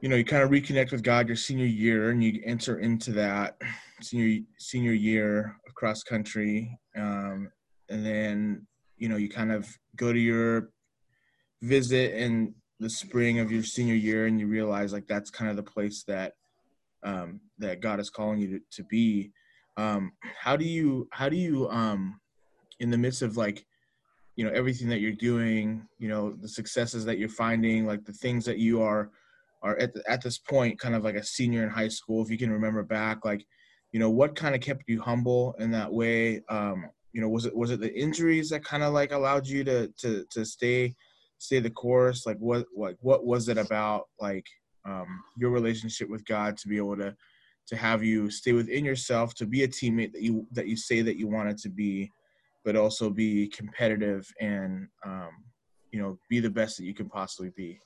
you 0.00 0.08
know, 0.08 0.16
you 0.16 0.24
kind 0.24 0.42
of 0.42 0.50
reconnect 0.50 0.90
with 0.90 1.02
God 1.02 1.28
your 1.28 1.36
senior 1.36 1.66
year, 1.66 2.10
and 2.10 2.24
you 2.24 2.40
enter 2.46 2.78
into 2.78 3.12
that 3.12 3.60
senior 4.00 4.40
senior 4.58 4.92
year 4.92 5.56
of 5.68 5.74
cross 5.74 6.02
country, 6.02 6.78
um, 6.96 7.50
and 7.90 8.04
then 8.04 8.66
you 8.96 9.10
know 9.10 9.16
you 9.16 9.28
kind 9.28 9.52
of 9.52 9.68
go 9.96 10.10
to 10.12 10.18
your 10.18 10.70
visit 11.60 12.14
in 12.14 12.54
the 12.78 12.88
spring 12.88 13.40
of 13.40 13.52
your 13.52 13.62
senior 13.62 13.94
year, 13.94 14.24
and 14.24 14.40
you 14.40 14.46
realize 14.46 14.94
like 14.94 15.06
that's 15.06 15.28
kind 15.28 15.50
of 15.50 15.56
the 15.56 15.62
place 15.62 16.04
that 16.08 16.32
um, 17.02 17.40
that 17.58 17.80
God 17.80 18.00
is 18.00 18.08
calling 18.08 18.40
you 18.40 18.58
to, 18.58 18.60
to 18.76 18.84
be 18.84 19.30
um, 19.80 20.12
how 20.38 20.56
do 20.56 20.64
you 20.64 21.08
how 21.12 21.28
do 21.28 21.36
you 21.36 21.68
um, 21.70 22.20
in 22.80 22.90
the 22.90 22.98
midst 22.98 23.22
of 23.22 23.36
like 23.36 23.64
you 24.36 24.44
know 24.44 24.52
everything 24.52 24.88
that 24.88 25.00
you're 25.00 25.12
doing 25.12 25.86
you 25.98 26.08
know 26.08 26.32
the 26.32 26.48
successes 26.48 27.04
that 27.04 27.18
you're 27.18 27.28
finding 27.28 27.86
like 27.86 28.04
the 28.04 28.12
things 28.12 28.44
that 28.44 28.58
you 28.58 28.82
are 28.82 29.10
are 29.62 29.76
at, 29.78 29.92
the, 29.92 30.02
at 30.08 30.22
this 30.22 30.38
point 30.38 30.78
kind 30.78 30.94
of 30.94 31.04
like 31.04 31.16
a 31.16 31.24
senior 31.24 31.62
in 31.62 31.70
high 31.70 31.88
school 31.88 32.22
if 32.22 32.30
you 32.30 32.38
can 32.38 32.50
remember 32.50 32.82
back 32.82 33.24
like 33.24 33.44
you 33.92 34.00
know 34.00 34.10
what 34.10 34.36
kind 34.36 34.54
of 34.54 34.60
kept 34.60 34.84
you 34.86 35.00
humble 35.00 35.54
in 35.58 35.70
that 35.72 35.92
way? 35.92 36.42
Um 36.48 36.86
you 37.12 37.20
know 37.20 37.28
was 37.28 37.44
it 37.44 37.56
was 37.56 37.70
it 37.70 37.80
the 37.80 37.92
injuries 37.92 38.50
that 38.50 38.64
kind 38.64 38.82
of 38.82 38.92
like 38.92 39.12
allowed 39.12 39.46
you 39.46 39.64
to 39.64 39.88
to 39.98 40.24
to 40.30 40.44
stay 40.44 40.94
stay 41.38 41.58
the 41.58 41.70
course? 41.70 42.26
Like 42.26 42.38
what 42.38 42.66
like 42.76 42.96
what 43.00 43.24
was 43.24 43.48
it 43.48 43.58
about 43.58 44.04
like 44.20 44.46
um 44.86 45.22
your 45.36 45.50
relationship 45.50 46.08
with 46.08 46.24
god 46.24 46.56
to 46.56 46.68
be 46.68 46.78
able 46.78 46.96
to 46.96 47.14
to 47.68 47.76
have 47.76 48.02
you 48.02 48.30
stay 48.30 48.52
within 48.52 48.84
yourself, 48.84 49.34
to 49.34 49.46
be 49.46 49.62
a 49.62 49.68
teammate 49.68 50.12
that 50.12 50.22
you 50.22 50.46
that 50.52 50.66
you 50.66 50.76
say 50.76 51.02
that 51.02 51.16
you 51.16 51.28
wanted 51.28 51.58
to 51.58 51.68
be, 51.68 52.10
but 52.64 52.76
also 52.76 53.10
be 53.10 53.48
competitive 53.48 54.26
and 54.40 54.88
um, 55.04 55.30
you 55.92 56.00
know 56.00 56.18
be 56.28 56.40
the 56.40 56.50
best 56.50 56.76
that 56.76 56.84
you 56.84 56.94
can 56.94 57.08
possibly 57.08 57.50
be. 57.56 57.78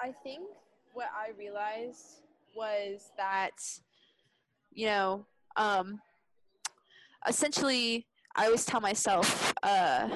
I 0.00 0.12
think 0.22 0.48
what 0.92 1.08
I 1.14 1.32
realized 1.38 2.22
was 2.54 3.10
that 3.16 3.52
you 4.72 4.86
know 4.86 5.26
um, 5.56 6.00
essentially 7.28 8.06
I 8.34 8.46
always 8.46 8.64
tell 8.64 8.80
myself 8.80 9.52
uh, 9.62 10.08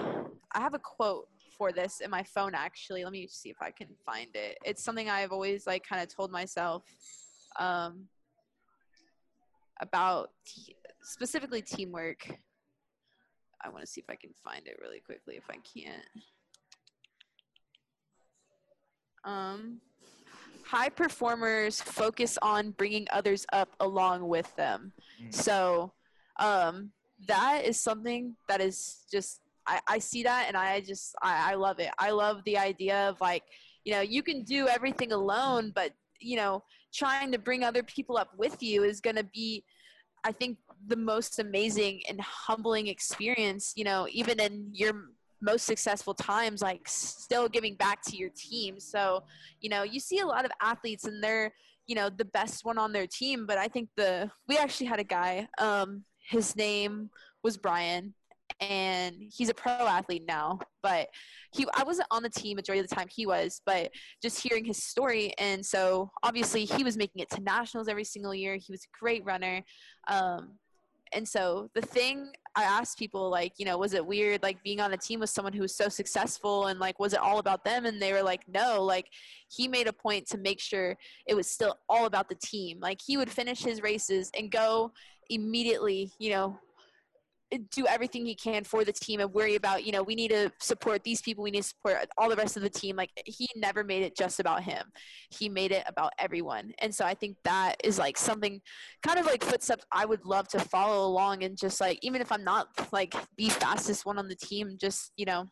I 0.52 0.60
have 0.60 0.74
a 0.74 0.78
quote 0.78 1.28
for 1.60 1.72
this 1.72 2.00
in 2.00 2.10
my 2.10 2.22
phone 2.22 2.54
actually. 2.54 3.04
Let 3.04 3.12
me 3.12 3.28
see 3.30 3.50
if 3.50 3.58
I 3.60 3.70
can 3.70 3.88
find 4.06 4.34
it. 4.34 4.56
It's 4.64 4.82
something 4.82 5.10
I've 5.10 5.30
always 5.30 5.66
like 5.66 5.86
kind 5.86 6.02
of 6.02 6.08
told 6.08 6.32
myself 6.32 6.84
um, 7.58 8.06
about 9.82 10.30
t- 10.46 10.74
specifically 11.02 11.60
teamwork. 11.60 12.26
I 13.62 13.68
want 13.68 13.82
to 13.82 13.86
see 13.86 14.00
if 14.00 14.08
I 14.08 14.14
can 14.14 14.30
find 14.42 14.66
it 14.66 14.78
really 14.80 15.00
quickly 15.00 15.36
if 15.36 15.44
I 15.50 15.58
can't. 15.78 16.02
Um, 19.22 19.82
high 20.64 20.88
performers 20.88 21.82
focus 21.82 22.38
on 22.40 22.70
bringing 22.70 23.06
others 23.12 23.44
up 23.52 23.68
along 23.80 24.26
with 24.26 24.56
them. 24.56 24.92
Mm. 25.22 25.34
So 25.34 25.92
um, 26.38 26.92
that 27.28 27.66
is 27.66 27.78
something 27.78 28.34
that 28.48 28.62
is 28.62 29.04
just 29.12 29.42
I, 29.70 29.80
I 29.86 29.98
see 30.00 30.24
that 30.24 30.46
and 30.48 30.56
I 30.56 30.80
just 30.80 31.14
I, 31.22 31.52
I 31.52 31.54
love 31.54 31.78
it. 31.78 31.90
I 31.98 32.10
love 32.10 32.42
the 32.44 32.58
idea 32.58 33.08
of 33.08 33.20
like, 33.20 33.44
you 33.84 33.92
know, 33.92 34.00
you 34.00 34.22
can 34.22 34.42
do 34.42 34.66
everything 34.66 35.12
alone, 35.12 35.70
but 35.74 35.92
you 36.20 36.36
know, 36.36 36.64
trying 36.92 37.30
to 37.32 37.38
bring 37.38 37.62
other 37.62 37.84
people 37.84 38.18
up 38.18 38.30
with 38.36 38.60
you 38.62 38.82
is 38.82 39.00
gonna 39.00 39.22
be 39.22 39.64
I 40.24 40.32
think 40.32 40.58
the 40.88 40.96
most 40.96 41.38
amazing 41.38 42.02
and 42.08 42.20
humbling 42.20 42.88
experience, 42.88 43.72
you 43.76 43.84
know, 43.84 44.08
even 44.10 44.40
in 44.40 44.68
your 44.72 44.92
most 45.40 45.64
successful 45.64 46.14
times, 46.14 46.60
like 46.60 46.82
still 46.86 47.48
giving 47.48 47.74
back 47.76 48.02
to 48.02 48.16
your 48.16 48.30
team. 48.36 48.78
So, 48.80 49.22
you 49.60 49.70
know, 49.70 49.84
you 49.84 50.00
see 50.00 50.18
a 50.18 50.26
lot 50.26 50.44
of 50.44 50.50
athletes 50.60 51.04
and 51.04 51.22
they're, 51.22 51.54
you 51.86 51.94
know, 51.94 52.10
the 52.10 52.26
best 52.26 52.66
one 52.66 52.76
on 52.76 52.92
their 52.92 53.06
team. 53.06 53.46
But 53.46 53.56
I 53.56 53.68
think 53.68 53.88
the, 53.96 54.30
we 54.46 54.58
actually 54.58 54.88
had 54.88 55.00
a 55.00 55.04
guy, 55.04 55.48
um, 55.58 56.04
his 56.28 56.54
name 56.54 57.08
was 57.42 57.56
Brian 57.56 58.12
and 58.60 59.16
he's 59.32 59.48
a 59.48 59.54
pro 59.54 59.72
athlete 59.72 60.24
now 60.26 60.58
but 60.82 61.08
he 61.52 61.66
i 61.74 61.82
wasn't 61.82 62.06
on 62.10 62.22
the 62.22 62.28
team 62.28 62.56
majority 62.56 62.80
of 62.80 62.88
the 62.88 62.94
time 62.94 63.08
he 63.10 63.26
was 63.26 63.60
but 63.64 63.90
just 64.22 64.42
hearing 64.42 64.64
his 64.64 64.82
story 64.82 65.32
and 65.38 65.64
so 65.64 66.10
obviously 66.22 66.64
he 66.64 66.84
was 66.84 66.96
making 66.96 67.22
it 67.22 67.30
to 67.30 67.40
nationals 67.42 67.88
every 67.88 68.04
single 68.04 68.34
year 68.34 68.56
he 68.56 68.72
was 68.72 68.82
a 68.82 68.98
great 68.98 69.24
runner 69.24 69.62
um, 70.08 70.54
and 71.12 71.26
so 71.26 71.68
the 71.74 71.82
thing 71.82 72.28
I 72.54 72.62
asked 72.64 72.98
people 72.98 73.30
like, 73.30 73.54
you 73.58 73.64
know, 73.64 73.78
was 73.78 73.94
it 73.94 74.04
weird 74.04 74.42
like 74.42 74.62
being 74.62 74.80
on 74.80 74.92
a 74.92 74.96
team 74.96 75.20
with 75.20 75.30
someone 75.30 75.52
who 75.52 75.62
was 75.62 75.74
so 75.74 75.88
successful 75.88 76.66
and 76.66 76.78
like 76.78 76.98
was 76.98 77.12
it 77.12 77.20
all 77.20 77.38
about 77.38 77.64
them? 77.64 77.84
And 77.84 78.00
they 78.00 78.12
were 78.12 78.22
like, 78.22 78.42
no, 78.48 78.82
like 78.82 79.06
he 79.48 79.68
made 79.68 79.86
a 79.86 79.92
point 79.92 80.26
to 80.28 80.38
make 80.38 80.60
sure 80.60 80.96
it 81.26 81.34
was 81.34 81.48
still 81.48 81.76
all 81.88 82.06
about 82.06 82.28
the 82.28 82.36
team. 82.36 82.78
Like 82.80 83.00
he 83.04 83.16
would 83.16 83.30
finish 83.30 83.62
his 83.62 83.82
races 83.82 84.30
and 84.38 84.50
go 84.50 84.92
immediately, 85.28 86.12
you 86.18 86.30
know, 86.30 86.58
do 87.70 87.86
everything 87.86 88.24
he 88.24 88.34
can 88.34 88.62
for 88.62 88.84
the 88.84 88.92
team 88.92 89.20
and 89.20 89.32
worry 89.32 89.56
about 89.56 89.84
you 89.84 89.90
know 89.92 90.02
we 90.02 90.14
need 90.14 90.30
to 90.30 90.52
support 90.60 91.02
these 91.02 91.20
people 91.20 91.42
we 91.42 91.50
need 91.50 91.62
to 91.62 91.68
support 91.68 91.96
all 92.16 92.30
the 92.30 92.36
rest 92.36 92.56
of 92.56 92.62
the 92.62 92.70
team. 92.70 92.96
Like 92.96 93.10
he 93.26 93.48
never 93.56 93.82
made 93.82 94.02
it 94.02 94.16
just 94.16 94.40
about 94.40 94.62
him. 94.62 94.86
He 95.30 95.48
made 95.48 95.72
it 95.72 95.84
about 95.86 96.12
everyone. 96.18 96.72
And 96.78 96.94
so 96.94 97.04
i 97.04 97.14
think 97.14 97.36
that 97.44 97.76
is 97.82 97.98
like 97.98 98.16
something 98.16 98.60
kind 99.02 99.18
of 99.18 99.26
like 99.26 99.42
footsteps 99.42 99.84
i 99.92 100.04
would 100.04 100.24
love 100.24 100.48
to 100.48 100.58
follow 100.58 101.06
along 101.06 101.42
and 101.42 101.56
just 101.56 101.80
like 101.80 101.98
even 102.02 102.20
if 102.20 102.30
i'm 102.32 102.44
not 102.44 102.68
like 102.92 103.14
the 103.36 103.48
fastest 103.48 104.06
one 104.06 104.18
on 104.18 104.28
the 104.28 104.36
team 104.36 104.76
just 104.80 105.12
you 105.16 105.24
know 105.24 105.46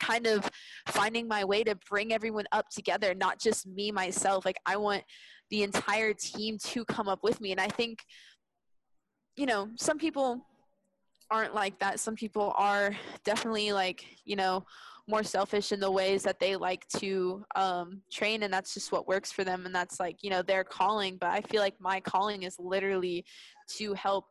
kind 0.00 0.26
of 0.26 0.48
finding 0.88 1.28
my 1.28 1.44
way 1.44 1.62
to 1.62 1.76
bring 1.88 2.12
everyone 2.12 2.44
up 2.52 2.68
together 2.70 3.14
not 3.14 3.40
just 3.40 3.66
me 3.66 3.92
myself. 3.92 4.44
Like 4.44 4.58
i 4.66 4.76
want 4.76 5.02
the 5.50 5.62
entire 5.62 6.14
team 6.14 6.58
to 6.58 6.84
come 6.84 7.08
up 7.08 7.22
with 7.22 7.40
me. 7.40 7.52
And 7.52 7.60
i 7.60 7.68
think 7.68 8.04
you 9.36 9.46
know 9.46 9.70
some 9.76 9.98
people 9.98 10.44
aren't 11.32 11.54
like 11.54 11.78
that. 11.78 11.98
Some 11.98 12.14
people 12.14 12.52
are 12.56 12.94
definitely 13.24 13.72
like, 13.72 14.04
you 14.24 14.36
know, 14.36 14.64
more 15.08 15.24
selfish 15.24 15.72
in 15.72 15.80
the 15.80 15.90
ways 15.90 16.22
that 16.22 16.38
they 16.38 16.54
like 16.54 16.86
to 16.98 17.44
um, 17.56 18.02
train, 18.12 18.44
and 18.44 18.52
that's 18.52 18.74
just 18.74 18.92
what 18.92 19.08
works 19.08 19.32
for 19.32 19.42
them, 19.42 19.66
and 19.66 19.74
that's 19.74 19.98
like, 19.98 20.22
you 20.22 20.30
know, 20.30 20.42
their 20.42 20.62
calling. 20.62 21.16
But 21.18 21.30
I 21.30 21.40
feel 21.40 21.60
like 21.60 21.74
my 21.80 21.98
calling 22.00 22.44
is 22.44 22.56
literally 22.58 23.24
to 23.78 23.94
help 23.94 24.26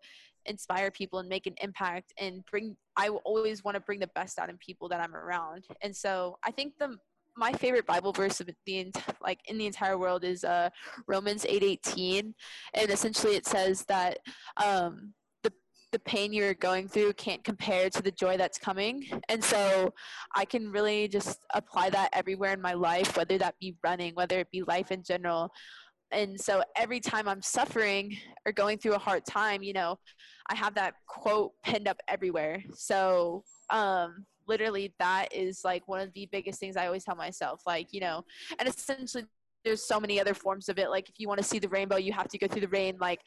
inspire 0.46 0.92
people 0.92 1.20
and 1.20 1.30
make 1.30 1.46
an 1.46 1.54
impact 1.62 2.12
and 2.18 2.44
bring 2.50 2.76
i 2.98 3.10
always 3.10 3.64
want 3.64 3.76
to 3.76 3.82
bring 3.82 4.00
the 4.00 4.10
best 4.16 4.40
out 4.40 4.50
in 4.50 4.58
people 4.58 4.90
that 4.90 5.00
i'm 5.00 5.16
around 5.16 5.64
and 5.84 5.96
so 5.96 6.36
i 6.44 6.50
think 6.50 6.74
the 6.80 6.98
my 7.38 7.54
favorite 7.54 7.86
bible 7.86 8.12
verse 8.12 8.40
of 8.42 8.50
the 8.66 8.92
like 9.22 9.40
in 9.46 9.58
the 9.60 9.68
entire 9.68 10.00
world 10.00 10.24
is 10.24 10.44
uh 10.44 10.68
romans 11.06 11.46
8 11.48 11.62
18 11.62 12.34
and 12.74 12.90
essentially 12.90 13.36
it 13.36 13.46
says 13.46 13.86
that 13.86 14.18
um 14.58 15.14
the 15.92 16.00
pain 16.00 16.32
you're 16.34 16.54
going 16.54 16.88
through 16.88 17.14
can't 17.14 17.44
compare 17.44 17.90
to 17.90 18.02
the 18.02 18.12
joy 18.12 18.38
that's 18.38 18.58
coming. 18.58 19.06
And 19.30 19.44
so 19.44 19.94
I 20.36 20.46
can 20.46 20.72
really 20.72 21.08
just 21.08 21.40
apply 21.54 21.90
that 21.92 22.10
everywhere 22.14 22.54
in 22.54 22.62
my 22.62 22.74
life, 22.74 23.18
whether 23.18 23.38
that 23.38 23.56
be 23.60 23.76
running, 23.84 24.16
whether 24.16 24.40
it 24.40 24.52
be 24.52 24.64
life 24.64 24.92
in 24.92 25.04
general. 25.04 25.52
And 26.12 26.40
so 26.40 26.64
every 26.76 27.00
time 27.00 27.28
I'm 27.28 27.42
suffering 27.42 28.18
or 28.46 28.52
going 28.52 28.78
through 28.78 28.96
a 28.96 29.00
hard 29.00 29.26
time, 29.26 29.64
you 29.64 29.74
know, 29.74 29.98
I 30.50 30.56
have 30.56 30.76
that 30.76 30.96
quote 31.08 31.52
pinned 31.64 31.88
up 31.88 31.98
everywhere. 32.08 32.64
So, 32.74 33.44
um, 33.70 34.26
literally 34.48 34.94
that 35.00 35.28
is 35.34 35.62
like 35.64 35.88
one 35.88 36.02
of 36.02 36.12
the 36.14 36.28
biggest 36.32 36.60
things 36.60 36.76
I 36.76 36.86
always 36.86 37.06
tell 37.06 37.16
myself, 37.16 37.62
like, 37.66 37.88
you 37.92 38.02
know, 38.02 38.24
and 38.60 38.68
essentially 38.68 39.26
there's 39.64 39.86
so 39.86 40.00
many 40.00 40.20
other 40.20 40.34
forms 40.34 40.70
of 40.70 40.80
it. 40.80 40.90
Like 40.90 41.10
if 41.10 41.20
you 41.20 41.28
want 41.28 41.40
to 41.40 41.44
see 41.44 41.60
the 41.60 41.70
rainbow 41.70 41.98
you 41.98 42.14
have 42.14 42.28
to 42.30 42.38
go 42.38 42.48
through 42.48 42.62
the 42.62 42.68
rain 42.68 42.98
like 43.00 43.22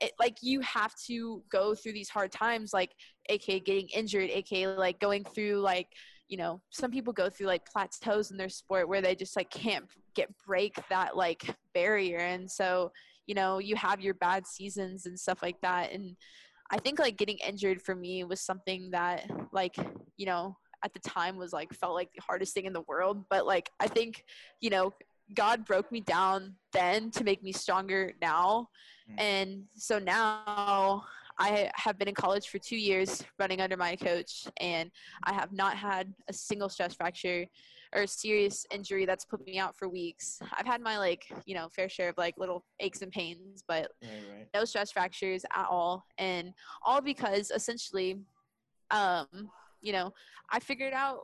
it 0.00 0.12
like 0.18 0.38
you 0.42 0.60
have 0.60 0.94
to 1.06 1.42
go 1.50 1.74
through 1.74 1.92
these 1.92 2.08
hard 2.08 2.30
times 2.30 2.72
like 2.72 2.92
aka 3.28 3.60
getting 3.60 3.88
injured 3.88 4.30
aka 4.30 4.66
like 4.66 5.00
going 5.00 5.24
through 5.24 5.60
like 5.60 5.88
you 6.28 6.36
know 6.36 6.60
some 6.70 6.90
people 6.90 7.12
go 7.12 7.28
through 7.28 7.46
like 7.46 7.64
plateaus 7.66 8.30
in 8.30 8.36
their 8.36 8.48
sport 8.48 8.88
where 8.88 9.00
they 9.00 9.14
just 9.14 9.36
like 9.36 9.50
can't 9.50 9.84
get 10.14 10.28
break 10.46 10.74
that 10.90 11.16
like 11.16 11.54
barrier. 11.74 12.18
And 12.18 12.50
so 12.50 12.92
you 13.26 13.34
know 13.34 13.58
you 13.58 13.76
have 13.76 14.00
your 14.00 14.14
bad 14.14 14.46
seasons 14.46 15.06
and 15.06 15.18
stuff 15.18 15.42
like 15.42 15.60
that. 15.62 15.92
And 15.92 16.16
i 16.70 16.76
think 16.76 16.98
like 16.98 17.16
getting 17.16 17.38
injured 17.38 17.80
for 17.80 17.94
me 17.94 18.24
was 18.24 18.42
something 18.42 18.90
that 18.90 19.26
like 19.52 19.74
you 20.18 20.26
know 20.26 20.54
at 20.84 20.92
the 20.92 21.00
time 21.00 21.36
was 21.36 21.50
like 21.50 21.72
felt 21.72 21.94
like 21.94 22.10
the 22.14 22.20
hardest 22.20 22.52
thing 22.52 22.66
in 22.66 22.72
the 22.72 22.82
world. 22.82 23.24
But 23.30 23.46
like 23.46 23.70
i 23.80 23.86
think 23.86 24.24
you 24.60 24.70
know 24.70 24.92
God 25.34 25.64
broke 25.64 25.90
me 25.92 26.00
down 26.00 26.54
then 26.72 27.10
to 27.12 27.24
make 27.24 27.42
me 27.42 27.52
stronger 27.52 28.12
now. 28.20 28.68
Mm. 29.10 29.20
And 29.20 29.64
so 29.74 29.98
now 29.98 31.04
I 31.38 31.70
have 31.74 31.98
been 31.98 32.08
in 32.08 32.14
college 32.14 32.48
for 32.48 32.58
two 32.58 32.76
years 32.76 33.22
running 33.38 33.60
under 33.60 33.76
my 33.76 33.94
coach, 33.96 34.46
and 34.58 34.90
I 35.24 35.32
have 35.32 35.52
not 35.52 35.76
had 35.76 36.12
a 36.28 36.32
single 36.32 36.68
stress 36.68 36.94
fracture 36.94 37.46
or 37.94 38.02
a 38.02 38.08
serious 38.08 38.66
injury 38.72 39.06
that's 39.06 39.24
put 39.24 39.44
me 39.46 39.58
out 39.58 39.76
for 39.76 39.88
weeks. 39.88 40.40
I've 40.58 40.66
had 40.66 40.80
my 40.82 40.98
like, 40.98 41.26
you 41.46 41.54
know, 41.54 41.68
fair 41.70 41.88
share 41.88 42.10
of 42.10 42.18
like 42.18 42.34
little 42.36 42.64
aches 42.80 43.02
and 43.02 43.10
pains, 43.10 43.62
but 43.66 43.88
right, 44.02 44.10
right. 44.30 44.48
no 44.52 44.64
stress 44.64 44.90
fractures 44.90 45.44
at 45.54 45.66
all. 45.70 46.04
And 46.18 46.52
all 46.84 47.00
because 47.00 47.50
essentially, 47.50 48.18
um, 48.90 49.26
you 49.80 49.92
know, 49.92 50.12
I 50.50 50.58
figured 50.58 50.92
out 50.92 51.20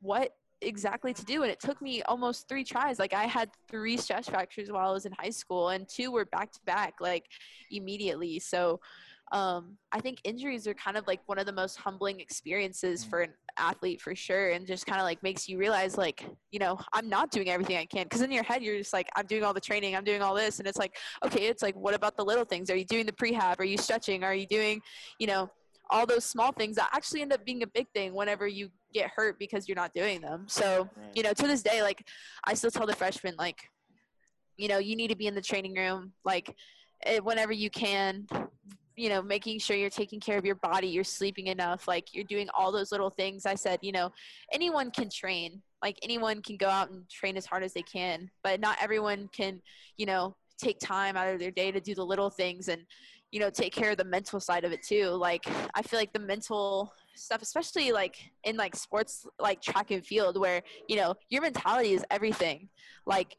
what 0.00 0.36
exactly 0.64 1.12
to 1.14 1.24
do 1.24 1.42
and 1.42 1.50
it 1.50 1.60
took 1.60 1.80
me 1.80 2.02
almost 2.02 2.48
three 2.48 2.64
tries. 2.64 2.98
Like 2.98 3.14
i 3.14 3.24
had 3.24 3.50
three 3.68 3.96
stress 3.96 4.28
fractures 4.28 4.70
while 4.70 4.88
i 4.88 4.92
was 4.92 5.06
in 5.06 5.12
high 5.12 5.30
school 5.30 5.70
and 5.70 5.88
two 5.88 6.10
were 6.10 6.24
back 6.26 6.52
to 6.52 6.60
back 6.64 6.94
like 7.00 7.24
immediately. 7.70 8.38
So 8.38 8.80
um, 9.32 9.76
i 9.90 10.00
think 10.00 10.20
injuries 10.24 10.66
are 10.66 10.74
kind 10.74 10.96
of 10.96 11.06
like 11.06 11.20
one 11.26 11.38
of 11.38 11.46
the 11.46 11.52
most 11.52 11.76
humbling 11.76 12.20
experiences 12.20 13.04
mm. 13.04 13.10
for 13.10 13.22
an 13.22 13.32
athlete 13.56 14.00
for 14.00 14.14
sure 14.14 14.50
and 14.50 14.66
just 14.66 14.86
kind 14.86 15.00
of 15.00 15.04
like 15.04 15.22
makes 15.22 15.48
you 15.48 15.56
realize 15.58 15.96
like 15.96 16.24
you 16.50 16.58
know 16.58 16.78
i'm 16.92 17.08
not 17.08 17.30
doing 17.30 17.48
everything 17.48 17.76
i 17.76 17.84
can. 17.84 18.04
Because 18.04 18.20
in 18.20 18.30
your 18.30 18.44
head 18.44 18.62
you're 18.62 18.78
just 18.78 18.92
like 18.92 19.08
i'm 19.16 19.26
doing 19.26 19.42
all 19.42 19.54
the 19.54 19.60
training 19.60 19.96
i'm 19.96 20.04
doing 20.04 20.22
all 20.22 20.34
this 20.34 20.58
and 20.58 20.68
it's 20.68 20.78
like 20.78 20.96
okay 21.24 21.46
it's 21.46 21.62
like 21.62 21.74
what 21.74 21.94
about 21.94 22.16
the 22.16 22.24
little 22.24 22.44
things? 22.44 22.70
Are 22.70 22.76
you 22.76 22.84
doing 22.84 23.06
the 23.06 23.12
prehab? 23.12 23.58
Are 23.58 23.64
you 23.64 23.78
stretching? 23.78 24.24
Are 24.24 24.34
you 24.34 24.46
doing 24.46 24.80
you 25.18 25.26
know 25.26 25.50
all 25.94 26.06
those 26.06 26.24
small 26.24 26.50
things 26.50 26.74
that 26.74 26.90
actually 26.92 27.22
end 27.22 27.32
up 27.32 27.44
being 27.44 27.62
a 27.62 27.66
big 27.68 27.86
thing 27.94 28.12
whenever 28.14 28.48
you 28.48 28.68
get 28.92 29.08
hurt 29.14 29.38
because 29.38 29.68
you're 29.68 29.76
not 29.76 29.94
doing 29.94 30.20
them. 30.20 30.44
So, 30.48 30.90
you 31.14 31.22
know, 31.22 31.32
to 31.32 31.46
this 31.46 31.62
day, 31.62 31.82
like 31.82 32.04
I 32.44 32.54
still 32.54 32.72
tell 32.72 32.84
the 32.84 32.96
freshmen, 32.96 33.36
like, 33.38 33.70
you 34.56 34.66
know, 34.66 34.78
you 34.78 34.96
need 34.96 35.08
to 35.08 35.16
be 35.16 35.28
in 35.28 35.36
the 35.36 35.40
training 35.40 35.74
room, 35.74 36.12
like 36.24 36.52
it, 37.06 37.24
whenever 37.24 37.52
you 37.52 37.70
can, 37.70 38.26
you 38.96 39.08
know, 39.08 39.22
making 39.22 39.60
sure 39.60 39.76
you're 39.76 39.88
taking 39.88 40.18
care 40.18 40.36
of 40.36 40.44
your 40.44 40.56
body, 40.56 40.88
you're 40.88 41.04
sleeping 41.04 41.46
enough, 41.46 41.86
like 41.86 42.12
you're 42.12 42.24
doing 42.24 42.48
all 42.58 42.72
those 42.72 42.90
little 42.90 43.10
things. 43.10 43.46
I 43.46 43.54
said, 43.54 43.78
you 43.80 43.92
know, 43.92 44.10
anyone 44.52 44.90
can 44.90 45.08
train, 45.08 45.62
like 45.80 45.96
anyone 46.02 46.42
can 46.42 46.56
go 46.56 46.68
out 46.68 46.90
and 46.90 47.08
train 47.08 47.36
as 47.36 47.46
hard 47.46 47.62
as 47.62 47.72
they 47.72 47.82
can, 47.82 48.28
but 48.42 48.58
not 48.58 48.78
everyone 48.82 49.28
can, 49.32 49.62
you 49.96 50.06
know, 50.06 50.34
take 50.58 50.80
time 50.80 51.16
out 51.16 51.28
of 51.28 51.38
their 51.38 51.50
day 51.52 51.70
to 51.70 51.80
do 51.80 51.94
the 51.94 52.04
little 52.04 52.30
things 52.30 52.68
and 52.68 52.82
you 53.34 53.40
know 53.40 53.50
take 53.50 53.74
care 53.74 53.90
of 53.90 53.96
the 53.96 54.04
mental 54.04 54.38
side 54.38 54.64
of 54.64 54.70
it 54.70 54.80
too. 54.84 55.08
Like 55.08 55.44
i 55.74 55.82
feel 55.82 55.98
like 55.98 56.12
the 56.12 56.20
mental 56.20 56.92
stuff 57.16 57.42
especially 57.42 57.90
like 57.90 58.16
in 58.44 58.56
like 58.56 58.76
sports 58.76 59.26
like 59.40 59.60
track 59.60 59.90
and 59.90 60.06
field 60.06 60.38
where 60.38 60.62
you 60.88 60.96
know 60.96 61.14
your 61.30 61.42
mentality 61.42 61.94
is 61.94 62.04
everything. 62.12 62.68
Like 63.06 63.36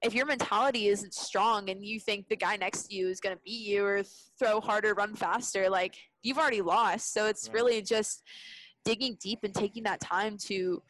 if 0.00 0.14
your 0.14 0.24
mentality 0.24 0.88
isn't 0.88 1.12
strong 1.12 1.68
and 1.68 1.84
you 1.84 2.00
think 2.00 2.28
the 2.28 2.36
guy 2.36 2.56
next 2.56 2.84
to 2.84 2.94
you 2.94 3.08
is 3.08 3.20
going 3.20 3.36
to 3.36 3.42
beat 3.44 3.66
you 3.66 3.84
or 3.84 4.02
throw 4.38 4.62
harder 4.62 4.94
run 4.94 5.14
faster 5.14 5.68
like 5.68 5.94
you've 6.22 6.38
already 6.38 6.62
lost. 6.62 7.12
So 7.12 7.26
it's 7.26 7.50
really 7.52 7.82
just 7.82 8.22
digging 8.86 9.18
deep 9.20 9.40
and 9.42 9.54
taking 9.54 9.82
that 9.82 10.00
time 10.00 10.38
to 10.38 10.82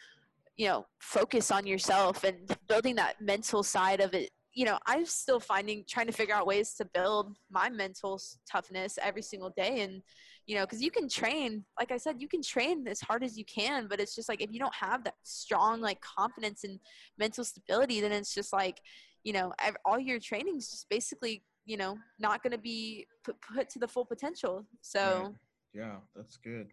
you 0.57 0.69
know 0.69 0.87
focus 1.01 1.51
on 1.51 1.67
yourself 1.67 2.23
and 2.23 2.57
building 2.69 2.95
that 2.95 3.21
mental 3.21 3.65
side 3.65 4.01
of 4.01 4.15
it 4.15 4.31
you 4.59 4.65
know, 4.65 4.77
I'm 4.87 5.07
still 5.07 5.39
finding, 5.39 5.85
trying 5.89 6.09
to 6.09 6.13
figure 6.13 6.35
out 6.35 6.45
ways 6.45 6.75
to 6.75 6.85
build 6.85 7.37
my 7.49 7.71
mental 7.71 8.21
toughness 8.51 8.99
every 9.01 9.23
single 9.23 9.51
day. 9.51 9.83
And, 9.83 10.03
you 10.47 10.57
know, 10.57 10.63
because 10.63 10.83
you 10.83 10.91
can 10.91 11.09
train, 11.09 11.65
like 11.79 11.93
I 11.93 11.97
said, 11.97 12.21
you 12.21 12.27
can 12.27 12.43
train 12.43 12.89
as 12.89 13.01
hard 13.01 13.23
as 13.23 13.39
you 13.39 13.45
can, 13.45 13.87
but 13.87 14.01
it's 14.01 14.17
just 14.17 14.29
like 14.29 14.43
if 14.43 14.51
you 14.51 14.59
don't 14.59 14.75
have 14.75 15.05
that 15.05 15.15
strong, 15.23 15.81
like, 15.81 16.01
confidence 16.01 16.65
and 16.65 16.81
mental 17.19 17.45
stability, 17.45 18.01
then 18.01 18.11
it's 18.11 18.35
just 18.35 18.53
like, 18.53 18.81
you 19.23 19.33
know, 19.33 19.53
all 19.85 20.01
your 20.01 20.19
training 20.19 20.57
is 20.57 20.69
just 20.69 20.89
basically, 20.89 21.45
you 21.65 21.77
know, 21.77 21.97
not 22.19 22.43
going 22.43 22.51
to 22.51 22.59
be 22.59 23.07
put, 23.23 23.37
put 23.55 23.71
to 23.71 23.79
the 23.79 23.87
full 23.87 24.07
potential. 24.07 24.67
So, 24.81 25.23
right. 25.23 25.35
yeah, 25.73 25.97
that's 26.17 26.37
good 26.37 26.67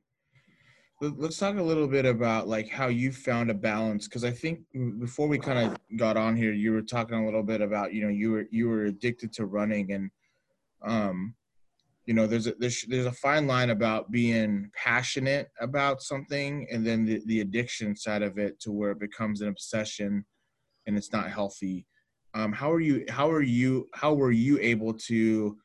let's 1.02 1.38
talk 1.38 1.58
a 1.58 1.62
little 1.62 1.88
bit 1.88 2.06
about 2.06 2.48
like 2.48 2.70
how 2.70 2.88
you 2.88 3.12
found 3.12 3.52
a 3.52 3.54
balance 3.54 4.08
because 4.08 4.24
i 4.24 4.32
think 4.32 4.60
before 5.00 5.28
we 5.28 5.38
kind 5.38 5.60
of 5.60 5.78
got 5.98 6.16
on 6.16 6.36
here 6.36 6.54
you 6.54 6.72
were 6.72 6.82
talking 6.82 7.18
a 7.18 7.26
little 7.26 7.44
bit 7.44 7.62
about 7.62 7.94
you 7.94 8.02
know 8.02 8.10
you 8.10 8.32
were 8.32 8.46
you 8.50 8.70
were 8.70 8.86
addicted 8.86 9.34
to 9.34 9.46
running 9.46 9.92
and 9.92 10.10
um 10.84 11.36
you 12.06 12.14
know 12.14 12.28
there's 12.28 12.48
a 12.48 12.54
there's, 12.60 12.84
there's 12.88 13.06
a 13.06 13.12
fine 13.12 13.48
line 13.48 13.72
about 13.72 14.12
being 14.12 14.70
passionate 14.74 15.50
about 15.60 16.02
something 16.02 16.68
and 16.72 16.86
then 16.86 17.06
the, 17.06 17.22
the 17.26 17.42
addiction 17.42 17.96
side 17.96 18.22
of 18.22 18.38
it 18.38 18.60
to 18.60 18.72
where 18.72 18.92
it 18.92 19.00
becomes 19.00 19.42
an 19.42 19.48
obsession 19.50 20.24
and 20.88 20.96
it's 20.96 21.12
not 21.12 21.30
healthy. 21.30 21.86
Um 22.34 22.54
how 22.54 22.72
are 22.72 22.80
you 22.80 23.06
how 23.10 23.30
are 23.30 23.42
you 23.42 23.88
how 23.94 24.14
were 24.14 24.32
you 24.32 24.60
able 24.60 24.94
to 24.94 25.58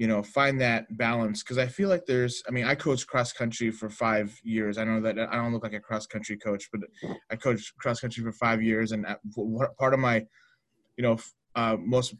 you 0.00 0.06
know 0.06 0.22
find 0.22 0.58
that 0.58 0.86
balance 0.96 1.42
because 1.42 1.58
i 1.58 1.66
feel 1.66 1.90
like 1.90 2.06
there's 2.06 2.42
i 2.48 2.50
mean 2.50 2.64
i 2.64 2.74
coached 2.74 3.06
cross 3.06 3.34
country 3.34 3.70
for 3.70 3.90
five 3.90 4.40
years. 4.42 4.78
I 4.78 4.84
know 4.84 4.98
that 5.02 5.18
i 5.18 5.36
don't 5.36 5.52
look 5.52 5.62
like 5.62 5.74
a 5.74 5.86
cross 5.88 6.06
country 6.06 6.38
coach 6.38 6.70
but 6.72 6.80
i 7.30 7.36
coached 7.36 7.76
cross 7.76 8.00
country 8.00 8.24
for 8.24 8.32
five 8.32 8.62
years 8.62 8.92
and 8.92 9.04
part 9.78 9.92
of 9.92 10.00
my 10.00 10.24
you 10.96 11.02
know 11.02 11.18
uh, 11.54 11.76
most 11.78 12.14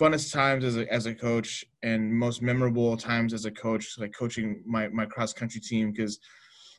funnest 0.00 0.32
times 0.32 0.64
as 0.64 0.76
a, 0.78 0.92
as 0.92 1.06
a 1.06 1.14
coach 1.14 1.64
and 1.84 2.12
most 2.12 2.42
memorable 2.42 2.96
times 2.96 3.32
as 3.32 3.44
a 3.44 3.52
coach 3.52 3.94
like 3.98 4.12
coaching 4.12 4.64
my, 4.66 4.88
my 4.88 5.06
cross 5.06 5.32
country 5.32 5.60
team 5.60 5.92
because 5.92 6.18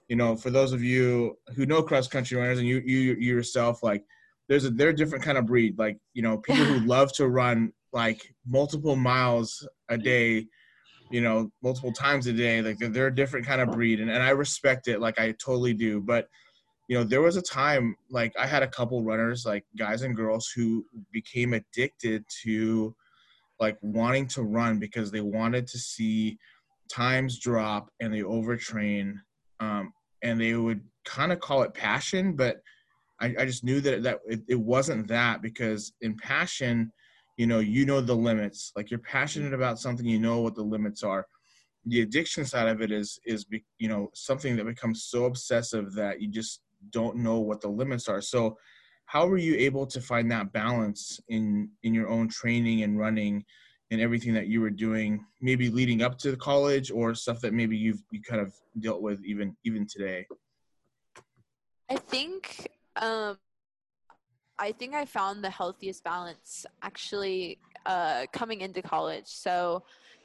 you 0.10 0.18
know 0.18 0.36
for 0.36 0.50
those 0.50 0.74
of 0.74 0.84
you 0.84 1.38
who 1.56 1.66
know 1.66 1.82
cross 1.82 2.10
country 2.10 2.38
runners 2.38 2.60
and 2.60 2.68
you 2.68 2.82
you, 2.86 3.00
you 3.00 3.36
yourself 3.36 3.82
like 3.82 4.04
there's 4.50 4.66
a 4.66 4.70
they're 4.70 4.90
a 4.90 4.96
different 4.96 5.24
kind 5.24 5.38
of 5.38 5.46
breed. 5.46 5.78
Like 5.78 5.98
you 6.14 6.22
know 6.22 6.38
people 6.38 6.66
who 6.66 6.80
love 6.86 7.14
to 7.14 7.28
run 7.28 7.72
like 7.98 8.22
multiple 8.46 8.96
miles 8.96 9.68
a 9.90 9.98
day 9.98 10.46
you 11.10 11.20
know 11.20 11.50
multiple 11.64 11.92
times 11.92 12.28
a 12.28 12.34
day 12.34 12.62
like 12.62 12.78
they're, 12.78 12.90
they're 12.90 13.08
a 13.08 13.16
different 13.16 13.46
kind 13.46 13.60
of 13.60 13.72
breed 13.72 14.00
and, 14.00 14.12
and 14.12 14.22
i 14.22 14.30
respect 14.30 14.88
it 14.88 15.02
like 15.02 15.20
i 15.20 15.34
totally 15.44 15.74
do 15.74 16.00
but 16.00 16.28
you 16.88 16.96
know 16.96 17.04
there 17.04 17.24
was 17.24 17.38
a 17.38 17.42
time 17.42 17.96
like 18.12 18.32
i 18.38 18.46
had 18.46 18.62
a 18.62 18.68
couple 18.68 19.04
runners 19.04 19.46
like 19.48 19.66
guys 19.80 20.04
and 20.04 20.16
girls 20.16 20.52
who 20.56 20.86
became 21.12 21.54
addicted 21.54 22.24
to 22.44 22.96
like 23.60 23.78
wanting 23.82 24.28
to 24.28 24.44
run 24.44 24.78
because 24.78 25.10
they 25.10 25.22
wanted 25.22 25.66
to 25.66 25.80
see 25.80 26.38
times 26.92 27.40
drop 27.40 27.90
and 28.00 28.14
they 28.14 28.22
overtrain 28.22 29.14
um, 29.60 29.92
and 30.22 30.40
they 30.40 30.54
would 30.54 30.82
kind 31.04 31.32
of 31.32 31.40
call 31.40 31.64
it 31.64 31.74
passion 31.74 32.36
but 32.36 32.58
I, 33.20 33.34
I 33.40 33.46
just 33.46 33.64
knew 33.64 33.82
that 33.82 34.04
that 34.04 34.20
it, 34.28 34.42
it 34.48 34.60
wasn't 34.60 35.08
that 35.08 35.42
because 35.42 35.94
in 36.02 36.16
passion 36.16 36.92
you 37.38 37.48
know 37.48 37.60
you 37.60 37.86
know 37.86 38.02
the 38.02 38.16
limits. 38.16 38.72
Like 38.76 38.92
you're 38.92 39.00
passionate 39.00 39.54
about 39.54 39.80
something 39.80 40.06
you 40.06 40.20
know 40.20 40.42
what 40.42 40.56
the 40.56 40.64
limits 40.64 41.04
are. 41.04 41.26
The 41.86 42.02
addiction 42.02 42.44
side 42.44 42.68
of 42.68 42.82
it 42.82 42.92
is 42.92 43.20
is 43.26 43.46
you 43.78 43.88
know 43.88 44.10
something 44.14 44.56
that 44.58 44.66
becomes 44.66 45.06
so 45.06 45.26
obsessive 45.26 45.94
that 45.94 46.20
you 46.22 46.28
just 46.28 46.62
don't 46.90 47.18
know 47.18 47.40
what 47.40 47.62
the 47.62 47.70
limits 47.70 48.10
are. 48.10 48.22
So 48.22 48.58
how 49.06 49.26
were 49.26 49.38
you 49.38 49.56
able 49.56 49.88
to 49.88 50.02
find 50.02 50.30
that 50.32 50.52
balance 50.52 51.20
in 51.30 51.70
in 51.84 51.94
your 51.94 52.10
own 52.10 52.28
training 52.28 52.84
and 52.84 53.00
running 53.00 53.46
and 53.90 54.02
everything 54.02 54.34
that 54.34 54.48
you 54.48 54.60
were 54.60 54.70
doing 54.70 55.26
maybe 55.40 55.70
leading 55.70 56.02
up 56.02 56.18
to 56.18 56.32
the 56.32 56.38
college 56.38 56.92
or 56.92 57.16
stuff 57.16 57.40
that 57.40 57.54
maybe 57.54 57.78
you've 57.78 58.04
you 58.12 58.22
kind 58.22 58.42
of 58.42 58.54
dealt 58.80 59.02
with 59.02 59.24
even 59.24 59.56
even 59.64 59.86
today? 59.88 60.26
I 61.90 61.98
think 61.98 62.68
um 62.96 63.38
i 64.60 64.72
think 64.72 64.94
i 64.94 65.06
found 65.06 65.44
the 65.44 65.50
healthiest 65.50 66.04
balance 66.04 66.66
actually 66.82 67.60
uh 67.88 68.26
coming 68.32 68.62
into 68.62 68.82
college. 68.82 69.26
So 69.26 69.84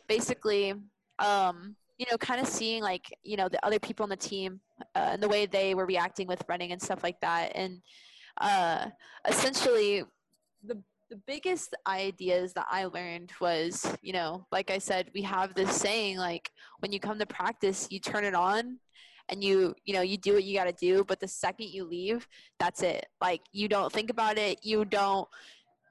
basically 0.08 0.74
um 1.18 1.76
you 1.98 2.06
know 2.10 2.18
kind 2.18 2.40
of 2.40 2.46
seeing 2.46 2.82
like 2.82 3.16
you 3.22 3.36
know 3.36 3.48
the 3.48 3.64
other 3.64 3.78
people 3.78 4.02
on 4.02 4.10
the 4.10 4.16
team 4.16 4.60
uh, 4.96 5.10
and 5.12 5.22
the 5.22 5.28
way 5.28 5.46
they 5.46 5.74
were 5.74 5.86
reacting 5.86 6.26
with 6.26 6.42
running 6.48 6.72
and 6.72 6.82
stuff 6.82 7.02
like 7.02 7.20
that. 7.20 7.52
And 7.54 7.80
uh 8.40 8.86
essentially 9.26 10.02
the 10.64 10.76
the 11.08 11.16
biggest 11.26 11.76
ideas 11.86 12.54
that 12.54 12.66
I 12.70 12.86
learned 12.86 13.32
was, 13.38 13.86
you 14.00 14.14
know, 14.14 14.46
like 14.50 14.70
I 14.70 14.78
said, 14.78 15.10
we 15.14 15.20
have 15.22 15.54
this 15.54 15.70
saying 15.76 16.16
like 16.16 16.50
when 16.80 16.90
you 16.90 16.98
come 16.98 17.18
to 17.18 17.26
practice, 17.26 17.86
you 17.90 18.00
turn 18.00 18.24
it 18.24 18.34
on 18.34 18.78
and 19.32 19.42
you, 19.42 19.74
you 19.86 19.94
know, 19.94 20.02
you 20.02 20.18
do 20.18 20.34
what 20.34 20.44
you 20.44 20.54
got 20.54 20.64
to 20.64 20.72
do, 20.72 21.04
but 21.04 21.18
the 21.18 21.26
second 21.26 21.68
you 21.70 21.84
leave, 21.84 22.28
that's 22.58 22.82
it. 22.82 23.06
Like 23.20 23.40
you 23.50 23.66
don't 23.66 23.90
think 23.90 24.10
about 24.10 24.36
it, 24.36 24.60
you 24.62 24.84
don't 24.84 25.26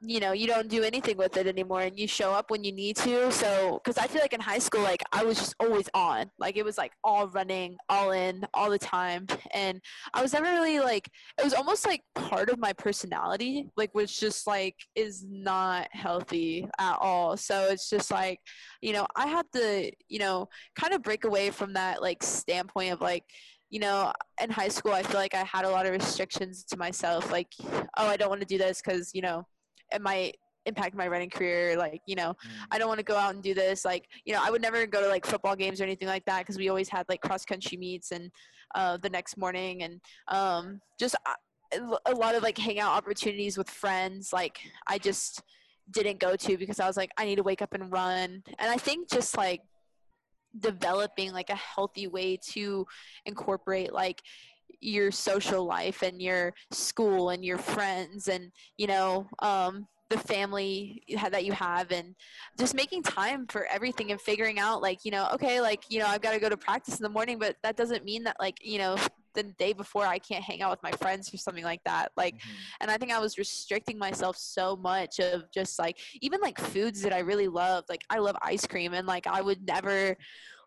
you 0.02 0.20
know 0.20 0.32
you 0.32 0.48
don't 0.48 0.68
do 0.68 0.84
anything 0.84 1.16
with 1.16 1.38
it 1.38 1.46
anymore 1.46 1.82
and 1.82 1.98
you 1.98 2.08
show 2.08 2.32
up 2.32 2.50
when 2.50 2.64
you 2.64 2.72
need 2.72 2.96
to. 2.98 3.32
So 3.32 3.80
because 3.84 3.98
i 3.98 4.08
feel 4.08 4.22
like 4.22 4.34
in 4.34 4.40
high 4.40 4.60
school 4.60 4.82
like 4.82 5.04
i 5.12 5.24
was 5.24 5.38
just 5.38 5.56
always 5.60 5.90
on. 5.94 6.30
Like 6.40 6.58
it 6.58 6.66
was 6.66 6.78
like 6.78 6.92
all 7.04 7.28
running 7.28 7.78
all 7.90 8.12
in 8.12 8.46
all 8.54 8.70
the 8.70 8.80
time. 8.80 9.28
And 9.54 9.82
i 10.14 10.22
was 10.22 10.34
never 10.34 10.46
really 10.46 10.80
like 10.80 11.10
it 11.38 11.44
was 11.44 11.54
almost 11.54 11.86
like 11.86 12.02
part 12.16 12.50
of 12.50 12.60
my 12.60 12.74
personality 12.74 13.70
like 13.78 13.92
which 13.94 14.20
just 14.20 14.48
like 14.48 14.76
is 14.96 15.26
not 15.30 15.88
healthy 15.92 16.68
at 16.80 16.98
all. 17.00 17.38
So 17.38 17.68
it's 17.70 17.90
just 17.90 18.12
like 18.12 18.40
you 18.82 18.94
know 18.94 19.06
i 19.16 19.28
had 19.28 19.46
to 19.54 19.92
you 20.10 20.20
know 20.20 20.48
kind 20.76 20.94
of 20.94 21.04
break 21.04 21.24
away 21.26 21.52
from 21.52 21.74
that 21.74 22.02
like 22.02 22.24
standpoint 22.24 22.94
of 22.94 23.02
like 23.02 23.24
you 23.72 23.80
know, 23.80 24.12
in 24.42 24.50
high 24.50 24.68
school, 24.68 24.92
I 24.92 25.02
feel 25.02 25.20
like 25.20 25.34
I 25.34 25.46
had 25.46 25.64
a 25.64 25.70
lot 25.70 25.86
of 25.86 25.94
restrictions 25.94 26.66
to 26.66 26.78
myself. 26.78 27.32
Like, 27.32 27.48
oh, 27.72 28.06
I 28.06 28.18
don't 28.18 28.28
want 28.28 28.42
to 28.42 28.48
do 28.48 28.58
this 28.58 28.82
because, 28.84 29.12
you 29.14 29.22
know, 29.22 29.48
it 29.94 30.02
might 30.02 30.38
impact 30.66 30.96
my 30.96 31.08
running 31.08 31.30
career 31.30 31.76
like 31.76 32.02
you 32.06 32.16
know 32.16 32.30
mm. 32.30 32.50
i 32.70 32.78
don't 32.78 32.88
want 32.88 33.00
to 33.00 33.04
go 33.04 33.16
out 33.16 33.34
and 33.34 33.42
do 33.42 33.54
this 33.54 33.84
like 33.84 34.08
you 34.26 34.34
know 34.34 34.40
i 34.44 34.52
would 34.52 34.62
never 34.62 34.86
go 34.86 35.02
to 35.02 35.08
like 35.08 35.26
football 35.26 35.56
games 35.56 35.82
or 35.82 35.84
anything 35.84 36.08
like 36.08 36.24
that 36.26 36.40
because 36.40 36.58
we 36.58 36.70
always 36.70 36.88
had 36.88 37.06
like 37.10 37.22
cross 37.22 37.44
country 37.46 37.78
meets 37.78 38.12
and 38.12 38.32
uh, 38.76 38.96
the 38.98 39.10
next 39.10 39.38
morning 39.38 39.84
and 39.84 40.00
um, 40.30 40.80
just 40.98 41.16
uh, 41.26 41.98
a 42.06 42.16
lot 42.16 42.36
of 42.36 42.44
like 42.44 42.58
hangout 42.58 42.96
opportunities 42.96 43.58
with 43.58 43.70
friends 43.70 44.32
like 44.32 44.60
i 44.88 44.98
just 44.98 45.42
didn't 45.92 46.20
go 46.20 46.36
to 46.36 46.58
because 46.58 46.80
i 46.80 46.88
was 46.88 46.96
like 46.96 47.12
i 47.18 47.26
need 47.26 47.36
to 47.36 47.44
wake 47.44 47.62
up 47.62 47.74
and 47.74 47.92
run 47.92 48.44
and 48.60 48.72
i 48.72 48.78
think 48.78 49.10
just 49.10 49.36
like 49.36 49.62
developing 50.60 51.32
like 51.32 51.50
a 51.50 51.56
healthy 51.56 52.08
way 52.08 52.38
to 52.38 52.86
incorporate 53.26 53.94
like 53.94 54.22
your 54.80 55.12
social 55.12 55.66
life 55.66 56.02
and 56.02 56.22
your 56.22 56.54
school 56.72 57.30
and 57.30 57.44
your 57.44 57.58
friends 57.58 58.28
and 58.28 58.52
you 58.78 58.88
know 58.88 59.28
um, 59.40 59.88
the 60.12 60.18
family 60.18 61.02
that 61.30 61.46
you 61.46 61.54
have 61.54 61.90
and 61.92 62.14
just 62.60 62.76
making 62.76 63.02
time 63.02 63.48
for 63.48 63.66
everything 63.68 64.12
and 64.12 64.20
figuring 64.20 64.60
out 64.60 64.82
like 64.82 65.00
you 65.06 65.12
know 65.12 65.28
okay 65.34 65.62
like 65.62 65.86
you 65.90 66.00
know 66.00 66.06
i've 66.06 66.22
got 66.22 66.34
to 66.34 66.40
go 66.40 66.50
to 66.50 66.58
practice 66.58 67.00
in 67.00 67.04
the 67.04 67.10
morning 67.10 67.40
but 67.40 67.56
that 67.64 67.78
doesn't 67.78 68.04
mean 68.04 68.24
that 68.24 68.36
like 68.40 68.58
you 68.62 68.78
know 68.78 68.98
the 69.36 69.44
day 69.58 69.72
before 69.72 70.06
i 70.06 70.20
can't 70.20 70.44
hang 70.44 70.62
out 70.62 70.70
with 70.70 70.84
my 70.84 70.92
friends 70.92 71.34
or 71.34 71.38
something 71.38 71.64
like 71.64 71.82
that 71.86 72.12
like 72.18 72.36
mm-hmm. 72.36 72.52
and 72.82 72.92
i 72.92 72.98
think 72.98 73.12
i 73.12 73.20
was 73.20 73.38
restricting 73.38 73.98
myself 73.98 74.36
so 74.36 74.76
much 74.76 75.20
of 75.20 75.44
just 75.54 75.80
like 75.80 75.98
even 76.22 76.42
like 76.42 76.60
foods 76.60 77.02
that 77.02 77.14
i 77.14 77.20
really 77.20 77.48
loved 77.48 77.88
like 77.88 78.04
i 78.10 78.18
love 78.18 78.36
ice 78.42 78.68
cream 78.68 78.94
and 78.94 79.08
like 79.08 79.28
i 79.28 79.42
would 79.42 79.66
never 79.66 80.18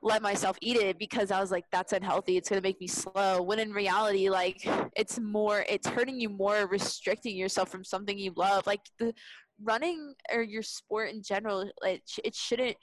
let 0.04 0.20
myself 0.20 0.58
eat 0.60 0.76
it 0.76 0.98
because 0.98 1.30
I 1.30 1.40
was 1.40 1.50
like, 1.50 1.64
that's 1.72 1.94
unhealthy. 1.94 2.36
It's 2.36 2.50
going 2.50 2.60
to 2.60 2.68
make 2.68 2.78
me 2.78 2.86
slow. 2.86 3.40
When 3.40 3.58
in 3.58 3.72
reality, 3.72 4.28
like, 4.28 4.60
it's 4.94 5.18
more, 5.18 5.64
it's 5.66 5.88
hurting 5.88 6.20
you 6.20 6.28
more, 6.28 6.66
restricting 6.66 7.36
yourself 7.36 7.70
from 7.70 7.84
something 7.84 8.18
you 8.18 8.34
love. 8.36 8.66
Like, 8.66 8.82
the 8.98 9.14
running 9.62 10.12
or 10.30 10.42
your 10.42 10.62
sport 10.62 11.10
in 11.10 11.22
general, 11.22 11.70
it, 11.82 12.02
it 12.22 12.34
shouldn't 12.34 12.76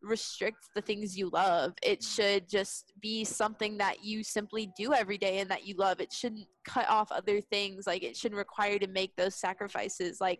restrict 0.00 0.58
the 0.76 0.82
things 0.82 1.18
you 1.18 1.28
love. 1.30 1.72
It 1.82 2.00
mm. 2.00 2.14
should 2.14 2.48
just 2.48 2.92
be 3.00 3.24
something 3.24 3.78
that 3.78 4.04
you 4.04 4.22
simply 4.22 4.70
do 4.78 4.92
every 4.92 5.18
day 5.18 5.40
and 5.40 5.50
that 5.50 5.66
you 5.66 5.74
love. 5.76 6.00
It 6.00 6.12
shouldn't 6.12 6.46
cut 6.64 6.88
off 6.88 7.10
other 7.10 7.40
things. 7.40 7.84
Like, 7.84 8.04
it 8.04 8.16
shouldn't 8.16 8.38
require 8.38 8.74
you 8.74 8.78
to 8.78 8.86
make 8.86 9.16
those 9.16 9.34
sacrifices. 9.34 10.20
Like, 10.20 10.38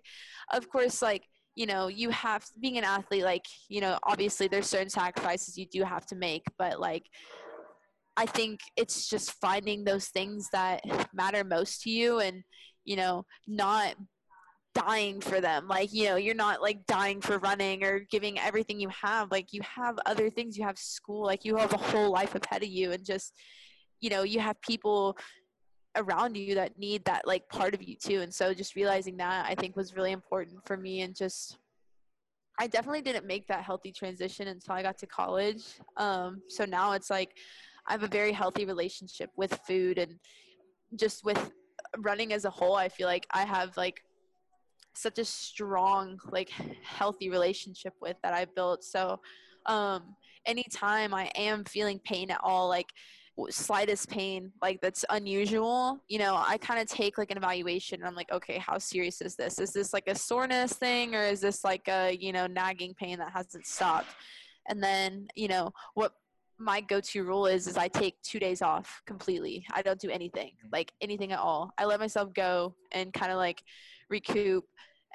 of 0.53 0.69
course, 0.69 1.03
like, 1.03 1.25
you 1.55 1.67
know 1.67 1.89
you 1.89 2.11
have 2.11 2.45
being 2.61 2.79
an 2.79 2.85
athlete 2.85 3.25
like 3.25 3.45
you 3.69 3.81
know 3.81 3.99
obviously 4.05 4.49
there's 4.49 4.67
certain 4.67 4.91
sacrifices 4.91 5.57
you 5.57 5.67
do 5.67 5.83
have 5.83 6.05
to 6.07 6.17
make 6.17 6.45
but 6.59 6.81
like 6.81 7.05
i 8.17 8.27
think 8.27 8.61
it's 8.77 9.09
just 9.09 9.33
finding 9.41 9.85
those 9.85 10.09
things 10.09 10.49
that 10.53 10.81
matter 11.15 11.45
most 11.45 11.83
to 11.83 11.91
you 11.91 12.21
and 12.21 12.43
you 12.85 12.97
know 12.97 13.25
not 13.47 13.95
dying 14.75 15.21
for 15.21 15.41
them. 15.41 15.69
Like 15.69 15.93
you 15.93 16.07
know 16.07 16.17
you're 16.17 16.35
not 16.35 16.61
like 16.61 16.85
dying 16.87 17.21
for 17.21 17.39
running 17.39 17.85
or 17.85 18.01
giving 18.11 18.39
everything 18.39 18.81
you 18.81 18.89
have. 18.89 19.31
Like 19.31 19.53
you 19.53 19.63
have 19.63 19.99
other 20.05 20.31
things. 20.31 20.59
You 20.59 20.65
have 20.65 20.79
school. 20.79 21.25
Like 21.25 21.45
you 21.45 21.57
have 21.57 21.73
a 21.73 21.79
whole 21.79 22.11
life 22.11 22.35
ahead 22.35 22.63
of 22.63 22.69
you 22.69 22.93
and 22.93 23.05
just 23.05 23.33
you 24.01 24.11
know 24.11 24.23
you 24.23 24.41
have 24.41 24.61
people 24.61 25.17
around 25.97 26.36
you 26.36 26.55
that 26.55 26.76
need 26.78 27.05
that 27.05 27.26
like 27.26 27.49
part 27.49 27.74
of 27.74 27.82
you 27.82 27.97
too 27.97 28.20
and 28.20 28.32
so 28.32 28.53
just 28.53 28.74
realizing 28.74 29.16
that 29.16 29.47
i 29.47 29.55
think 29.55 29.76
was 29.76 29.97
really 29.97 30.12
important 30.12 30.59
for 30.66 30.76
me 30.76 31.03
and 31.03 31.14
just 31.14 31.59
i 32.59 32.66
definitely 32.66 33.03
didn't 33.03 33.26
make 33.26 33.47
that 33.47 33.62
healthy 33.62 33.92
transition 33.92 34.49
until 34.49 34.74
i 34.74 34.82
got 34.82 34.99
to 34.99 35.07
college 35.07 35.62
um, 35.97 36.40
so 36.49 36.64
now 36.64 36.92
it's 36.92 37.11
like 37.11 37.36
i 37.86 37.92
have 37.92 38.03
a 38.03 38.09
very 38.09 38.32
healthy 38.32 38.64
relationship 38.64 39.30
with 39.36 39.59
food 39.66 39.99
and 39.99 40.18
just 40.97 41.24
with 41.24 41.53
running 41.99 42.32
as 42.32 42.45
a 42.45 42.51
whole 42.51 42.74
i 42.74 42.88
feel 42.88 43.07
like 43.07 43.26
i 43.32 43.45
have 43.45 43.76
like 43.76 44.03
such 44.97 45.18
a 45.18 45.24
strong 45.24 46.18
like 46.30 46.51
healthy 46.82 47.30
relationship 47.30 47.92
with 48.01 48.16
that 48.22 48.32
i 48.32 48.45
built 48.57 48.82
so 48.82 49.18
um 49.66 50.14
anytime 50.47 51.14
i 51.14 51.30
am 51.36 51.64
feeling 51.64 52.01
pain 52.05 52.30
at 52.30 52.40
all 52.42 52.68
like 52.68 52.88
slightest 53.51 54.09
pain 54.09 54.53
like 54.62 54.80
that's 54.80 55.05
unusual 55.11 56.01
you 56.09 56.18
know 56.18 56.41
i 56.47 56.57
kind 56.59 56.80
of 56.80 56.87
take 56.87 57.18
like 57.18 57.30
an 57.30 57.37
evaluation 57.37 58.01
and 58.01 58.09
i'm 58.09 58.14
like 58.14 58.30
okay 58.30 58.59
how 58.59 58.78
serious 58.78 59.20
is 59.20 59.35
this 59.35 59.59
is 59.59 59.72
this 59.72 59.93
like 59.93 60.07
a 60.07 60.14
soreness 60.14 60.72
thing 60.74 61.14
or 61.14 61.22
is 61.22 61.41
this 61.41 61.64
like 61.64 61.87
a 61.89 62.12
you 62.12 62.32
know 62.32 62.47
nagging 62.47 62.95
pain 62.95 63.18
that 63.18 63.32
hasn't 63.32 63.66
stopped 63.66 64.14
and 64.68 64.82
then 64.82 65.26
you 65.35 65.49
know 65.49 65.72
what 65.95 66.12
my 66.59 66.80
go-to 66.80 67.24
rule 67.24 67.47
is 67.47 67.66
is 67.66 67.76
i 67.76 67.89
take 67.89 68.14
two 68.22 68.39
days 68.39 68.62
off 68.62 69.03
completely 69.05 69.66
i 69.72 69.82
don't 69.82 70.01
do 70.01 70.11
anything 70.11 70.53
mm. 70.64 70.68
like 70.72 70.93
anything 71.01 71.32
at 71.32 71.41
all 71.41 71.72
i 71.76 71.85
let 71.85 71.99
myself 71.99 72.32
go 72.32 72.72
and 72.93 73.12
kind 73.12 73.32
of 73.32 73.39
like 73.39 73.62
recoup 74.11 74.64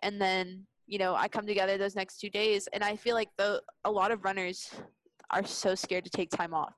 and 0.03 0.21
then 0.21 0.65
you 0.89 0.97
know, 0.97 1.13
I 1.13 1.27
come 1.27 1.45
together 1.45 1.77
those 1.77 1.95
next 1.95 2.19
two 2.19 2.31
days, 2.31 2.67
and 2.73 2.83
I 2.83 2.95
feel 2.95 3.13
like 3.13 3.29
the 3.37 3.61
a 3.85 3.91
lot 3.91 4.11
of 4.11 4.25
runners 4.25 4.71
are 5.29 5.45
so 5.45 5.75
scared 5.75 6.03
to 6.05 6.09
take 6.09 6.31
time 6.31 6.53
off. 6.53 6.73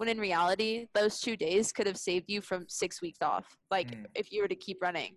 When 0.00 0.08
in 0.08 0.18
reality, 0.18 0.86
those 0.94 1.20
two 1.20 1.36
days 1.36 1.72
could 1.72 1.86
have 1.86 1.98
saved 1.98 2.24
you 2.28 2.40
from 2.40 2.64
six 2.68 3.02
weeks 3.02 3.18
off, 3.20 3.44
like 3.70 3.90
mm. 3.90 4.06
if 4.14 4.32
you 4.32 4.40
were 4.40 4.48
to 4.48 4.54
keep 4.54 4.78
running. 4.80 5.14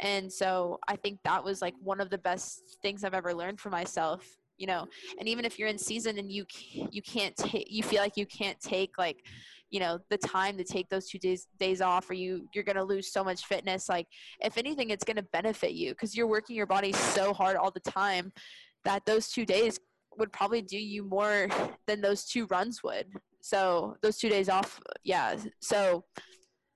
And 0.00 0.32
so 0.32 0.78
I 0.88 0.96
think 0.96 1.18
that 1.24 1.44
was 1.44 1.60
like 1.60 1.74
one 1.82 2.00
of 2.00 2.08
the 2.08 2.16
best 2.16 2.78
things 2.80 3.04
I've 3.04 3.12
ever 3.12 3.34
learned 3.34 3.60
for 3.60 3.68
myself 3.68 4.26
you 4.58 4.66
know 4.66 4.86
and 5.18 5.26
even 5.26 5.46
if 5.46 5.58
you're 5.58 5.68
in 5.68 5.78
season 5.78 6.18
and 6.18 6.30
you 6.30 6.44
you 6.90 7.00
can't 7.00 7.34
take 7.36 7.66
you 7.70 7.82
feel 7.82 8.02
like 8.02 8.18
you 8.18 8.26
can't 8.26 8.60
take 8.60 8.90
like 8.98 9.24
you 9.70 9.80
know 9.80 9.98
the 10.10 10.18
time 10.18 10.56
to 10.56 10.62
take 10.62 10.88
those 10.88 11.08
two 11.08 11.18
days 11.18 11.48
days 11.58 11.80
off 11.80 12.08
or 12.08 12.14
you 12.14 12.46
you're 12.54 12.62
going 12.62 12.76
to 12.76 12.84
lose 12.84 13.10
so 13.12 13.24
much 13.24 13.46
fitness 13.46 13.88
like 13.88 14.06
if 14.40 14.58
anything 14.58 14.90
it's 14.90 15.04
going 15.04 15.16
to 15.16 15.26
benefit 15.32 15.72
you 15.72 15.90
because 15.90 16.14
you're 16.14 16.28
working 16.28 16.54
your 16.54 16.66
body 16.66 16.92
so 16.92 17.32
hard 17.32 17.56
all 17.56 17.70
the 17.70 17.80
time 17.80 18.32
that 18.84 19.04
those 19.06 19.28
two 19.30 19.46
days 19.46 19.80
would 20.18 20.30
probably 20.30 20.60
do 20.60 20.78
you 20.78 21.02
more 21.08 21.48
than 21.86 22.00
those 22.02 22.24
two 22.26 22.46
runs 22.46 22.82
would 22.84 23.06
so 23.42 23.94
those 24.02 24.16
two 24.16 24.30
days 24.30 24.48
off 24.48 24.80
yeah 25.04 25.36
so 25.60 26.04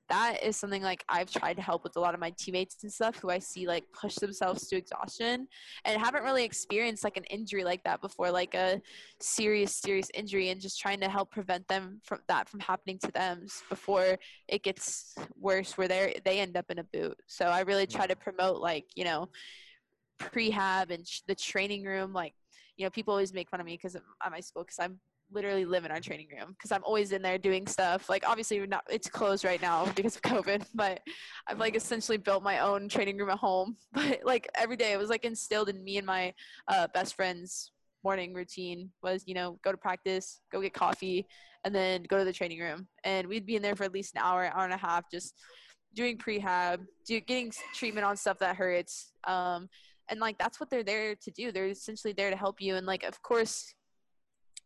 that 0.09 0.43
is 0.43 0.57
something 0.57 0.83
like 0.83 1.05
I've 1.09 1.31
tried 1.31 1.55
to 1.55 1.63
help 1.63 1.83
with 1.83 1.97
a 1.97 2.01
lot 2.01 2.15
of 2.15 2.21
my 2.21 2.33
teammates 2.39 2.83
and 2.83 2.93
stuff 2.93 3.19
who 3.19 3.31
I 3.31 3.39
see 3.39 3.67
like 3.67 3.85
push 3.93 4.15
themselves 4.15 4.69
to 4.69 4.77
exhaustion 4.77 5.49
and 5.85 6.01
haven't 6.01 6.23
really 6.23 6.45
experienced 6.45 7.03
like 7.03 7.17
an 7.17 7.25
injury 7.25 7.65
like 7.65 7.83
that 7.85 8.01
before, 8.01 8.31
like 8.31 8.55
a 8.55 8.81
serious, 9.21 9.75
serious 9.75 10.09
injury, 10.15 10.51
and 10.51 10.61
just 10.61 10.79
trying 10.81 11.01
to 11.01 11.09
help 11.09 11.31
prevent 11.33 11.67
them 11.67 12.01
from 12.05 12.21
that 12.29 12.49
from 12.49 12.61
happening 12.61 12.99
to 13.01 13.11
them 13.13 13.47
before 13.69 14.17
it 14.49 14.63
gets 14.63 15.15
worse 15.37 15.77
where 15.77 15.89
they 15.89 16.21
they 16.25 16.39
end 16.39 16.57
up 16.57 16.67
in 16.71 16.79
a 16.79 16.85
boot. 16.85 17.17
So 17.27 17.47
I 17.47 17.63
really 17.63 17.87
try 17.87 18.07
to 18.07 18.17
promote 18.17 18.61
like 18.61 18.85
you 18.95 19.05
know 19.05 19.29
prehab 20.21 20.91
and 20.91 21.07
sh- 21.07 21.21
the 21.27 21.35
training 21.35 21.85
room 21.85 22.13
like 22.13 22.33
you 22.77 22.85
know 22.85 22.91
people 22.91 23.13
always 23.13 23.35
make 23.35 23.51
fun 23.51 23.61
of 23.61 23.67
me 23.67 23.75
because 23.75 23.97
at 23.97 24.03
my 24.31 24.41
school 24.41 24.63
because 24.63 24.79
i'm 24.79 24.99
literally 25.31 25.65
live 25.65 25.85
in 25.85 25.91
our 25.91 26.01
training 26.01 26.29
room 26.31 26.53
because 26.53 26.73
I'm 26.73 26.85
always 26.85 27.13
in 27.13 27.23
there 27.23 27.39
doing 27.39 27.67
stuff. 27.67 28.09
Like 28.09 28.25
obviously 28.27 28.65
not 28.67 28.85
it's 28.89 29.09
closed 29.09 29.45
right 29.45 29.61
now 29.61 29.87
because 29.97 30.17
of 30.17 30.23
COVID, 30.23 30.67
but 30.75 31.01
I've 31.47 31.59
like 31.59 31.77
essentially 31.77 32.19
built 32.19 32.43
my 32.43 32.61
own 32.61 32.89
training 32.89 33.19
room 33.19 33.31
at 33.31 33.39
home. 33.39 33.77
But 33.93 34.21
like 34.25 34.49
every 34.57 34.77
day 34.77 34.93
it 34.93 34.99
was 34.99 35.11
like 35.11 35.25
instilled 35.25 35.69
in 35.69 35.83
me 35.83 35.99
and 35.99 36.07
my 36.07 36.33
uh, 36.69 36.87
best 36.95 37.15
friend's 37.15 37.73
morning 38.05 38.35
routine 38.35 38.91
was, 39.03 39.25
you 39.27 39.35
know, 39.35 39.59
go 39.65 39.73
to 39.73 39.79
practice, 39.79 40.41
go 40.53 40.61
get 40.61 40.75
coffee, 40.75 41.27
and 41.65 41.75
then 41.75 42.05
go 42.05 42.19
to 42.19 42.25
the 42.25 42.33
training 42.33 42.61
room. 42.61 42.87
And 43.03 43.27
we'd 43.27 43.47
be 43.47 43.57
in 43.57 43.63
there 43.63 43.75
for 43.75 43.85
at 43.85 43.93
least 43.93 44.15
an 44.15 44.23
hour, 44.23 44.45
hour 44.55 44.65
and 44.65 44.73
a 44.73 44.77
half, 44.77 45.11
just 45.11 45.35
doing 45.95 46.19
prehab, 46.19 46.85
do, 47.07 47.19
getting 47.21 47.51
treatment 47.75 48.07
on 48.07 48.17
stuff 48.17 48.39
that 48.39 48.55
hurts. 48.55 49.13
Um, 49.27 49.69
and 50.09 50.21
like 50.21 50.39
that's 50.39 50.61
what 50.61 50.71
they're 50.71 50.85
there 50.85 51.17
to 51.17 51.31
do. 51.33 51.51
They're 51.51 51.67
essentially 51.67 52.13
there 52.13 52.31
to 52.31 52.37
help 52.37 52.61
you. 52.61 52.77
And 52.77 52.87
like 52.87 53.03
of 53.03 53.21
course 53.23 53.75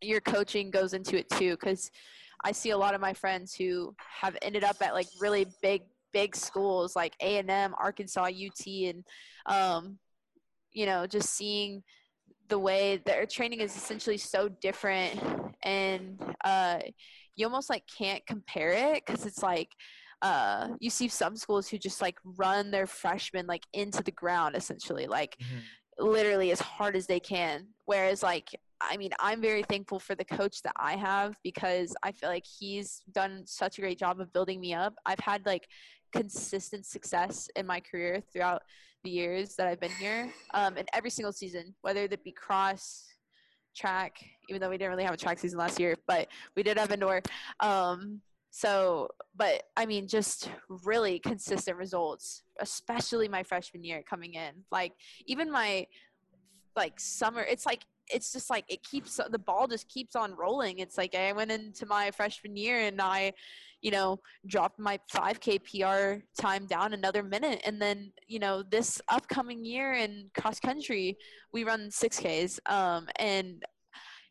your 0.03 0.21
coaching 0.21 0.71
goes 0.71 0.95
into 0.95 1.19
it 1.19 1.29
too 1.31 1.51
because 1.53 1.91
i 2.45 2.53
see 2.53 2.71
a 2.71 2.79
lot 2.79 2.95
of 2.95 3.01
my 3.01 3.13
friends 3.13 3.55
who 3.55 3.95
have 3.99 4.37
ended 4.43 4.65
up 4.65 4.77
at 4.81 4.95
like 4.95 5.07
really 5.21 5.47
big 5.63 5.83
big 6.13 6.35
schools 6.35 6.97
like 6.97 7.15
a&m 7.21 7.75
arkansas 7.79 8.25
ut 8.25 8.67
and 8.67 9.05
um, 9.47 9.99
you 10.73 10.87
know 10.87 11.07
just 11.07 11.31
seeing 11.31 11.83
the 12.49 12.59
way 12.59 13.01
their 13.07 13.27
training 13.27 13.61
is 13.61 13.77
essentially 13.77 14.17
so 14.17 14.49
different 14.61 15.21
and 15.63 16.21
uh, 16.45 16.79
you 17.37 17.47
almost 17.47 17.71
like 17.71 17.85
can't 17.97 18.27
compare 18.27 18.73
it 18.73 19.05
because 19.07 19.25
it's 19.25 19.43
like 19.43 19.71
uh, 20.23 20.69
you 20.81 20.91
see 20.91 21.09
some 21.09 21.37
schools 21.37 21.69
who 21.69 21.79
just 21.79 22.03
like 22.03 22.17
run 22.37 22.71
their 22.71 22.87
freshmen 22.87 23.47
like 23.47 23.63
into 23.73 24.03
the 24.03 24.11
ground 24.11 24.55
essentially 24.55 25.07
like 25.07 25.37
mm-hmm. 25.41 26.07
literally 26.07 26.51
as 26.51 26.61
hard 26.61 26.95
as 26.97 27.07
they 27.07 27.21
can 27.21 27.67
whereas 27.87 28.23
like 28.23 28.49
I 28.81 28.97
mean, 28.97 29.11
I'm 29.21 29.41
very 29.41 29.63
thankful 29.63 29.99
for 29.99 30.15
the 30.15 30.25
coach 30.25 30.63
that 30.63 30.73
I 30.77 30.97
have 30.97 31.37
because 31.43 31.95
I 32.03 32.13
feel 32.13 32.29
like 32.29 32.45
he's 32.47 33.03
done 33.13 33.43
such 33.47 33.79
a 33.79 33.81
great 33.81 33.99
job 33.99 34.21
of 34.21 34.33
building 34.33 34.61
me 34.61 34.75
up. 34.75 34.95
I've 35.05 35.21
had 35.21 35.45
like 35.47 35.69
consistent 36.13 36.87
success 36.87 37.49
in 37.57 37.67
my 37.67 37.81
career 37.81 38.23
throughout 38.33 38.63
the 39.05 39.11
years 39.11 39.55
that 39.57 39.67
I've 39.67 39.81
been 39.81 39.93
here. 39.93 40.33
Um, 40.55 40.77
and 40.77 40.89
every 40.93 41.11
single 41.11 41.33
season, 41.33 41.75
whether 41.83 42.05
it 42.05 42.25
be 42.25 42.33
cross, 42.33 43.07
track, 43.77 44.17
even 44.49 44.61
though 44.61 44.71
we 44.71 44.79
didn't 44.79 44.91
really 44.91 45.05
have 45.05 45.15
a 45.15 45.19
track 45.19 45.39
season 45.39 45.59
last 45.59 45.79
year, 45.79 45.97
but 46.07 46.29
we 46.57 46.63
did 46.63 46.79
have 46.79 46.91
indoor. 46.91 47.23
Um, 47.61 48.21
so, 48.51 49.09
but 49.37 49.63
I 49.77 49.87
mean, 49.87 50.09
just 50.09 50.51
really 50.85 51.21
consistent 51.21 51.77
results, 51.77 52.43
especially 52.61 53.29
my 53.29 53.43
freshman 53.43 53.85
year 53.85 54.03
coming 54.09 54.35
in. 54.35 54.53
Like, 54.73 54.93
even 55.27 55.51
my 55.51 55.87
like 56.77 56.99
summer, 56.99 57.43
it's 57.43 57.65
like 57.65 57.85
it's 58.13 58.33
just 58.33 58.51
like 58.51 58.65
it 58.69 58.83
keeps 58.83 59.21
the 59.31 59.39
ball 59.39 59.67
just 59.67 59.89
keeps 59.89 60.17
on 60.17 60.35
rolling. 60.35 60.79
It's 60.79 60.99
like 60.99 61.15
I 61.15 61.33
went 61.33 61.51
into 61.51 61.87
my 61.87 62.11
freshman 62.11 62.57
year 62.57 62.81
and 62.81 63.01
I, 63.01 63.33
you 63.81 63.91
know, 63.91 64.19
dropped 64.47 64.79
my 64.79 64.99
5K 65.13 65.61
PR 65.65 66.23
time 66.41 66.67
down 66.67 66.93
another 66.93 67.23
minute, 67.23 67.61
and 67.65 67.81
then 67.81 68.13
you 68.27 68.39
know 68.39 68.63
this 68.63 69.01
upcoming 69.09 69.65
year 69.65 69.93
in 69.95 70.31
cross 70.39 70.61
country 70.61 71.17
we 71.53 71.65
run 71.65 71.89
6Ks, 71.91 72.59
um, 72.71 73.09
and 73.19 73.63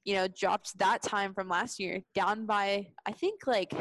you 0.06 0.16
know, 0.16 0.28
dropped 0.28 0.78
that 0.80 1.02
time 1.04 1.34
from 1.34 1.50
last 1.50 1.80
year 1.80 2.02
down 2.16 2.46
by 2.46 2.88
I 3.06 3.12
think 3.12 3.46
like 3.46 3.72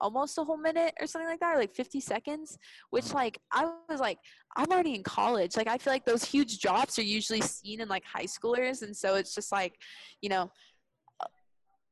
almost 0.00 0.38
a 0.38 0.44
whole 0.44 0.56
minute 0.56 0.94
or 1.00 1.06
something 1.06 1.28
like 1.28 1.40
that, 1.40 1.54
or 1.54 1.58
like 1.58 1.74
50 1.74 2.00
seconds, 2.00 2.58
which 2.90 3.12
like 3.12 3.38
I 3.52 3.70
was 3.88 4.00
like, 4.00 4.18
I'm 4.56 4.70
already 4.70 4.94
in 4.94 5.02
college. 5.02 5.56
Like 5.56 5.68
I 5.68 5.78
feel 5.78 5.92
like 5.92 6.04
those 6.04 6.24
huge 6.24 6.60
drops 6.60 6.98
are 6.98 7.02
usually 7.02 7.40
seen 7.40 7.80
in 7.80 7.88
like 7.88 8.04
high 8.04 8.24
schoolers. 8.24 8.82
And 8.82 8.96
so 8.96 9.16
it's 9.16 9.34
just 9.34 9.52
like, 9.52 9.74
you 10.20 10.28
know, 10.28 10.50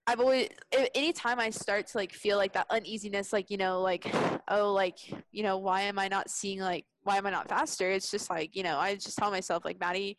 I've 0.08 0.20
always 0.20 0.48
anytime 0.94 1.40
I 1.40 1.50
start 1.50 1.88
to 1.88 1.98
like 1.98 2.12
feel 2.12 2.36
like 2.36 2.52
that 2.52 2.66
uneasiness, 2.70 3.32
like, 3.32 3.50
you 3.50 3.56
know, 3.56 3.80
like, 3.80 4.06
oh, 4.48 4.72
like, 4.72 4.98
you 5.32 5.42
know, 5.42 5.58
why 5.58 5.82
am 5.82 5.98
I 5.98 6.08
not 6.08 6.30
seeing 6.30 6.60
like 6.60 6.84
why 7.02 7.16
am 7.16 7.26
I 7.26 7.30
not 7.30 7.48
faster? 7.48 7.90
It's 7.90 8.10
just 8.10 8.30
like, 8.30 8.54
you 8.54 8.62
know, 8.62 8.78
I 8.78 8.94
just 8.94 9.18
tell 9.18 9.30
myself 9.30 9.64
like 9.64 9.80
Maddie, 9.80 10.16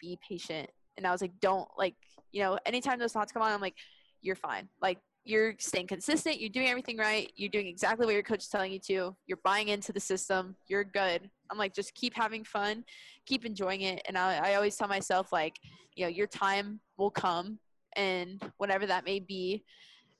be 0.00 0.18
patient. 0.28 0.68
And 0.96 1.06
I 1.06 1.12
was 1.12 1.20
like, 1.20 1.32
don't 1.40 1.68
like 1.78 1.94
you 2.32 2.42
know, 2.42 2.58
anytime 2.66 2.98
those 2.98 3.12
thoughts 3.12 3.32
come 3.32 3.42
on, 3.42 3.52
I'm 3.52 3.60
like, 3.60 3.76
you're 4.22 4.36
fine. 4.36 4.68
Like 4.80 4.98
you're 5.30 5.54
staying 5.58 5.86
consistent. 5.86 6.40
You're 6.40 6.50
doing 6.50 6.68
everything 6.68 6.98
right. 6.98 7.32
You're 7.36 7.50
doing 7.50 7.66
exactly 7.66 8.04
what 8.04 8.14
your 8.14 8.22
coach 8.22 8.40
is 8.40 8.48
telling 8.48 8.72
you 8.72 8.80
to. 8.80 9.16
You're 9.26 9.40
buying 9.44 9.68
into 9.68 9.92
the 9.92 10.00
system. 10.00 10.56
You're 10.66 10.84
good. 10.84 11.30
I'm 11.50 11.58
like, 11.58 11.74
just 11.74 11.94
keep 11.94 12.14
having 12.14 12.44
fun, 12.44 12.84
keep 13.26 13.44
enjoying 13.44 13.82
it. 13.82 14.02
And 14.06 14.18
I, 14.18 14.50
I 14.50 14.54
always 14.54 14.76
tell 14.76 14.88
myself, 14.88 15.32
like, 15.32 15.58
you 15.94 16.04
know, 16.04 16.08
your 16.10 16.26
time 16.26 16.80
will 16.96 17.10
come, 17.10 17.58
and 17.96 18.40
whatever 18.58 18.86
that 18.86 19.04
may 19.04 19.18
be, 19.18 19.64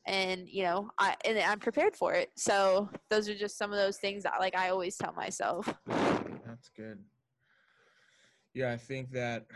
and 0.07 0.49
you 0.49 0.65
know, 0.65 0.91
I 0.99 1.15
and 1.25 1.39
I'm 1.39 1.61
prepared 1.61 1.95
for 1.95 2.15
it. 2.15 2.31
So 2.37 2.91
those 3.11 3.29
are 3.29 3.35
just 3.35 3.57
some 3.57 3.71
of 3.71 3.79
those 3.79 3.99
things 3.99 4.25
that, 4.25 4.41
like, 4.41 4.57
I 4.57 4.71
always 4.71 4.97
tell 4.97 5.13
myself. 5.13 5.73
That's 5.87 6.69
good. 6.77 6.99
Yeah, 8.55 8.73
I 8.73 8.77
think 8.77 9.13
that 9.13 9.47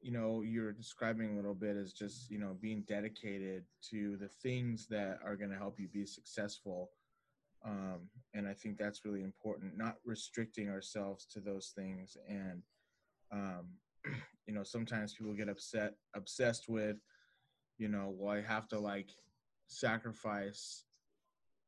you 0.00 0.12
know 0.12 0.42
you're 0.42 0.72
describing 0.72 1.32
a 1.32 1.36
little 1.36 1.54
bit 1.54 1.76
as 1.76 1.92
just 1.92 2.30
you 2.30 2.38
know 2.38 2.56
being 2.60 2.84
dedicated 2.86 3.64
to 3.90 4.16
the 4.16 4.28
things 4.28 4.86
that 4.88 5.18
are 5.24 5.36
going 5.36 5.50
to 5.50 5.56
help 5.56 5.78
you 5.78 5.88
be 5.88 6.06
successful. 6.06 6.90
Um, 7.64 8.08
and 8.34 8.46
i 8.46 8.52
think 8.54 8.78
that's 8.78 9.04
really 9.04 9.24
important 9.24 9.76
not 9.76 9.96
restricting 10.04 10.68
ourselves 10.68 11.26
to 11.32 11.40
those 11.40 11.72
things. 11.74 12.16
And 12.28 12.62
um, 13.32 13.66
you 14.46 14.54
know 14.54 14.62
sometimes 14.62 15.14
people 15.14 15.34
get 15.34 15.48
upset 15.48 15.94
obsessed 16.14 16.68
with 16.68 16.98
you 17.76 17.88
know 17.88 18.14
well 18.16 18.36
i 18.36 18.40
have 18.40 18.68
to 18.68 18.78
like 18.78 19.10
sacrifice 19.66 20.84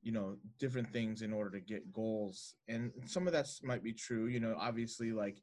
you 0.02 0.12
know 0.12 0.36
different 0.58 0.92
things 0.92 1.22
in 1.22 1.32
order 1.32 1.50
to 1.50 1.60
get 1.60 1.92
goals. 1.92 2.54
And 2.68 2.92
some 3.04 3.26
of 3.26 3.32
that 3.32 3.48
might 3.64 3.82
be 3.82 3.92
true 3.92 4.26
you 4.26 4.38
know 4.38 4.56
obviously 4.58 5.10
like 5.10 5.42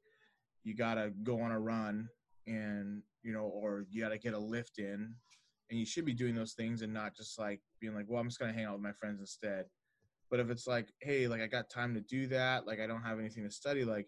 you 0.64 0.76
got 0.76 0.96
to 0.96 1.12
go 1.24 1.42
on 1.42 1.52
a 1.52 1.60
run 1.60 2.08
and 2.48 3.02
you 3.24 3.34
know 3.34 3.44
or 3.44 3.86
you 3.90 4.02
got 4.02 4.10
to 4.10 4.18
get 4.18 4.34
a 4.34 4.40
lift 4.40 4.80
in 4.80 5.14
and 5.70 5.80
you 5.80 5.86
should 5.86 6.06
be 6.06 6.14
doing 6.14 6.34
those 6.34 6.54
things 6.54 6.82
and 6.82 6.94
not 6.94 7.16
just 7.16 7.38
like 7.38 7.60
being 7.80 7.94
like 7.94 8.06
well 8.08 8.20
i'm 8.20 8.28
just 8.28 8.40
going 8.40 8.52
to 8.52 8.58
hang 8.58 8.66
out 8.66 8.74
with 8.74 8.82
my 8.82 8.94
friends 8.94 9.20
instead. 9.20 9.66
But 10.30 10.40
if 10.42 10.50
it's 10.50 10.68
like 10.68 10.90
hey 11.02 11.28
like 11.28 11.42
i 11.42 11.48
got 11.48 11.70
time 11.70 11.94
to 11.94 12.02
do 12.02 12.28
that 12.28 12.68
like 12.68 12.80
i 12.80 12.88
don't 12.88 13.04
have 13.04 13.20
anything 13.20 13.44
to 13.44 13.52
study 13.52 13.86
like 13.86 14.08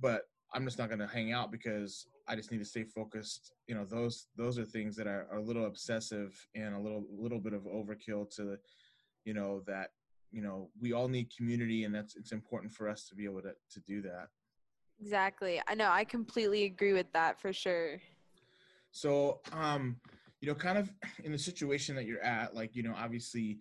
but 0.00 0.22
i'm 0.54 0.64
just 0.64 0.78
not 0.78 0.88
going 0.88 1.00
to 1.00 1.06
hang 1.06 1.32
out 1.32 1.52
because 1.52 2.06
i 2.26 2.34
just 2.34 2.50
need 2.50 2.58
to 2.58 2.64
stay 2.64 2.84
focused. 2.84 3.52
You 3.66 3.74
know 3.74 3.84
those 3.84 4.28
those 4.36 4.58
are 4.58 4.64
things 4.64 4.96
that 4.96 5.06
are, 5.06 5.26
are 5.30 5.38
a 5.38 5.42
little 5.42 5.66
obsessive 5.66 6.34
and 6.54 6.74
a 6.74 6.80
little 6.80 7.04
little 7.10 7.38
bit 7.38 7.52
of 7.52 7.62
overkill 7.62 8.34
to 8.36 8.56
you 9.24 9.34
know 9.34 9.62
that 9.66 9.90
you 10.30 10.42
know 10.42 10.70
we 10.80 10.92
all 10.92 11.08
need 11.08 11.34
community 11.36 11.84
and 11.84 11.94
that's 11.94 12.16
it's 12.16 12.32
important 12.32 12.72
for 12.72 12.88
us 12.88 13.06
to 13.08 13.14
be 13.14 13.24
able 13.24 13.42
to 13.42 13.52
to 13.70 13.80
do 13.86 14.00
that 14.02 14.28
Exactly. 15.00 15.60
I 15.66 15.74
know. 15.74 15.90
I 15.90 16.04
completely 16.04 16.64
agree 16.64 16.92
with 16.92 17.10
that 17.12 17.40
for 17.40 17.52
sure. 17.52 18.00
So, 18.92 19.40
um, 19.52 19.96
you 20.40 20.48
know, 20.48 20.54
kind 20.54 20.78
of 20.78 20.90
in 21.24 21.32
the 21.32 21.38
situation 21.38 21.94
that 21.96 22.06
you're 22.06 22.22
at, 22.22 22.54
like, 22.54 22.74
you 22.74 22.82
know, 22.82 22.94
obviously, 22.96 23.58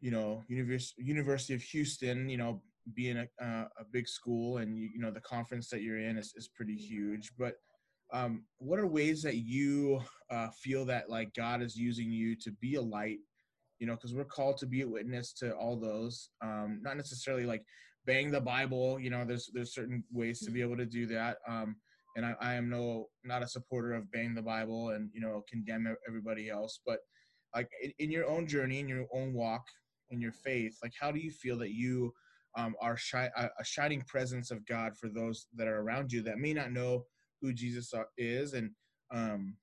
you 0.00 0.10
know, 0.10 0.42
University 0.48 1.02
University 1.02 1.54
of 1.54 1.62
Houston, 1.62 2.28
you 2.28 2.38
know, 2.38 2.62
being 2.94 3.18
a, 3.18 3.44
uh, 3.44 3.66
a 3.78 3.84
big 3.92 4.08
school 4.08 4.58
and 4.58 4.76
you, 4.76 4.88
you 4.94 5.00
know 5.00 5.10
the 5.10 5.20
conference 5.20 5.68
that 5.68 5.82
you're 5.82 5.98
in 5.98 6.16
is, 6.16 6.32
is 6.36 6.48
pretty 6.48 6.76
huge. 6.76 7.32
But 7.38 7.56
um, 8.12 8.44
what 8.58 8.80
are 8.80 8.86
ways 8.86 9.22
that 9.22 9.36
you 9.36 10.00
uh, 10.30 10.48
feel 10.48 10.84
that 10.86 11.08
like 11.08 11.34
God 11.34 11.62
is 11.62 11.76
using 11.76 12.10
you 12.10 12.34
to 12.36 12.50
be 12.52 12.76
a 12.76 12.82
light? 12.82 13.18
You 13.78 13.86
know, 13.86 13.94
because 13.94 14.14
we're 14.14 14.24
called 14.24 14.58
to 14.58 14.66
be 14.66 14.82
a 14.82 14.88
witness 14.88 15.32
to 15.34 15.54
all 15.54 15.76
those. 15.76 16.30
Um, 16.42 16.80
not 16.82 16.96
necessarily 16.96 17.46
like 17.46 17.62
bang 18.06 18.30
the 18.30 18.40
Bible. 18.40 18.98
You 18.98 19.10
know, 19.10 19.24
there's 19.24 19.50
there's 19.52 19.74
certain 19.74 20.04
ways 20.12 20.40
to 20.40 20.50
be 20.50 20.62
able 20.62 20.76
to 20.76 20.86
do 20.86 21.06
that. 21.06 21.38
Um, 21.48 21.76
and 22.16 22.26
I, 22.26 22.34
I 22.40 22.54
am 22.54 22.68
no 22.68 23.06
not 23.24 23.42
a 23.42 23.48
supporter 23.48 23.94
of 23.94 24.10
bang 24.12 24.34
the 24.34 24.42
Bible 24.42 24.90
and 24.90 25.10
you 25.12 25.20
know 25.20 25.44
condemn 25.48 25.94
everybody 26.08 26.50
else. 26.50 26.80
But 26.84 26.98
like 27.54 27.68
in, 27.82 27.92
in 27.98 28.10
your 28.10 28.28
own 28.28 28.46
journey, 28.46 28.80
in 28.80 28.88
your 28.88 29.06
own 29.12 29.32
walk, 29.32 29.64
in 30.10 30.20
your 30.20 30.32
faith, 30.32 30.76
like 30.82 30.92
how 30.98 31.12
do 31.12 31.20
you 31.20 31.30
feel 31.30 31.58
that 31.58 31.72
you 31.72 32.12
um, 32.56 32.74
are 32.80 32.96
shi- 32.96 33.16
a 33.36 33.64
shining 33.64 34.02
presence 34.08 34.50
of 34.50 34.66
God 34.66 34.96
for 34.96 35.08
those 35.08 35.46
that 35.54 35.68
are 35.68 35.80
around 35.80 36.12
you 36.12 36.20
that 36.22 36.38
may 36.38 36.52
not 36.52 36.72
know 36.72 37.04
who 37.40 37.52
Jesus 37.52 37.92
is 38.18 38.54
and 38.54 38.70
um, 39.12 39.56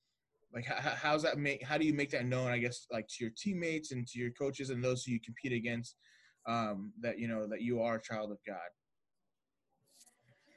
like 0.53 0.65
how, 0.65 0.91
how's 0.91 1.23
that 1.23 1.37
make 1.37 1.63
how 1.63 1.77
do 1.77 1.85
you 1.85 1.93
make 1.93 2.09
that 2.11 2.25
known 2.25 2.51
i 2.51 2.57
guess 2.57 2.87
like 2.91 3.07
to 3.07 3.23
your 3.23 3.33
teammates 3.37 3.91
and 3.91 4.07
to 4.07 4.19
your 4.19 4.31
coaches 4.31 4.69
and 4.69 4.83
those 4.83 5.03
who 5.03 5.11
you 5.11 5.19
compete 5.19 5.53
against 5.53 5.95
um, 6.47 6.93
that 7.01 7.19
you 7.19 7.27
know 7.27 7.45
that 7.47 7.61
you 7.61 7.81
are 7.81 7.95
a 7.95 8.01
child 8.01 8.31
of 8.31 8.37
god 8.45 8.57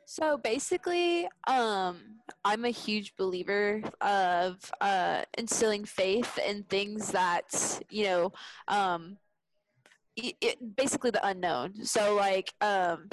so 0.06 0.36
basically 0.38 1.28
um, 1.46 1.98
i'm 2.44 2.64
a 2.64 2.70
huge 2.70 3.14
believer 3.16 3.82
of 4.00 4.58
uh, 4.80 5.22
instilling 5.38 5.84
faith 5.84 6.38
in 6.38 6.62
things 6.64 7.10
that 7.12 7.80
you 7.90 8.04
know 8.04 8.32
um, 8.68 9.16
it, 10.16 10.34
it, 10.40 10.76
basically 10.76 11.10
the 11.10 11.26
unknown 11.26 11.84
so 11.84 12.14
like 12.14 12.52
um, 12.60 13.08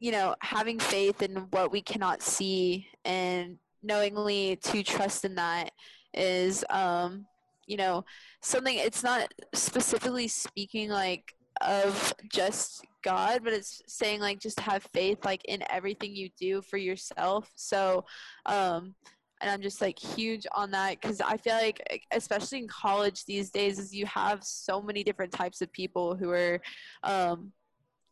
you 0.00 0.10
know, 0.10 0.34
having 0.40 0.78
faith 0.78 1.22
in 1.22 1.36
what 1.50 1.70
we 1.70 1.82
cannot 1.82 2.22
see 2.22 2.86
and 3.04 3.58
knowingly 3.82 4.56
to 4.56 4.82
trust 4.82 5.26
in 5.26 5.34
that 5.34 5.70
is, 6.14 6.64
um, 6.70 7.26
you 7.66 7.76
know, 7.76 8.04
something. 8.40 8.76
It's 8.76 9.04
not 9.04 9.32
specifically 9.54 10.26
speaking 10.26 10.88
like 10.88 11.34
of 11.60 12.14
just 12.32 12.84
God, 13.02 13.40
but 13.44 13.52
it's 13.52 13.82
saying 13.86 14.20
like 14.20 14.40
just 14.40 14.60
have 14.60 14.86
faith 14.92 15.24
like 15.24 15.44
in 15.46 15.62
everything 15.70 16.14
you 16.14 16.30
do 16.38 16.62
for 16.62 16.76
yourself. 16.76 17.50
So, 17.56 18.04
um, 18.46 18.94
and 19.40 19.50
I'm 19.50 19.62
just 19.62 19.80
like 19.80 19.98
huge 19.98 20.46
on 20.54 20.70
that 20.72 21.00
because 21.00 21.20
I 21.20 21.36
feel 21.38 21.54
like, 21.54 22.06
especially 22.12 22.58
in 22.58 22.68
college 22.68 23.24
these 23.24 23.50
days, 23.50 23.78
is 23.78 23.94
you 23.94 24.04
have 24.06 24.44
so 24.44 24.82
many 24.82 25.02
different 25.02 25.32
types 25.32 25.62
of 25.62 25.72
people 25.72 26.14
who 26.14 26.30
are, 26.30 26.60
um, 27.02 27.52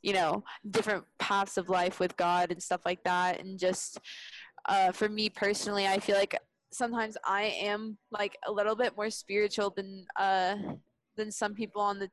you 0.02 0.12
know 0.12 0.44
different 0.70 1.04
paths 1.18 1.56
of 1.56 1.68
life 1.68 1.98
with 1.98 2.16
god 2.16 2.52
and 2.52 2.62
stuff 2.62 2.82
like 2.84 3.02
that 3.04 3.40
and 3.40 3.58
just 3.58 3.98
uh, 4.66 4.92
for 4.92 5.08
me 5.08 5.28
personally 5.28 5.86
i 5.86 5.98
feel 5.98 6.16
like 6.16 6.38
sometimes 6.72 7.16
i 7.24 7.42
am 7.60 7.96
like 8.10 8.36
a 8.46 8.52
little 8.52 8.76
bit 8.76 8.96
more 8.96 9.10
spiritual 9.10 9.70
than 9.70 10.06
uh 10.16 10.54
than 11.16 11.30
some 11.30 11.54
people 11.54 11.82
on 11.82 11.98
the 11.98 12.08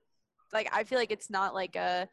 like 0.55 0.69
i 0.73 0.83
feel 0.83 0.97
like 0.97 1.11
it's 1.11 1.29
not 1.29 1.53
like 1.53 1.75
a 1.75 2.09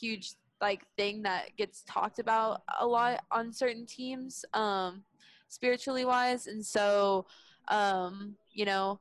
huge 0.00 0.34
like 0.60 0.82
thing 0.96 1.22
that 1.22 1.56
gets 1.56 1.82
talked 1.86 2.18
about 2.18 2.62
a 2.78 2.86
lot 2.86 3.20
on 3.30 3.52
certain 3.52 3.86
teams 3.86 4.44
um 4.54 5.02
spiritually 5.50 6.04
wise. 6.04 6.46
And 6.46 6.64
so 6.64 7.26
um 7.68 8.36
you 8.52 8.64
know 8.64 9.00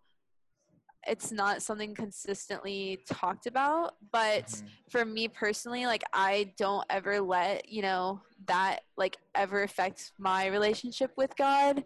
it's 1.08 1.32
not 1.32 1.62
something 1.62 1.96
consistently 1.96 3.00
talked 3.08 3.46
about. 3.48 3.96
But 4.12 4.48
mm-hmm. 4.48 4.68
for 4.90 5.06
me 5.06 5.28
personally 5.28 5.86
like 5.86 6.04
i 6.14 6.52
don't 6.58 6.86
ever 6.90 7.22
let 7.22 7.70
you 7.70 7.82
know 7.82 8.22
that 8.48 8.82
like 8.98 9.18
ever 9.36 9.64
affect 9.64 10.12
my 10.18 10.48
relationship 10.48 11.12
with 11.16 11.36
god. 11.38 11.84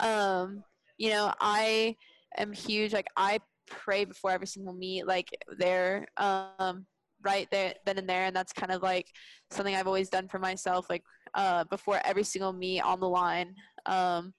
Um 0.00 0.62
you 0.98 1.10
know 1.10 1.32
i 1.40 1.96
am 2.36 2.52
huge 2.52 2.92
like 2.92 3.08
i 3.16 3.38
pray 3.84 4.04
before 4.04 4.30
every 4.30 4.46
single 4.46 4.74
meet 4.74 5.06
like 5.06 5.28
there 5.58 6.06
um 6.16 6.86
right 7.24 7.48
there 7.50 7.74
then 7.86 7.98
and 7.98 8.08
there 8.08 8.24
and 8.24 8.34
that's 8.34 8.52
kind 8.52 8.72
of 8.72 8.82
like 8.82 9.06
something 9.50 9.74
i've 9.74 9.86
always 9.86 10.08
done 10.08 10.28
for 10.28 10.38
myself 10.38 10.86
like 10.90 11.02
uh 11.34 11.64
before 11.64 12.00
every 12.04 12.24
single 12.24 12.52
meet 12.52 12.80
on 12.80 13.00
the 13.00 13.08
line 13.08 13.54
um 13.86 14.32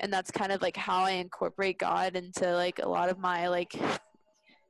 and 0.00 0.12
that's 0.12 0.30
kind 0.30 0.52
of 0.52 0.62
like 0.62 0.76
how 0.76 1.04
I 1.04 1.12
incorporate 1.12 1.78
God 1.78 2.16
into 2.16 2.52
like 2.52 2.80
a 2.80 2.88
lot 2.88 3.08
of 3.08 3.18
my 3.18 3.48
like 3.48 3.74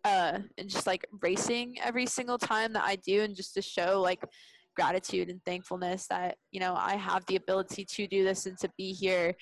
uh 0.05 0.39
and 0.57 0.69
just 0.69 0.87
like 0.87 1.05
racing 1.21 1.77
every 1.83 2.07
single 2.07 2.39
time 2.39 2.73
that 2.75 2.85
I 2.85 2.97
do 2.97 3.23
and 3.23 3.35
just 3.35 3.55
to 3.55 3.63
show 3.63 4.01
like 4.01 4.23
gratitude 4.77 5.31
and 5.31 5.43
thankfulness 5.45 6.07
that 6.09 6.37
you 6.53 6.61
know 6.61 6.75
I 6.77 6.97
have 6.97 7.25
the 7.27 7.37
ability 7.37 7.85
to 7.85 8.07
do 8.07 8.25
this 8.25 8.47
and 8.47 8.59
to 8.59 8.71
be 8.77 8.93
here 8.93 9.35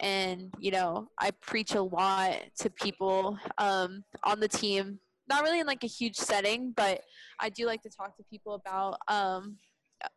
and 0.00 0.52
you 0.58 0.70
know 0.70 1.08
I 1.18 1.30
preach 1.30 1.74
a 1.74 1.82
lot 1.82 2.36
to 2.60 2.70
people 2.70 3.38
um 3.58 4.02
on 4.24 4.40
the 4.40 4.48
team 4.48 5.00
not 5.28 5.42
really 5.42 5.60
in 5.60 5.66
like 5.66 5.84
a 5.84 5.88
huge 5.88 6.16
setting 6.16 6.72
but 6.76 7.00
I 7.40 7.48
do 7.48 7.66
like 7.66 7.82
to 7.82 7.90
talk 7.90 8.16
to 8.16 8.24
people 8.30 8.54
about 8.54 8.98
um 9.08 9.56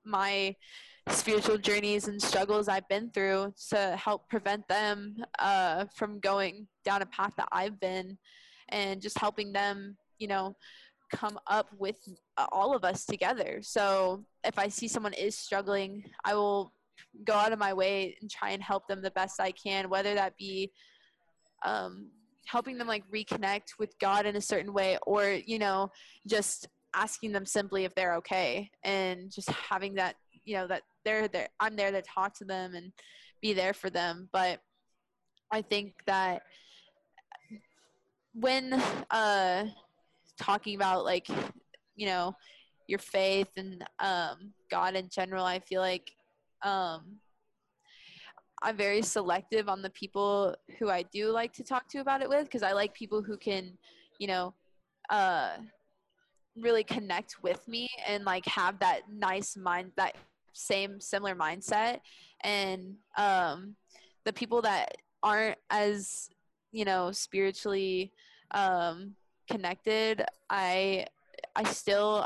my 0.06 0.56
spiritual 1.10 1.58
journeys 1.58 2.08
and 2.08 2.22
struggles 2.22 2.68
I've 2.68 2.88
been 2.88 3.10
through 3.12 3.54
to 3.70 3.96
help 3.98 4.30
prevent 4.30 4.68
them 4.68 5.18
uh, 5.40 5.86
from 5.96 6.20
going 6.20 6.68
down 6.86 7.02
a 7.02 7.06
path 7.08 7.34
that 7.38 7.48
I've 7.52 7.80
been 7.80 8.18
and 8.70 9.02
just 9.02 9.18
helping 9.18 9.52
them, 9.52 9.98
you 10.20 10.28
know, 10.28 10.56
come 11.12 11.40
up 11.48 11.68
with 11.78 11.98
all 12.52 12.76
of 12.76 12.84
us 12.84 13.06
together. 13.06 13.60
So 13.62 14.24
if 14.44 14.60
I 14.60 14.68
see 14.68 14.88
someone 14.88 15.14
is 15.14 15.38
struggling, 15.38 16.04
I 16.24 16.36
will 16.36 16.72
go 17.26 17.34
out 17.34 17.52
of 17.52 17.60
my 17.60 17.74
way 17.74 18.18
and 18.22 18.30
try 18.30 18.52
and 18.52 18.62
help 18.62 18.88
them 18.88 19.02
the 19.02 19.12
best 19.12 19.40
I 19.40 19.52
can, 19.52 19.90
whether 19.90 20.14
that 20.16 20.38
be 20.38 20.72
um, 21.66 22.10
helping 22.46 22.78
them 22.78 22.88
like 22.88 23.04
reconnect 23.14 23.78
with 23.78 23.98
God 24.00 24.26
in 24.26 24.36
a 24.36 24.42
certain 24.42 24.74
way 24.74 24.98
or, 25.06 25.40
you 25.46 25.60
know, 25.60 25.90
just 26.28 26.68
asking 26.96 27.32
them 27.32 27.46
simply 27.46 27.86
if 27.86 27.94
they're 27.96 28.16
okay 28.16 28.70
and 28.84 29.32
just 29.32 29.50
having 29.52 29.94
that 29.96 30.16
you 30.46 30.56
know 30.56 30.66
that 30.68 30.82
they're 31.06 31.28
there 31.28 31.48
i'm 31.60 31.76
there 31.76 31.92
to 31.92 32.02
talk 32.02 32.34
to 32.34 32.46
them 32.46 32.74
and 32.74 32.92
be 33.42 33.54
there 33.54 33.74
for 33.74 33.90
them. 33.90 34.28
But 34.34 34.60
i 35.52 35.62
think 35.62 35.94
that 36.08 36.42
when 38.34 38.74
uh 39.12 39.66
talking 40.40 40.76
about 40.76 41.06
like 41.06 41.28
you 41.96 42.06
know 42.06 42.34
your 42.88 43.00
faith 43.00 43.50
and 43.58 43.84
um 44.00 44.54
god 44.72 44.96
in 44.96 45.10
general 45.10 45.46
i 45.46 45.60
feel 45.60 45.82
like 45.82 46.12
um 46.64 47.02
i'm 48.62 48.76
very 48.76 49.02
selective 49.02 49.70
on 49.70 49.82
the 49.82 49.90
people 49.92 50.56
who 50.78 50.90
i 50.90 51.02
do 51.04 51.30
like 51.32 51.54
to 51.54 51.64
talk 51.64 51.88
to 51.88 52.00
about 52.00 52.22
it 52.22 52.30
with 52.30 52.44
because 52.44 52.64
i 52.64 52.72
like 52.72 52.94
people 52.94 53.22
who 53.22 53.38
can 53.38 53.72
you 54.20 54.28
know 54.28 54.54
uh 55.10 55.52
really 56.58 56.84
connect 56.84 57.42
with 57.42 57.68
me 57.68 57.88
and 58.08 58.26
like 58.26 58.46
have 58.46 58.80
that 58.80 59.02
nice 59.12 59.56
mind 59.56 59.92
that 59.96 60.16
same 60.54 61.00
similar 61.00 61.36
mindset. 61.36 62.00
And 62.44 62.96
um 63.18 63.76
the 64.26 64.34
people 64.34 64.62
that 64.64 64.98
aren't 65.24 65.58
as 65.70 66.30
you 66.72 66.86
know 66.86 67.12
spiritually 67.12 68.12
um 68.52 69.16
connected 69.50 70.24
i 70.50 71.06
i 71.56 71.64
still 71.64 72.26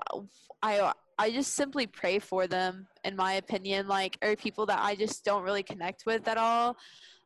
i 0.62 0.92
i 1.18 1.30
just 1.30 1.54
simply 1.54 1.88
pray 1.88 2.20
for 2.20 2.48
them 2.48 2.88
in 3.04 3.16
my 3.16 3.34
opinion 3.34 3.88
like 3.88 4.18
or 4.22 4.36
people 4.36 4.66
that 4.66 4.80
i 4.82 4.96
just 4.96 5.24
don't 5.24 5.44
really 5.44 5.64
connect 5.64 6.06
with 6.06 6.28
at 6.28 6.38
all. 6.38 6.78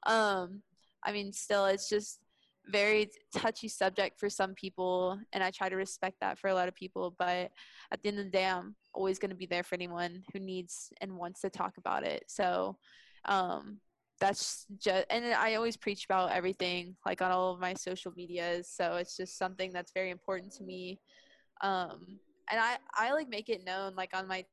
Um 0.06 0.62
i 1.04 1.12
mean 1.12 1.32
still 1.34 1.66
it's 1.66 1.90
just 1.90 2.20
very 2.70 3.10
touchy 3.34 3.70
subject 3.70 4.20
for 4.20 4.30
some 4.30 4.54
people 4.54 5.18
and 5.32 5.42
i 5.42 5.50
try 5.52 5.70
to 5.70 5.78
respect 5.78 6.18
that 6.20 6.38
for 6.38 6.50
a 6.50 6.54
lot 6.54 6.68
of 6.68 6.76
people 6.76 7.16
but 7.18 7.50
at 7.92 8.02
the 8.04 8.10
end 8.10 8.20
of 8.20 8.26
the 8.26 8.32
day 8.32 8.46
i'm 8.46 8.76
always 8.98 9.20
going 9.20 9.30
to 9.30 9.36
be 9.36 9.46
there 9.46 9.64
for 9.64 9.76
anyone 9.76 10.24
who 10.34 10.40
needs 10.40 10.92
and 11.00 11.16
wants 11.16 11.42
to 11.42 11.50
talk 11.50 11.78
about 11.78 12.04
it. 12.04 12.24
So 12.28 12.78
um, 13.26 13.80
that's 14.20 14.66
just 14.80 15.06
and 15.12 15.26
i 15.26 15.54
always 15.54 15.78
preach 15.78 16.06
about 16.06 16.32
everything 16.32 16.96
like 17.06 17.22
on 17.22 17.30
all 17.30 17.54
of 17.54 17.60
my 17.60 17.76
social 17.76 18.12
medias 18.18 18.68
so 18.68 18.96
it's 18.96 19.16
just 19.16 19.38
something 19.38 19.72
that's 19.72 19.92
very 19.92 20.10
important 20.10 20.52
to 20.54 20.64
me. 20.64 21.00
Um, 21.62 22.20
and 22.50 22.60
i 22.60 22.78
i 22.94 23.12
like 23.14 23.30
make 23.30 23.50
it 23.50 23.66
known 23.66 23.96
like 23.96 24.16
on 24.16 24.28
my 24.28 24.46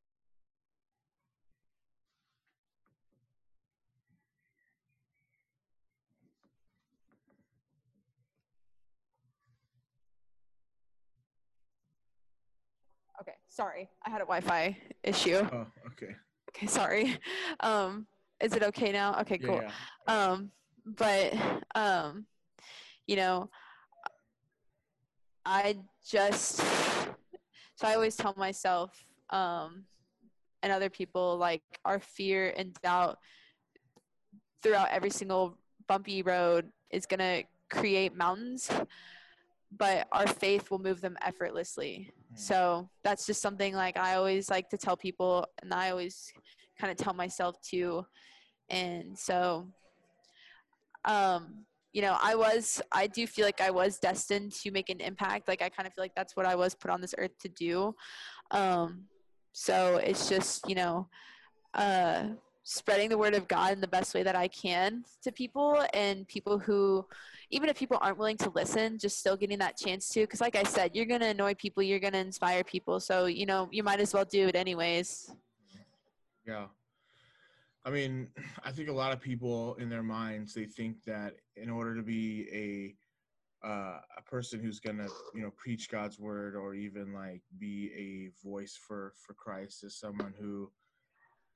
Okay, 13.21 13.35
sorry. 13.49 13.89
I 14.05 14.11
had 14.11 14.19
a 14.21 14.25
Wi-Fi 14.25 14.77
issue. 15.03 15.37
Oh, 15.53 15.67
okay. 15.87 16.15
Okay, 16.51 16.67
sorry. 16.67 17.17
Um, 17.61 18.07
is 18.41 18.53
it 18.55 18.63
okay 18.63 18.93
now? 18.93 19.21
Okay, 19.21 19.39
cool. 19.39 19.63
Yeah, 19.63 19.71
yeah. 20.09 20.31
Um, 20.31 20.51
but 20.85 21.35
um, 21.75 22.27
you 23.07 23.17
know, 23.17 23.49
I 25.47 25.77
just 26.07 26.61
so 27.77 27.87
I 27.87 27.95
always 27.95 28.17
tell 28.17 28.35
myself 28.37 29.05
um 29.31 29.85
and 30.63 30.73
other 30.73 30.91
people 30.91 31.37
like 31.37 31.63
our 31.85 32.01
fear 32.01 32.53
and 32.57 32.73
doubt 32.83 33.19
throughout 34.63 34.89
every 34.91 35.11
single 35.11 35.59
bumpy 35.87 36.23
road 36.23 36.71
is 36.91 37.07
going 37.07 37.21
to 37.21 37.45
create 37.69 38.17
mountains 38.17 38.71
but 39.77 40.07
our 40.13 40.27
faith 40.27 40.71
will 40.71 40.79
move 40.79 41.01
them 41.01 41.17
effortlessly 41.23 42.11
mm. 42.33 42.39
so 42.39 42.89
that's 43.03 43.27
just 43.27 43.43
something 43.43 43.75
like 43.75 43.97
i 43.97 44.15
always 44.15 44.49
like 44.49 44.69
to 44.69 44.79
tell 44.79 44.97
people 44.97 45.47
and 45.63 45.73
i 45.75 45.91
always 45.91 46.33
kind 46.79 46.91
of 46.91 46.97
tell 46.97 47.15
myself 47.15 47.61
too 47.61 48.05
and 48.71 49.19
so 49.19 49.67
um 51.05 51.65
you 51.95 52.03
know 52.03 52.19
i 52.23 52.35
was 52.35 52.83
i 52.93 53.07
do 53.07 53.27
feel 53.27 53.47
like 53.47 53.61
i 53.61 53.71
was 53.71 53.99
destined 53.99 54.53
to 54.53 54.71
make 54.71 54.91
an 54.91 55.01
impact 55.01 55.49
like 55.49 55.63
i 55.63 55.69
kind 55.69 55.87
of 55.87 55.95
feel 55.95 56.05
like 56.05 56.15
that's 56.15 56.37
what 56.37 56.45
i 56.45 56.55
was 56.55 56.75
put 56.75 56.91
on 56.91 57.01
this 57.01 57.15
earth 57.17 57.37
to 57.39 57.49
do 57.49 57.95
um 58.51 59.05
so 59.53 59.97
it's 59.97 60.29
just 60.29 60.69
you 60.69 60.75
know 60.75 61.09
uh 61.75 62.25
spreading 62.65 63.11
the 63.11 63.19
word 63.19 63.35
of 63.35 63.47
God 63.47 63.73
in 63.75 63.81
the 63.81 63.87
best 63.87 64.15
way 64.15 64.23
that 64.23 64.35
I 64.35 64.49
can 64.49 65.05
to 65.23 65.31
people 65.31 65.85
and 65.93 66.27
people 66.27 66.59
who, 66.59 67.07
even 67.51 67.69
if 67.69 67.79
people 67.79 67.99
aren't 68.01 68.17
willing 68.17 68.39
to 68.39 68.51
listen, 68.55 68.99
just 68.99 69.19
still 69.19 69.37
getting 69.37 69.59
that 69.59 69.77
chance 69.77 70.09
to. 70.11 70.21
Because, 70.21 70.41
like 70.41 70.57
I 70.57 70.63
said, 70.63 70.93
you're 70.95 71.05
going 71.05 71.21
to 71.21 71.29
annoy 71.29 71.55
people, 71.55 71.83
you're 71.83 72.01
going 72.01 72.15
to 72.15 72.19
inspire 72.19 72.65
people. 72.65 73.01
So, 73.01 73.27
you 73.27 73.45
know, 73.45 73.69
you 73.71 73.83
might 73.83 74.01
as 74.01 74.15
well 74.15 74.25
do 74.25 74.49
it 74.49 74.57
anyways. 74.57 75.31
Yeah. 76.47 76.67
I 77.85 77.91
mean, 77.91 78.29
I 78.65 78.71
think 78.71 78.89
a 78.89 78.93
lot 78.93 79.13
of 79.13 79.21
people 79.21 79.75
in 79.77 79.89
their 79.89 80.03
minds, 80.03 80.55
they 80.55 80.65
think 80.65 81.05
that 81.05 81.35
in 81.57 81.71
order 81.71 81.95
to 81.95 82.03
be 82.03 82.49
a, 82.53 83.67
uh, 83.67 84.01
a 84.19 84.23
person 84.23 84.61
who's 84.61 84.79
gonna 84.79 85.09
you 85.35 85.41
know 85.41 85.51
preach 85.57 85.91
God's 85.91 86.19
word 86.19 86.55
or 86.55 86.75
even 86.75 87.15
like 87.15 87.41
be 87.59 87.91
a 87.97 88.47
voice 88.47 88.79
for 88.87 89.15
for 89.25 89.33
Christ 89.33 89.85
is 89.85 89.99
someone 89.99 90.35
who 90.39 90.71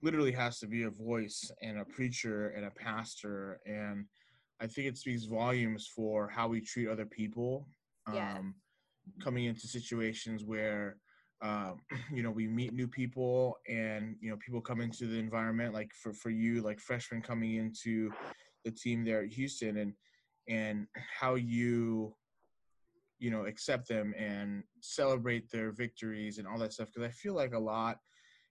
literally 0.02 0.32
has 0.32 0.58
to 0.60 0.66
be 0.66 0.84
a 0.84 0.90
voice 0.90 1.50
and 1.62 1.78
a 1.78 1.84
preacher 1.84 2.48
and 2.50 2.64
a 2.64 2.70
pastor 2.70 3.60
and 3.66 4.06
i 4.60 4.66
think 4.66 4.86
it 4.86 4.96
speaks 4.96 5.24
volumes 5.24 5.90
for 5.94 6.28
how 6.28 6.48
we 6.48 6.60
treat 6.60 6.88
other 6.88 7.06
people 7.06 7.66
yeah. 8.12 8.36
um, 8.38 8.54
coming 9.22 9.44
into 9.46 9.66
situations 9.66 10.44
where 10.44 10.96
um, 11.40 11.80
you 12.12 12.22
know 12.22 12.30
we 12.30 12.46
meet 12.46 12.72
new 12.72 12.88
people 12.88 13.56
and 13.68 14.16
you 14.20 14.30
know 14.30 14.36
people 14.36 14.60
come 14.60 14.80
into 14.80 15.06
the 15.06 15.18
environment 15.18 15.74
like 15.74 15.92
for 15.94 16.12
for 16.12 16.30
you 16.30 16.62
like 16.62 16.80
freshmen 16.80 17.22
coming 17.22 17.56
into 17.56 18.10
the 18.64 18.70
team 18.70 19.04
there 19.04 19.22
at 19.22 19.32
houston 19.32 19.78
and 19.78 19.92
and 20.48 20.86
how 21.20 21.34
you 21.34 22.14
you 23.18 23.30
know 23.30 23.46
accept 23.46 23.88
them 23.88 24.14
and 24.16 24.62
celebrate 24.80 25.50
their 25.50 25.72
victories 25.72 26.38
and 26.38 26.46
all 26.46 26.58
that 26.58 26.72
stuff 26.72 26.88
because 26.88 27.08
i 27.08 27.10
feel 27.10 27.34
like 27.34 27.54
a 27.54 27.58
lot 27.58 27.98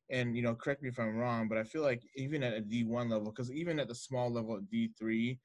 and 0.10 0.36
you 0.36 0.42
know 0.42 0.56
correct 0.56 0.82
me 0.82 0.90
if 0.90 1.00
i'm 1.00 1.16
wrong 1.16 1.48
but 1.48 1.58
i 1.58 1.64
feel 1.64 1.82
like 1.82 2.02
even 2.16 2.44
at 2.44 2.58
a 2.58 2.62
d1 2.62 3.10
level 3.10 3.32
because 3.32 3.52
even 3.52 3.80
at 3.80 3.88
the 3.88 3.96
small 3.96 4.32
level 4.32 4.56
at 4.56 4.64
d3 4.74 5.38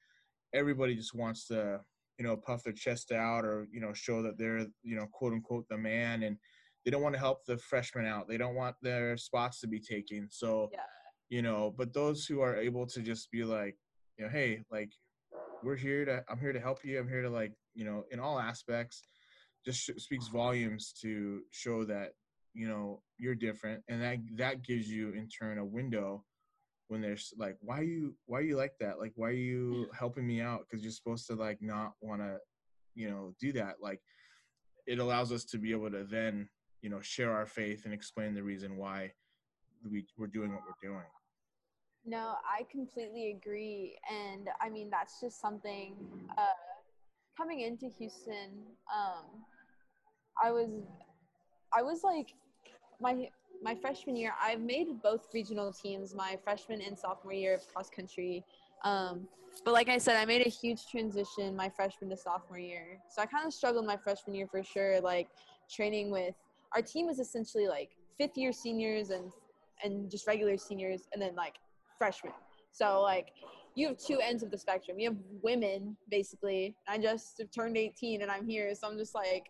everybody 0.53 0.95
just 0.95 1.15
wants 1.15 1.47
to 1.47 1.79
you 2.17 2.25
know 2.25 2.35
puff 2.35 2.63
their 2.63 2.73
chest 2.73 3.11
out 3.11 3.45
or 3.45 3.67
you 3.71 3.79
know 3.79 3.93
show 3.93 4.21
that 4.21 4.37
they're 4.37 4.65
you 4.83 4.95
know 4.95 5.07
quote 5.11 5.33
unquote 5.33 5.65
the 5.69 5.77
man 5.77 6.23
and 6.23 6.37
they 6.85 6.91
don't 6.91 7.01
want 7.01 7.13
to 7.13 7.19
help 7.19 7.45
the 7.45 7.57
freshmen 7.57 8.05
out 8.05 8.27
they 8.27 8.37
don't 8.37 8.55
want 8.55 8.75
their 8.81 9.17
spots 9.17 9.59
to 9.59 9.67
be 9.67 9.79
taken 9.79 10.27
so 10.29 10.69
yeah. 10.71 10.79
you 11.29 11.41
know 11.41 11.73
but 11.77 11.93
those 11.93 12.25
who 12.25 12.41
are 12.41 12.55
able 12.55 12.85
to 12.85 13.01
just 13.01 13.31
be 13.31 13.43
like 13.43 13.75
you 14.17 14.25
know 14.25 14.31
hey 14.31 14.61
like 14.71 14.91
we're 15.63 15.75
here 15.75 16.05
to 16.05 16.23
i'm 16.29 16.39
here 16.39 16.53
to 16.53 16.59
help 16.59 16.83
you 16.83 16.99
i'm 16.99 17.07
here 17.07 17.21
to 17.21 17.29
like 17.29 17.53
you 17.73 17.85
know 17.85 18.03
in 18.11 18.19
all 18.19 18.39
aspects 18.39 19.03
just 19.65 19.99
speaks 19.99 20.27
volumes 20.27 20.93
to 21.01 21.41
show 21.51 21.85
that 21.85 22.09
you 22.53 22.67
know 22.67 23.01
you're 23.17 23.35
different 23.35 23.81
and 23.87 24.01
that 24.01 24.17
that 24.35 24.63
gives 24.63 24.87
you 24.87 25.09
in 25.11 25.27
turn 25.27 25.57
a 25.57 25.65
window 25.65 26.23
when 26.89 27.01
there's 27.01 27.33
like 27.37 27.57
why 27.61 27.79
you 27.79 28.13
why 28.25 28.39
you 28.39 28.55
like 28.55 28.73
that 28.79 28.99
like 28.99 29.13
why 29.15 29.29
are 29.29 29.31
you 29.31 29.87
helping 29.97 30.27
me 30.27 30.41
out 30.41 30.65
because 30.69 30.83
you're 30.83 30.91
supposed 30.91 31.25
to 31.25 31.33
like 31.33 31.57
not 31.61 31.93
want 32.01 32.21
to 32.21 32.37
you 32.93 33.09
know 33.09 33.33
do 33.39 33.51
that 33.51 33.75
like 33.81 33.99
it 34.85 34.99
allows 34.99 35.31
us 35.31 35.45
to 35.45 35.57
be 35.57 35.71
able 35.71 35.89
to 35.89 36.03
then 36.03 36.47
you 36.83 36.89
know 36.89 37.01
share 37.01 37.31
our 37.31 37.47
faith 37.47 37.85
and 37.85 37.93
explain 37.93 38.35
the 38.35 38.43
reason 38.43 38.77
why 38.77 39.11
we, 39.89 40.05
we're 40.17 40.27
doing 40.27 40.51
what 40.51 40.61
we're 40.67 40.87
doing 40.89 41.05
no 42.05 42.35
i 42.45 42.63
completely 42.69 43.31
agree 43.31 43.97
and 44.11 44.49
i 44.61 44.69
mean 44.69 44.89
that's 44.91 45.19
just 45.19 45.41
something 45.41 45.95
uh, 46.37 46.43
coming 47.35 47.61
into 47.61 47.89
houston 47.97 48.51
um, 48.93 49.25
i 50.43 50.51
was 50.51 50.69
i 51.75 51.81
was 51.81 52.03
like 52.03 52.35
my 53.01 53.27
my 53.63 53.73
freshman 53.73 54.15
year, 54.15 54.33
I've 54.41 54.59
made 54.59 54.87
both 55.01 55.27
regional 55.33 55.71
teams 55.71 56.13
my 56.13 56.37
freshman 56.43 56.81
and 56.81 56.97
sophomore 56.99 57.33
year 57.33 57.55
of 57.55 57.65
cross 57.73 57.89
country. 57.89 58.43
Um, 58.83 59.27
but 59.63 59.73
like 59.73 59.87
I 59.87 59.97
said, 59.97 60.17
I 60.17 60.25
made 60.25 60.45
a 60.45 60.49
huge 60.49 60.87
transition 60.87 61.55
my 61.55 61.69
freshman 61.69 62.09
to 62.09 62.17
sophomore 62.17 62.59
year. 62.59 62.99
So 63.09 63.21
I 63.21 63.25
kind 63.25 63.45
of 63.47 63.53
struggled 63.53 63.85
my 63.85 63.95
freshman 63.95 64.35
year 64.35 64.47
for 64.47 64.63
sure, 64.63 64.99
like 64.99 65.29
training 65.71 66.11
with 66.11 66.35
our 66.75 66.81
team 66.81 67.05
was 67.05 67.19
essentially 67.19 67.67
like 67.67 67.91
fifth 68.17 68.37
year 68.37 68.51
seniors 68.51 69.09
and 69.09 69.31
and 69.83 70.09
just 70.09 70.27
regular 70.27 70.57
seniors 70.57 71.07
and 71.13 71.21
then 71.21 71.35
like 71.35 71.55
freshmen. 71.97 72.33
So 72.71 73.01
like 73.01 73.29
you 73.75 73.87
have 73.87 73.97
two 73.97 74.19
ends 74.19 74.43
of 74.43 74.51
the 74.51 74.57
spectrum. 74.57 74.99
You 74.99 75.09
have 75.09 75.17
women 75.41 75.97
basically. 76.09 76.75
I 76.87 76.97
just 76.97 77.41
turned 77.53 77.77
18 77.77 78.21
and 78.21 78.31
I'm 78.31 78.47
here, 78.47 78.73
so 78.75 78.87
I'm 78.87 78.97
just 78.97 79.15
like 79.15 79.47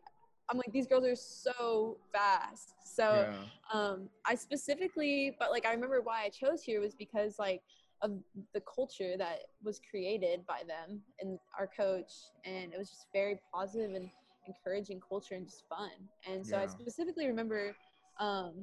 I'm 0.49 0.57
like 0.57 0.71
these 0.74 0.88
girls 0.88 1.05
are 1.05 1.15
so 1.15 1.97
fast. 2.11 2.76
So 2.84 3.32
yeah. 3.32 3.80
um, 3.80 4.09
I 4.26 4.36
specifically, 4.36 5.36
but 5.39 5.51
like 5.51 5.65
I 5.65 5.74
remember 5.74 6.01
why 6.01 6.24
I 6.24 6.30
chose 6.30 6.63
here 6.63 6.82
was 6.82 6.95
because 6.95 7.39
like 7.39 7.61
of 8.01 8.11
the 8.53 8.61
culture 8.61 9.15
that 9.17 9.39
was 9.63 9.80
created 9.89 10.45
by 10.45 10.61
them 10.67 11.01
and 11.21 11.39
our 11.57 11.67
coach, 11.67 12.11
and 12.45 12.74
it 12.74 12.78
was 12.78 12.89
just 12.89 13.07
very 13.13 13.39
positive 13.53 13.95
and 13.95 14.09
encouraging 14.48 15.02
culture 15.08 15.36
and 15.36 15.46
just 15.46 15.64
fun. 15.68 15.91
And 16.30 16.46
so 16.46 16.58
yeah. 16.58 16.64
I 16.64 16.68
specifically 16.68 17.28
remember 17.28 17.76
um, 18.20 18.54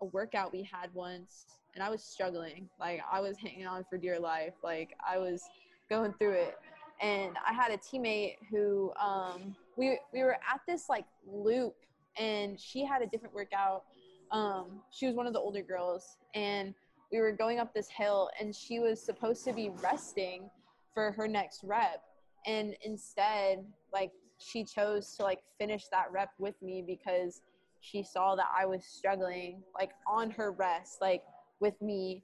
a 0.00 0.06
workout 0.06 0.52
we 0.52 0.62
had 0.62 0.92
once, 0.94 1.46
and 1.74 1.82
I 1.82 1.90
was 1.90 2.02
struggling. 2.02 2.68
Like 2.80 3.00
I 3.10 3.20
was 3.20 3.36
hanging 3.36 3.66
on 3.66 3.84
for 3.88 3.98
dear 3.98 4.18
life. 4.18 4.54
Like 4.62 4.94
I 5.08 5.18
was 5.18 5.42
going 5.88 6.14
through 6.14 6.32
it, 6.32 6.58
and 7.00 7.36
I 7.46 7.52
had 7.52 7.70
a 7.72 7.78
teammate 7.78 8.36
who 8.50 8.92
um, 9.00 9.54
we 9.76 9.98
we 10.12 10.22
were 10.22 10.34
at 10.34 10.60
this 10.66 10.88
like 10.88 11.04
loop 11.26 11.74
and 12.18 12.58
she 12.58 12.84
had 12.84 13.02
a 13.02 13.06
different 13.06 13.34
workout 13.34 13.84
um, 14.32 14.80
she 14.90 15.06
was 15.06 15.14
one 15.14 15.26
of 15.26 15.32
the 15.32 15.38
older 15.38 15.62
girls 15.62 16.16
and 16.34 16.74
we 17.12 17.20
were 17.20 17.32
going 17.32 17.60
up 17.60 17.72
this 17.72 17.88
hill 17.88 18.28
and 18.40 18.54
she 18.54 18.80
was 18.80 19.00
supposed 19.00 19.44
to 19.44 19.52
be 19.52 19.70
resting 19.82 20.50
for 20.92 21.12
her 21.12 21.28
next 21.28 21.62
rep 21.62 22.02
and 22.46 22.74
instead 22.84 23.64
like 23.92 24.10
she 24.38 24.64
chose 24.64 25.14
to 25.16 25.22
like 25.22 25.40
finish 25.58 25.84
that 25.90 26.06
rep 26.12 26.30
with 26.38 26.60
me 26.62 26.82
because 26.86 27.42
she 27.80 28.02
saw 28.02 28.34
that 28.34 28.46
I 28.56 28.66
was 28.66 28.84
struggling 28.84 29.62
like 29.74 29.90
on 30.06 30.30
her 30.32 30.52
rest 30.52 30.98
like 31.00 31.22
with 31.60 31.80
me 31.80 32.22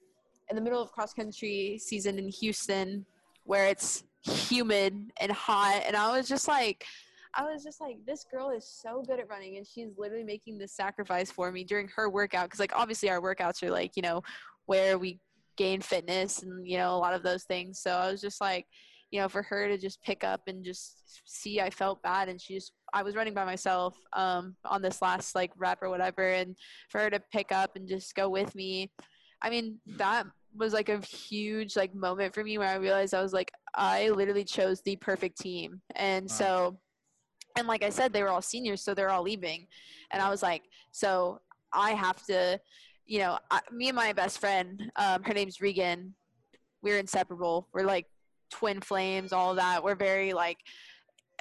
in 0.50 0.56
the 0.56 0.62
middle 0.62 0.82
of 0.82 0.92
cross 0.92 1.14
country 1.14 1.78
season 1.78 2.18
in 2.18 2.28
Houston 2.28 3.06
where 3.44 3.66
it's 3.66 4.04
humid 4.24 5.10
and 5.20 5.32
hot 5.32 5.82
and 5.86 5.96
I 5.96 6.16
was 6.16 6.28
just 6.28 6.48
like 6.48 6.84
I 7.34 7.44
was 7.44 7.64
just 7.64 7.80
like, 7.80 7.96
this 8.06 8.24
girl 8.30 8.50
is 8.50 8.66
so 8.66 9.02
good 9.06 9.18
at 9.18 9.28
running, 9.28 9.56
and 9.56 9.66
she's 9.66 9.88
literally 9.96 10.24
making 10.24 10.58
this 10.58 10.72
sacrifice 10.72 11.30
for 11.30 11.50
me 11.50 11.64
during 11.64 11.88
her 11.88 12.10
workout. 12.10 12.44
Because, 12.44 12.60
like, 12.60 12.76
obviously, 12.76 13.08
our 13.08 13.22
workouts 13.22 13.62
are 13.62 13.70
like, 13.70 13.96
you 13.96 14.02
know, 14.02 14.22
where 14.66 14.98
we 14.98 15.18
gain 15.56 15.80
fitness 15.80 16.42
and, 16.42 16.66
you 16.66 16.76
know, 16.76 16.94
a 16.94 16.98
lot 16.98 17.14
of 17.14 17.22
those 17.22 17.44
things. 17.44 17.78
So 17.78 17.92
I 17.92 18.10
was 18.10 18.20
just 18.20 18.40
like, 18.40 18.66
you 19.12 19.20
know, 19.20 19.28
for 19.28 19.42
her 19.42 19.68
to 19.68 19.78
just 19.78 20.02
pick 20.02 20.24
up 20.24 20.40
and 20.48 20.64
just 20.64 21.20
see, 21.26 21.60
I 21.60 21.70
felt 21.70 22.02
bad. 22.02 22.28
And 22.28 22.40
she 22.40 22.54
just, 22.54 22.72
I 22.92 23.02
was 23.02 23.14
running 23.14 23.34
by 23.34 23.44
myself 23.44 23.96
um, 24.14 24.56
on 24.64 24.82
this 24.82 25.00
last, 25.02 25.34
like, 25.34 25.52
rep 25.56 25.82
or 25.82 25.90
whatever. 25.90 26.26
And 26.26 26.56
for 26.88 27.00
her 27.00 27.10
to 27.10 27.22
pick 27.30 27.52
up 27.52 27.76
and 27.76 27.86
just 27.86 28.14
go 28.14 28.28
with 28.28 28.54
me, 28.54 28.90
I 29.42 29.50
mean, 29.50 29.78
that 29.98 30.26
was 30.56 30.72
like 30.72 30.88
a 30.88 30.98
huge 30.98 31.76
like 31.76 31.94
moment 31.94 32.34
for 32.34 32.44
me 32.44 32.58
where 32.58 32.68
I 32.68 32.74
realized 32.74 33.14
I 33.14 33.22
was 33.22 33.32
like 33.32 33.50
I 33.74 34.10
literally 34.10 34.44
chose 34.44 34.82
the 34.82 34.96
perfect 34.96 35.38
team. 35.38 35.80
And 35.96 36.24
wow. 36.28 36.34
so 36.34 36.78
and 37.56 37.66
like 37.68 37.82
I 37.82 37.90
said, 37.90 38.12
they 38.12 38.22
were 38.22 38.28
all 38.28 38.42
seniors, 38.42 38.82
so 38.82 38.94
they're 38.94 39.10
all 39.10 39.22
leaving. 39.22 39.66
And 40.10 40.22
I 40.22 40.30
was 40.30 40.42
like, 40.42 40.62
so 40.90 41.40
I 41.72 41.90
have 41.92 42.24
to, 42.26 42.58
you 43.06 43.18
know, 43.18 43.38
I, 43.50 43.60
me 43.70 43.88
and 43.88 43.96
my 43.96 44.12
best 44.12 44.38
friend, 44.38 44.90
um, 44.96 45.22
her 45.22 45.34
name's 45.34 45.60
Regan. 45.60 46.14
We're 46.82 46.98
inseparable. 46.98 47.68
We're 47.72 47.84
like 47.84 48.06
twin 48.52 48.80
flames, 48.80 49.32
all 49.32 49.54
that. 49.56 49.82
We're 49.82 49.94
very 49.94 50.32
like, 50.32 50.58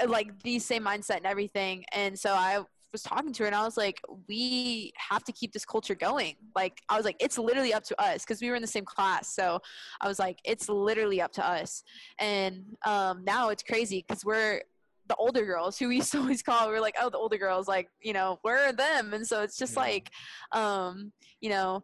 like 0.07 0.41
the 0.41 0.57
same 0.57 0.83
mindset 0.83 1.17
and 1.17 1.25
everything. 1.25 1.83
And 1.93 2.17
so 2.17 2.33
I 2.33 2.63
was 2.91 3.03
talking 3.03 3.31
to 3.33 3.43
her 3.43 3.47
and 3.47 3.55
I 3.55 3.63
was 3.63 3.77
like, 3.77 4.01
we 4.27 4.91
have 4.97 5.23
to 5.25 5.31
keep 5.31 5.53
this 5.53 5.65
culture 5.65 5.95
going. 5.95 6.35
Like, 6.55 6.81
I 6.89 6.97
was 6.97 7.05
like, 7.05 7.17
it's 7.19 7.37
literally 7.37 7.73
up 7.73 7.83
to 7.85 8.01
us 8.01 8.23
because 8.23 8.41
we 8.41 8.49
were 8.49 8.55
in 8.55 8.61
the 8.61 8.67
same 8.67 8.85
class. 8.85 9.35
So 9.35 9.59
I 9.99 10.07
was 10.07 10.19
like, 10.19 10.39
it's 10.43 10.69
literally 10.69 11.21
up 11.21 11.31
to 11.33 11.47
us. 11.47 11.83
And 12.19 12.63
um, 12.85 13.23
now 13.23 13.49
it's 13.49 13.63
crazy 13.63 14.03
because 14.07 14.25
we're 14.25 14.61
the 15.07 15.15
older 15.17 15.45
girls 15.45 15.77
who 15.77 15.89
we 15.89 15.97
used 15.97 16.11
to 16.13 16.19
always 16.19 16.41
call 16.41 16.69
we're 16.69 16.79
like 16.79 16.95
oh 17.01 17.09
the 17.09 17.17
older 17.17 17.37
girls 17.37 17.67
like 17.67 17.89
you 18.01 18.13
know 18.13 18.39
where 18.43 18.69
are 18.69 18.71
them 18.71 19.13
and 19.13 19.27
so 19.27 19.41
it's 19.41 19.57
just 19.57 19.73
yeah. 19.73 19.81
like 19.81 20.09
um 20.53 21.11
you 21.41 21.49
know 21.49 21.83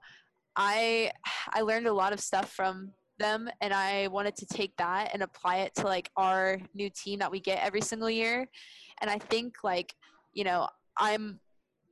i 0.55 1.11
i 1.51 1.59
learned 1.59 1.87
a 1.87 1.93
lot 1.93 2.13
of 2.13 2.21
stuff 2.21 2.53
from 2.53 2.89
them 3.17 3.49
and 3.61 3.73
I 3.73 4.07
wanted 4.07 4.35
to 4.37 4.45
take 4.45 4.75
that 4.77 5.11
and 5.13 5.23
apply 5.23 5.57
it 5.57 5.75
to 5.75 5.83
like 5.83 6.09
our 6.17 6.59
new 6.73 6.89
team 6.89 7.19
that 7.19 7.31
we 7.31 7.39
get 7.39 7.63
every 7.63 7.81
single 7.81 8.09
year. 8.09 8.47
And 9.01 9.09
I 9.09 9.17
think 9.17 9.57
like, 9.63 9.93
you 10.33 10.43
know, 10.43 10.67
I'm 10.97 11.39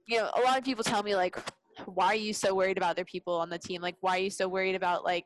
you 0.07 0.19
know, 0.19 0.30
a 0.36 0.41
lot 0.41 0.57
of 0.57 0.63
people 0.63 0.84
tell 0.84 1.03
me 1.03 1.15
like 1.15 1.38
why 1.86 2.07
are 2.07 2.15
you 2.15 2.34
so 2.34 2.53
worried 2.53 2.78
about 2.78 2.91
other 2.91 3.05
people 3.05 3.36
on 3.36 3.49
the 3.49 3.57
team? 3.57 3.82
Like 3.82 3.95
why 4.01 4.17
are 4.17 4.21
you 4.21 4.30
so 4.30 4.47
worried 4.47 4.76
about 4.76 5.03
like 5.03 5.26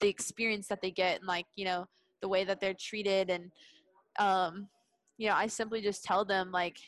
the 0.00 0.08
experience 0.08 0.68
that 0.68 0.80
they 0.80 0.90
get 0.90 1.18
and 1.18 1.28
like, 1.28 1.46
you 1.54 1.64
know, 1.64 1.86
the 2.20 2.28
way 2.28 2.44
that 2.44 2.60
they're 2.60 2.74
treated 2.74 3.30
and 3.30 3.50
um 4.18 4.68
you 5.18 5.28
know, 5.28 5.34
I 5.34 5.46
simply 5.46 5.80
just 5.80 6.04
tell 6.04 6.24
them 6.24 6.50
like 6.50 6.78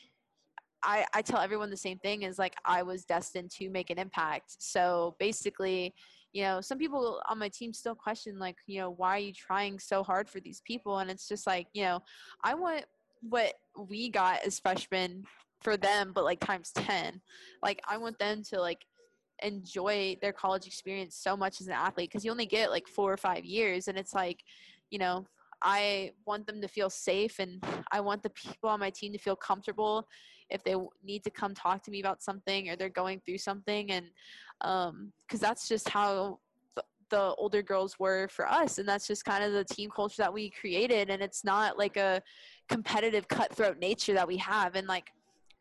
I, 0.85 1.05
I 1.13 1.21
tell 1.21 1.39
everyone 1.39 1.69
the 1.69 1.77
same 1.77 1.97
thing 1.99 2.21
is 2.21 2.37
like 2.37 2.55
I 2.63 2.83
was 2.83 3.05
destined 3.05 3.51
to 3.51 3.69
make 3.69 3.89
an 3.89 3.97
impact. 3.97 4.55
So 4.59 5.15
basically, 5.19 5.93
you 6.35 6.41
know, 6.41 6.59
some 6.59 6.77
people 6.77 7.21
on 7.29 7.39
my 7.39 7.47
team 7.47 7.71
still 7.71 7.95
question 7.95 8.37
like, 8.37 8.57
you 8.67 8.81
know, 8.81 8.89
why 8.89 9.15
are 9.15 9.19
you 9.19 9.31
trying 9.31 9.79
so 9.79 10.03
hard 10.03 10.27
for 10.27 10.41
these 10.41 10.61
people? 10.65 10.99
And 10.99 11.09
it's 11.09 11.29
just 11.29 11.47
like, 11.47 11.67
you 11.71 11.83
know, 11.83 12.01
I 12.43 12.55
want 12.55 12.83
what 13.21 13.53
we 13.87 14.09
got 14.09 14.43
as 14.43 14.59
freshmen 14.59 15.23
for 15.61 15.77
them, 15.77 16.11
but 16.13 16.25
like 16.25 16.41
times 16.41 16.73
10. 16.75 17.21
Like 17.63 17.79
I 17.87 17.95
want 17.95 18.19
them 18.19 18.43
to 18.49 18.59
like 18.59 18.81
enjoy 19.43 20.17
their 20.21 20.33
college 20.33 20.67
experience 20.67 21.15
so 21.15 21.37
much 21.37 21.61
as 21.61 21.67
an 21.67 21.73
athlete 21.73 22.09
because 22.09 22.25
you 22.25 22.31
only 22.31 22.45
get 22.45 22.69
like 22.69 22.89
four 22.89 23.13
or 23.13 23.17
five 23.17 23.45
years 23.45 23.87
and 23.87 23.97
it's 23.97 24.13
like, 24.13 24.43
you 24.89 24.99
know, 24.99 25.25
I 25.65 26.11
want 26.25 26.45
them 26.45 26.61
to 26.61 26.67
feel 26.67 26.91
safe 26.91 27.39
and 27.39 27.61
I 27.91 27.99
want 27.99 28.21
the 28.21 28.29
people 28.29 28.69
on 28.69 28.79
my 28.79 28.91
team 28.91 29.11
to 29.13 29.17
feel 29.17 29.35
comfortable 29.35 30.07
if 30.51 30.63
they 30.63 30.75
need 31.03 31.23
to 31.23 31.31
come 31.31 31.55
talk 31.55 31.81
to 31.83 31.91
me 31.91 31.99
about 31.99 32.21
something 32.21 32.69
or 32.69 32.75
they're 32.75 32.87
going 32.87 33.19
through 33.25 33.39
something. 33.39 33.91
And 33.91 34.05
um 34.61 35.11
cuz 35.27 35.39
that's 35.39 35.67
just 35.67 35.89
how 35.89 36.39
the 37.09 37.33
older 37.37 37.61
girls 37.61 37.99
were 37.99 38.27
for 38.27 38.47
us 38.47 38.77
and 38.77 38.87
that's 38.87 39.07
just 39.07 39.25
kind 39.25 39.43
of 39.43 39.53
the 39.53 39.63
team 39.65 39.89
culture 39.89 40.21
that 40.21 40.31
we 40.31 40.51
created. 40.51 41.09
And 41.09 41.21
it's 41.21 41.43
not 41.43 41.79
like 41.79 41.97
a 41.97 42.21
competitive 42.69 43.27
cutthroat 43.27 43.79
nature 43.79 44.13
that 44.13 44.27
we 44.27 44.37
have. 44.37 44.75
And 44.75 44.87
like 44.87 45.11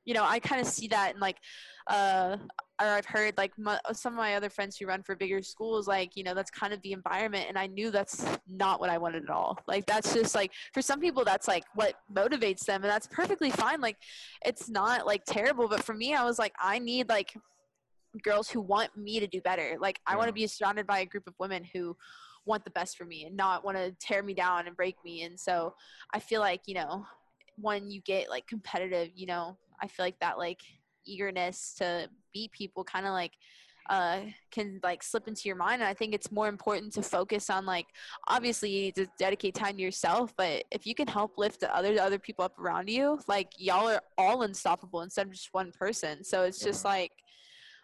you 0.05 0.13
know 0.13 0.25
i 0.25 0.39
kind 0.39 0.61
of 0.61 0.67
see 0.67 0.87
that 0.89 1.15
in 1.15 1.21
like 1.21 1.39
uh 1.87 2.37
or 2.81 2.89
I've 2.89 3.07
heard 3.07 3.37
like 3.39 3.53
my, 3.57 3.79
oh, 3.89 3.93
some 3.93 4.15
of 4.15 4.17
my 4.17 4.35
other 4.35 4.51
friends 4.51 4.77
who 4.77 4.87
run 4.87 5.03
for 5.03 5.15
bigger 5.15 5.43
schools, 5.43 5.87
like, 5.87 6.17
you 6.17 6.25
know, 6.25 6.35
that's 6.35 6.51
kind 6.51 6.73
of 6.73 6.83
the 6.83 6.93
environment. 6.93 7.47
And 7.49 7.57
I 7.57 7.69
knew 7.69 7.91
that's 7.91 8.27
not 8.49 8.81
what 8.81 8.91
I 8.91 8.99
wanted 8.99 9.25
at 9.25 9.31
all. 9.31 9.59
Like, 9.69 9.87
that's 9.87 10.13
just 10.13 10.35
like, 10.35 10.51
for 10.73 10.83
some 10.83 11.01
people, 11.01 11.25
that's 11.25 11.47
like 11.47 11.65
what 11.75 11.95
motivates 12.13 12.65
them. 12.65 12.83
And 12.83 12.91
that's 12.91 13.07
perfectly 13.07 13.51
fine. 13.51 13.81
Like, 13.81 13.99
it's 14.45 14.69
not 14.69 15.07
like 15.07 15.25
terrible. 15.25 15.69
But 15.69 15.85
for 15.85 15.95
me, 15.95 16.15
I 16.15 16.25
was 16.25 16.39
like, 16.39 16.53
I 16.61 16.81
need 16.81 17.09
like 17.09 17.35
girls 18.23 18.51
who 18.51 18.61
want 18.61 18.97
me 18.97 19.21
to 19.21 19.27
do 19.29 19.41
better. 19.41 19.77
Like, 19.79 20.01
I 20.07 20.17
want 20.17 20.29
to 20.29 20.33
be 20.33 20.47
surrounded 20.49 20.87
by 20.87 21.01
a 21.01 21.07
group 21.07 21.29
of 21.29 21.35
women 21.39 21.65
who 21.73 21.97
want 22.47 22.65
the 22.65 22.71
best 22.71 22.97
for 22.97 23.05
me 23.05 23.25
and 23.25 23.37
not 23.37 23.65
want 23.65 23.77
to 23.77 23.95
tear 24.01 24.23
me 24.23 24.35
down 24.35 24.67
and 24.67 24.77
break 24.77 24.97
me. 25.05 25.23
And 25.23 25.39
so 25.39 25.75
I 26.13 26.19
feel 26.19 26.41
like, 26.41 26.63
you 26.67 26.75
know, 26.75 27.07
when 27.57 27.89
you 27.89 28.01
get 28.01 28.29
like 28.29 28.47
competitive, 28.49 29.11
you 29.15 29.27
know, 29.27 29.57
I 29.81 29.87
feel 29.87 30.05
like 30.05 30.19
that 30.21 30.39
like 30.39 30.61
eagerness 31.07 31.75
to 31.79 32.09
beat 32.33 32.53
people 32.53 32.85
kind 32.85 33.07
of 33.07 33.13
like 33.13 33.33
uh, 33.91 34.21
can 34.51 34.81
like 34.83 35.03
slip 35.03 35.29
into 35.29 35.43
your 35.47 35.57
mind. 35.57 35.83
And 35.83 35.89
I 35.89 35.95
think 35.95 36.15
it's 36.15 36.33
more 36.33 36.49
important 36.49 36.93
to 36.95 37.03
focus 37.03 37.51
on 37.51 37.67
like 37.67 37.87
obviously 38.29 38.71
you 38.71 38.81
need 38.83 38.95
to 38.97 39.07
dedicate 39.19 39.55
time 39.55 39.77
to 39.77 39.83
yourself, 39.83 40.33
but 40.37 40.65
if 40.71 40.87
you 40.87 40.95
can 40.95 41.07
help 41.07 41.37
lift 41.37 41.61
the 41.61 41.75
other 41.75 41.95
the 41.95 42.03
other 42.03 42.19
people 42.19 42.45
up 42.45 42.59
around 42.59 42.89
you, 42.89 43.21
like 43.29 43.53
y'all 43.59 43.89
are 43.89 44.01
all 44.17 44.43
unstoppable 44.43 45.03
instead 45.03 45.27
of 45.27 45.33
just 45.33 45.53
one 45.53 45.71
person. 45.73 46.25
So 46.25 46.43
it's 46.45 46.61
just 46.61 46.85
like 46.85 47.13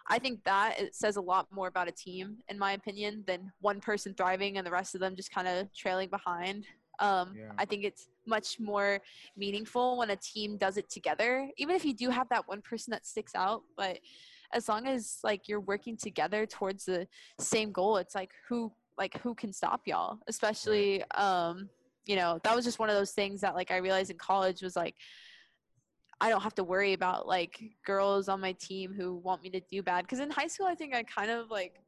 I 0.08 0.18
think 0.18 0.42
that 0.44 0.80
it 0.80 0.94
says 0.94 1.16
a 1.16 1.20
lot 1.20 1.46
more 1.52 1.68
about 1.68 1.86
a 1.86 1.92
team, 1.92 2.38
in 2.48 2.58
my 2.58 2.72
opinion, 2.72 3.22
than 3.26 3.52
one 3.60 3.80
person 3.80 4.14
thriving 4.14 4.56
and 4.58 4.66
the 4.66 4.70
rest 4.70 4.94
of 4.94 5.00
them 5.00 5.14
just 5.14 5.32
kind 5.32 5.46
of 5.46 5.72
trailing 5.72 6.08
behind. 6.08 6.66
Um, 7.00 7.34
yeah. 7.36 7.52
I 7.58 7.64
think 7.64 7.84
it's 7.84 8.08
much 8.26 8.60
more 8.60 9.00
meaningful 9.36 9.96
when 9.98 10.10
a 10.10 10.16
team 10.16 10.56
does 10.56 10.76
it 10.76 10.88
together, 10.90 11.48
even 11.56 11.74
if 11.74 11.84
you 11.84 11.94
do 11.94 12.10
have 12.10 12.28
that 12.28 12.46
one 12.46 12.60
person 12.62 12.90
that 12.92 13.06
sticks 13.06 13.34
out. 13.34 13.62
But 13.76 13.98
as 14.52 14.68
long 14.68 14.86
as 14.86 15.18
like 15.24 15.48
you're 15.48 15.60
working 15.60 15.96
together 15.96 16.46
towards 16.46 16.84
the 16.84 17.06
same 17.38 17.72
goal, 17.72 17.96
it's 17.96 18.14
like 18.14 18.30
who 18.48 18.72
like 18.98 19.18
who 19.22 19.34
can 19.34 19.52
stop 19.52 19.82
y'all? 19.86 20.18
Especially, 20.28 21.02
um, 21.12 21.68
you 22.06 22.16
know, 22.16 22.38
that 22.44 22.54
was 22.54 22.64
just 22.64 22.78
one 22.78 22.90
of 22.90 22.96
those 22.96 23.12
things 23.12 23.40
that 23.40 23.54
like 23.54 23.70
I 23.70 23.78
realized 23.78 24.10
in 24.10 24.18
college 24.18 24.62
was 24.62 24.76
like. 24.76 24.94
I 26.22 26.28
don't 26.28 26.42
have 26.42 26.54
to 26.56 26.64
worry 26.64 26.92
about 26.92 27.26
like 27.26 27.58
girls 27.86 28.28
on 28.28 28.42
my 28.42 28.52
team 28.52 28.92
who 28.92 29.14
want 29.14 29.42
me 29.42 29.48
to 29.52 29.60
do 29.70 29.82
bad. 29.82 30.02
Because 30.02 30.20
in 30.20 30.28
high 30.28 30.48
school, 30.48 30.66
I 30.66 30.74
think 30.74 30.94
I 30.94 31.02
kind 31.02 31.30
of 31.30 31.50
like 31.50 31.80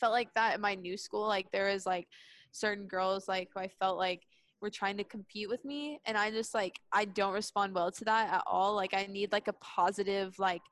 felt 0.00 0.12
like 0.12 0.32
that 0.32 0.54
in 0.54 0.62
my 0.62 0.74
new 0.74 0.96
school. 0.96 1.26
Like 1.26 1.50
there 1.52 1.70
was 1.70 1.84
like 1.84 2.08
certain 2.52 2.86
girls 2.86 3.28
like 3.28 3.48
who 3.54 3.60
I 3.60 3.68
felt 3.68 3.98
like 3.98 4.22
were 4.60 4.70
trying 4.70 4.96
to 4.96 5.04
compete 5.04 5.48
with 5.48 5.64
me 5.64 6.00
and 6.06 6.16
I 6.16 6.30
just 6.30 6.54
like 6.54 6.78
I 6.92 7.04
don't 7.04 7.34
respond 7.34 7.74
well 7.74 7.90
to 7.90 8.04
that 8.04 8.32
at 8.32 8.42
all. 8.46 8.74
Like 8.74 8.94
I 8.94 9.06
need 9.06 9.32
like 9.32 9.48
a 9.48 9.52
positive 9.54 10.38
like 10.38 10.62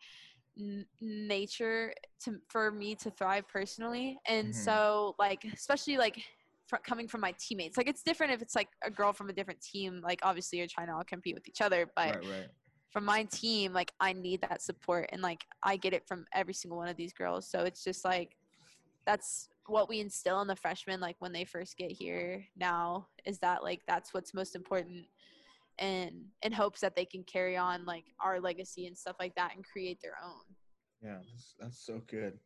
n- 0.58 0.86
nature 1.00 1.92
to 2.24 2.36
for 2.48 2.70
me 2.70 2.94
to 2.96 3.10
thrive 3.10 3.48
personally. 3.48 4.18
And 4.26 4.48
mm-hmm. 4.48 4.62
so 4.62 5.16
like 5.18 5.44
especially 5.52 5.98
like 5.98 6.22
fr- 6.68 6.76
coming 6.86 7.08
from 7.08 7.20
my 7.20 7.34
teammates. 7.38 7.76
Like 7.76 7.88
it's 7.88 8.02
different 8.02 8.32
if 8.32 8.40
it's 8.40 8.54
like 8.54 8.68
a 8.82 8.90
girl 8.90 9.12
from 9.12 9.28
a 9.28 9.32
different 9.32 9.60
team. 9.60 10.00
Like 10.02 10.20
obviously 10.22 10.58
you're 10.58 10.68
trying 10.68 10.86
to 10.86 10.94
all 10.94 11.04
compete 11.04 11.34
with 11.34 11.48
each 11.48 11.60
other, 11.60 11.90
but 11.96 12.16
right, 12.16 12.24
right. 12.24 12.48
from 12.90 13.04
my 13.04 13.24
team, 13.24 13.72
like 13.72 13.92
I 14.00 14.12
need 14.12 14.40
that 14.42 14.62
support 14.62 15.10
and 15.12 15.20
like 15.20 15.44
I 15.62 15.76
get 15.76 15.92
it 15.92 16.06
from 16.06 16.24
every 16.32 16.54
single 16.54 16.78
one 16.78 16.88
of 16.88 16.96
these 16.96 17.12
girls. 17.12 17.50
So 17.50 17.60
it's 17.60 17.82
just 17.84 18.04
like 18.04 18.36
that's 19.04 19.49
what 19.70 19.88
we 19.88 20.00
instill 20.00 20.40
in 20.40 20.48
the 20.48 20.56
freshmen 20.56 21.00
like 21.00 21.16
when 21.20 21.32
they 21.32 21.44
first 21.44 21.76
get 21.76 21.90
here 21.90 22.44
now 22.56 23.06
is 23.24 23.38
that 23.38 23.62
like 23.62 23.80
that's 23.86 24.12
what's 24.12 24.34
most 24.34 24.54
important 24.54 25.06
and 25.78 26.10
in 26.42 26.52
hopes 26.52 26.80
that 26.80 26.94
they 26.94 27.04
can 27.04 27.22
carry 27.24 27.56
on 27.56 27.84
like 27.86 28.04
our 28.22 28.40
legacy 28.40 28.86
and 28.86 28.96
stuff 28.96 29.16
like 29.18 29.34
that 29.34 29.52
and 29.54 29.64
create 29.64 29.98
their 30.02 30.16
own. 30.22 30.42
Yeah 31.02 31.18
that's, 31.30 31.54
that's 31.58 31.86
so 31.86 32.00
good. 32.06 32.38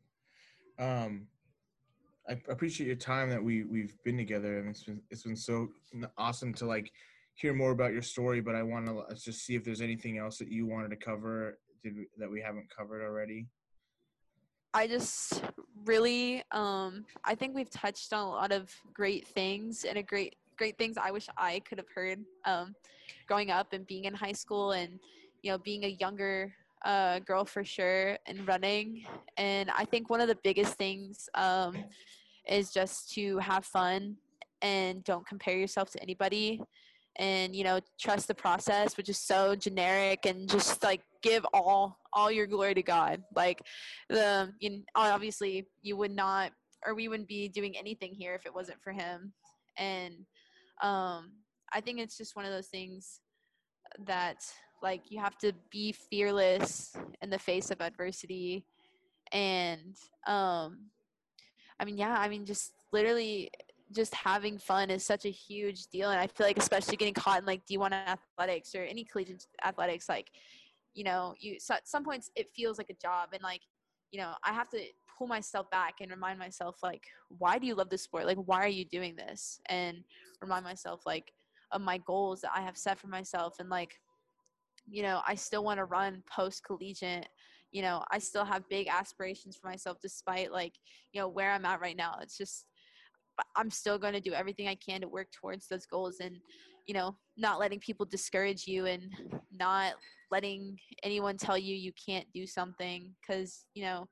Um 0.79 1.27
i 2.29 2.33
appreciate 2.49 2.87
your 2.87 2.97
time 2.97 3.29
that 3.29 3.43
we 3.43 3.65
we've 3.65 3.97
been 4.03 4.17
together 4.17 4.59
and 4.59 4.69
it's 4.69 4.85
been 4.85 5.01
it's 5.11 5.25
been 5.25 5.37
so 5.37 5.69
awesome 6.17 6.55
to 6.55 6.65
like 6.65 6.91
hear 7.35 7.53
more 7.53 7.73
about 7.73 7.93
your 7.93 8.03
story 8.03 8.41
but 8.41 8.55
i 8.55 8.63
want 8.63 8.87
to 8.87 9.15
just 9.15 9.45
see 9.45 9.55
if 9.55 9.65
there's 9.65 9.81
anything 9.81 10.19
else 10.19 10.39
that 10.39 10.49
you 10.49 10.67
wanted 10.67 10.89
to 10.89 10.97
cover 10.97 11.59
did 11.83 11.95
that 12.17 12.31
we 12.31 12.41
haven't 12.41 12.67
covered 12.75 13.05
already 13.05 13.47
I 14.75 14.89
just 14.89 15.43
really 15.87 16.43
um 16.51 17.05
I 17.25 17.35
think 17.35 17.55
we've 17.55 17.71
touched 17.71 18.13
on 18.13 18.27
a 18.27 18.29
lot 18.29 18.51
of 18.53 18.75
great 18.93 19.27
things 19.29 19.85
and 19.85 19.97
a 19.97 20.03
great 20.03 20.35
great 20.59 20.77
things 20.79 20.97
I 20.99 21.13
wish 21.13 21.29
I 21.39 21.61
could 21.61 21.79
have 21.79 21.87
heard 21.95 22.19
um 22.45 22.75
growing 23.29 23.51
up 23.51 23.73
and 23.73 23.87
being 23.87 24.05
in 24.05 24.15
high 24.15 24.33
school 24.33 24.73
and 24.73 24.99
you 25.43 25.53
know 25.53 25.59
being 25.59 25.85
a 25.85 25.97
younger 26.01 26.53
uh, 26.85 27.19
girl 27.21 27.47
for 27.47 27.65
sure 27.65 28.19
and 28.27 28.47
running. 28.47 29.07
And 29.39 29.71
I 29.71 29.87
think 29.87 30.11
one 30.11 30.21
of 30.21 30.29
the 30.29 30.37
biggest 30.43 30.75
things 30.75 31.29
um 31.35 31.77
is 32.47 32.71
just 32.73 33.11
to 33.15 33.39
have 33.39 33.65
fun 33.65 34.17
and 34.61 35.03
don't 35.05 35.27
compare 35.27 35.57
yourself 35.57 35.91
to 35.91 36.03
anybody 36.03 36.61
and 37.17 37.55
you 37.55 37.63
know 37.63 37.79
trust 38.01 38.27
the 38.27 38.35
process 38.35 38.97
which 38.97 39.09
is 39.09 39.19
so 39.19 39.55
generic 39.55 40.27
and 40.27 40.49
just 40.49 40.83
like 40.83 41.01
give 41.23 41.47
all 41.55 41.99
all 42.13 42.31
your 42.31 42.47
glory 42.47 42.75
to 42.75 42.83
god. 42.83 43.23
Like 43.35 43.61
the 44.09 44.53
you 44.61 44.71
know, 44.71 44.83
obviously 44.95 45.67
you 45.83 45.97
would 45.97 46.15
not 46.15 46.53
or 46.87 46.95
we 46.95 47.09
wouldn't 47.09 47.29
be 47.29 47.49
doing 47.49 47.77
anything 47.77 48.13
here 48.13 48.35
if 48.35 48.47
it 48.47 48.55
wasn't 48.55 48.83
for 48.83 48.93
him. 48.93 49.33
And 49.79 50.15
um 50.83 51.33
i 51.73 51.81
think 51.81 51.99
it's 51.99 52.17
just 52.17 52.37
one 52.37 52.45
of 52.45 52.51
those 52.51 52.67
things 52.67 53.21
that 54.07 54.37
like 54.83 55.03
you 55.09 55.21
have 55.21 55.39
to 55.39 55.53
be 55.71 55.93
fearless 56.11 56.95
in 57.23 57.31
the 57.31 57.39
face 57.39 57.71
of 57.71 57.81
adversity. 57.81 58.67
And 59.33 59.97
um 60.27 60.91
i 61.81 61.85
mean 61.85 61.97
yeah 61.97 62.17
i 62.19 62.29
mean 62.29 62.45
just 62.45 62.73
literally 62.93 63.51
just 63.95 64.15
having 64.15 64.59
fun 64.59 64.91
is 64.91 65.05
such 65.05 65.25
a 65.25 65.31
huge 65.31 65.87
deal 65.87 66.11
and 66.11 66.21
i 66.21 66.27
feel 66.27 66.47
like 66.47 66.59
especially 66.59 66.97
getting 66.97 67.15
caught 67.15 67.41
in 67.41 67.47
like 67.47 67.65
d1 67.67 67.93
athletics 67.93 68.75
or 68.75 68.83
any 68.83 69.05
collegiate 69.05 69.47
athletics 69.65 70.09
like 70.09 70.31
you 70.95 71.05
know 71.05 71.35
you 71.39 71.59
so 71.59 71.75
at 71.75 71.87
some 71.87 72.05
points 72.05 72.31
it 72.37 72.49
feels 72.55 72.79
like 72.79 72.91
a 72.91 72.95
job 73.03 73.31
and 73.33 73.43
like 73.43 73.61
you 74.11 74.19
know 74.19 74.33
i 74.45 74.53
have 74.53 74.69
to 74.69 74.81
pull 75.17 75.27
myself 75.27 75.71
back 75.71 75.95
and 76.01 76.11
remind 76.11 76.39
myself 76.39 76.79
like 76.83 77.05
why 77.39 77.59
do 77.59 77.67
you 77.67 77.75
love 77.75 77.89
this 77.89 78.03
sport? 78.03 78.27
Like 78.27 78.39
why 78.39 78.59
are 78.59 78.69
you 78.69 78.85
doing 78.85 79.17
this? 79.17 79.61
And 79.69 79.99
remind 80.41 80.65
myself 80.65 81.03
like 81.07 81.33
of 81.73 81.81
my 81.81 81.99
goals 81.99 82.41
that 82.41 82.53
i 82.55 82.61
have 82.61 82.77
set 82.77 82.99
for 82.99 83.09
myself 83.09 83.57
and 83.59 83.69
like 83.69 83.99
you 84.87 85.03
know 85.03 85.23
i 85.27 85.35
still 85.35 85.65
want 85.65 85.79
to 85.79 85.85
run 85.87 86.23
post 86.31 86.63
collegiate 86.63 87.27
you 87.73 87.81
know 87.81 88.05
i 88.13 88.19
still 88.19 88.45
have 88.45 88.69
big 88.69 88.87
aspirations 88.87 89.57
for 89.57 89.69
myself 89.69 89.97
despite 90.03 90.53
like 90.53 90.75
you 91.13 91.21
know 91.21 91.27
where 91.27 91.53
i'm 91.53 91.65
at 91.65 91.81
right 91.81 91.97
now. 91.97 92.19
It's 92.21 92.37
just 92.37 92.67
I'm 93.57 93.71
still 93.71 93.99
going 93.99 94.15
to 94.15 94.21
do 94.21 94.33
everything 94.33 94.69
I 94.69 94.77
can 94.77 95.01
to 95.01 95.09
work 95.09 95.29
towards 95.33 95.67
those 95.69 95.87
goals 95.87 96.17
and, 96.21 96.37
you 96.87 96.95
know, 96.95 97.17
not 97.37 97.59
letting 97.59 97.81
people 97.81 98.07
discourage 98.07 98.67
you 98.67 98.87
and 98.87 99.03
not 99.53 99.95
letting 100.31 100.79
anyone 101.03 101.37
tell 101.37 101.59
you 101.59 101.75
you 101.75 101.93
can't 102.07 102.27
do 102.33 102.47
something 102.47 103.13
because, 103.21 103.65
you 103.75 103.85
know, 103.85 104.07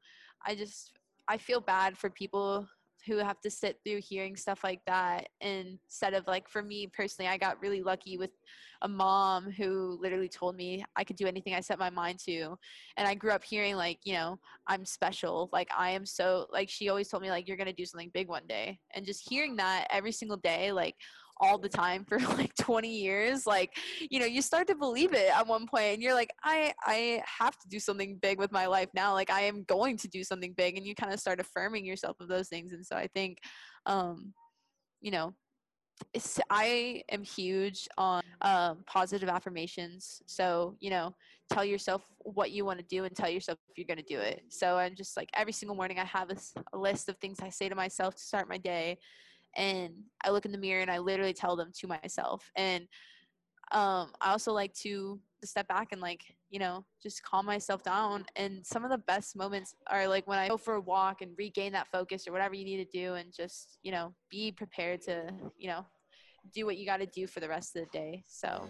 I 0.47 0.55
just, 0.55 0.93
I 1.29 1.39
feel 1.39 1.61
bad 1.61 1.97
for 1.97 2.11
people 2.11 2.67
who 3.07 3.17
have 3.19 3.41
to 3.41 3.51
sit 3.51 3.79
through 3.85 4.01
hearing 4.01 4.37
stuff 4.37 4.63
like 4.63 4.81
that 4.87 5.29
instead 5.41 6.15
of 6.15 6.27
like 6.27 6.49
for 6.49 6.63
me 6.63 6.87
personally 6.87 7.29
i 7.29 7.37
got 7.37 7.61
really 7.61 7.83
lucky 7.83 8.17
with 8.17 8.31
a 8.83 8.89
mom 8.89 9.51
who 9.51 9.99
literally 10.01 10.29
told 10.29 10.57
me 10.57 10.85
i 10.97 11.05
could 11.05 11.17
do 11.17 11.27
anything 11.27 11.55
i 11.55 11.61
set 11.61 11.79
my 11.79 11.91
mind 11.91 12.19
to 12.19 12.57
and 12.97 13.07
i 13.09 13.15
grew 13.15 13.31
up 13.31 13.45
hearing 13.45 13.77
like 13.77 13.99
you 14.05 14.15
know 14.15 14.39
i'm 14.67 14.85
special 14.85 15.49
like 15.53 15.69
i 15.77 15.91
am 15.91 16.05
so 16.07 16.47
like 16.53 16.69
she 16.69 16.89
always 16.89 17.09
told 17.09 17.23
me 17.23 17.31
like 17.31 17.47
you're 17.47 17.57
gonna 17.57 17.73
do 17.73 17.87
something 17.87 18.11
big 18.15 18.29
one 18.29 18.47
day 18.49 18.79
and 18.95 19.07
just 19.07 19.29
hearing 19.29 19.57
that 19.57 19.87
every 19.91 20.13
single 20.13 20.37
day 20.39 20.73
like 20.73 20.95
all 21.43 21.59
the 21.59 21.69
time 21.69 22.05
for 22.05 22.19
like 22.39 22.55
20 22.55 22.89
years 22.89 23.47
like 23.47 23.77
you 24.11 24.21
know 24.21 24.25
you 24.25 24.41
start 24.41 24.67
to 24.69 24.75
believe 24.75 25.13
it 25.13 25.29
at 25.31 25.47
one 25.47 25.67
point 25.67 25.95
and 25.95 26.03
you're 26.03 26.15
like 26.15 26.31
i 26.45 26.73
i 26.87 27.21
have 27.27 27.59
to 27.59 27.69
do 27.69 27.81
something 27.81 28.17
big 28.23 28.39
with 28.39 28.53
my 28.53 28.67
life 28.67 28.89
now 28.95 29.13
like 29.13 29.29
i 29.31 29.41
am 29.43 29.65
going 29.65 29.97
to 29.97 30.09
do 30.09 30.23
something 30.23 30.55
big 30.57 30.77
and 30.77 30.87
you 30.87 30.95
kind 30.95 31.13
of 31.13 31.21
start 31.21 31.41
affirming 31.41 31.85
yourself 31.85 32.17
of 32.21 32.29
those 32.29 32.49
things 32.49 32.73
and 32.73 32.87
so 32.87 32.97
i 32.97 33.09
think 33.09 33.39
um 33.87 34.33
you 35.01 35.11
know 35.11 35.35
I 36.51 37.03
am 37.11 37.23
huge 37.23 37.89
on 37.97 38.23
um, 38.41 38.79
positive 38.87 39.29
affirmations. 39.29 40.21
So, 40.27 40.77
you 40.81 40.91
know, 40.91 41.15
tell 41.51 41.65
yourself 41.65 42.03
what 42.19 42.51
you 42.51 42.65
want 42.65 42.81
to 42.81 42.85
do 42.87 43.05
and 43.05 43.15
tell 43.15 43.29
yourself 43.29 43.59
if 43.69 43.79
you're 43.79 43.87
going 43.87 44.05
to 44.05 44.15
do 44.15 44.19
it. 44.19 44.43
So, 44.49 44.79
I'm 44.79 44.97
just 44.97 45.17
like 45.17 45.29
every 45.35 45.53
single 45.53 45.77
morning, 45.77 45.99
I 45.99 46.05
have 46.05 46.31
a, 46.31 46.37
a 46.73 46.79
list 46.79 47.09
of 47.09 47.17
things 47.19 47.39
I 47.41 47.51
say 47.51 47.69
to 47.69 47.75
myself 47.75 48.17
to 48.17 48.23
start 48.23 48.49
my 48.49 48.59
day 48.59 48.99
and 49.57 49.95
I 50.25 50.31
look 50.31 50.45
in 50.45 50.53
the 50.53 50.59
mirror 50.59 50.83
and 50.83 50.91
I 50.91 50.99
literally 50.99 51.33
tell 51.33 51.57
them 51.57 51.71
to 51.81 51.87
myself. 51.87 52.51
And 52.57 52.87
um, 53.73 54.13
I 54.21 54.31
also 54.31 54.53
like 54.53 54.75
to 54.75 55.19
step 55.45 55.67
back 55.67 55.89
and 55.91 56.01
like 56.01 56.23
you 56.51 56.61
know 56.61 56.85
just 57.03 57.23
calm 57.23 57.47
myself 57.47 57.83
down. 57.83 58.25
And 58.37 58.65
some 58.65 58.85
of 58.85 58.91
the 58.91 58.99
best 58.99 59.37
moments 59.37 59.75
are 59.89 60.07
like 60.07 60.27
when 60.27 60.39
I 60.39 60.49
go 60.49 60.57
for 60.57 60.75
a 60.75 60.81
walk 60.81 61.23
and 61.23 61.33
regain 61.39 61.73
that 61.73 61.89
focus 61.89 62.29
or 62.29 62.33
whatever 62.33 62.55
you 62.55 62.65
need 62.65 62.85
to 62.85 62.99
do, 62.99 63.15
and 63.15 63.33
just 63.33 63.79
you 63.83 63.93
know 63.93 64.15
be 64.31 64.53
prepared 64.53 65.01
to 65.03 65.31
you 65.57 65.69
know 65.69 65.87
do 66.53 66.67
what 66.67 66.77
you 66.77 66.85
got 66.85 66.99
to 66.99 67.07
do 67.07 67.27
for 67.27 67.41
the 67.41 67.49
rest 67.49 67.77
of 67.77 67.85
the 67.85 67.99
day. 67.99 68.23
So. 68.29 68.69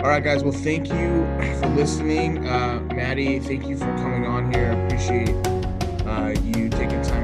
All 0.00 0.08
right, 0.08 0.24
guys. 0.24 0.42
Well, 0.42 0.52
thank 0.52 0.88
you 0.88 1.26
for 1.60 1.68
listening. 1.68 2.48
Uh, 2.48 2.80
Maddie, 2.94 3.38
thank 3.38 3.68
you 3.68 3.76
for 3.76 3.84
coming 3.98 4.24
on 4.26 4.52
here. 4.52 4.72
I 4.72 4.84
appreciate 4.86 5.28
uh, 6.06 6.34
you 6.42 6.70
taking 6.70 7.02
time 7.02 7.19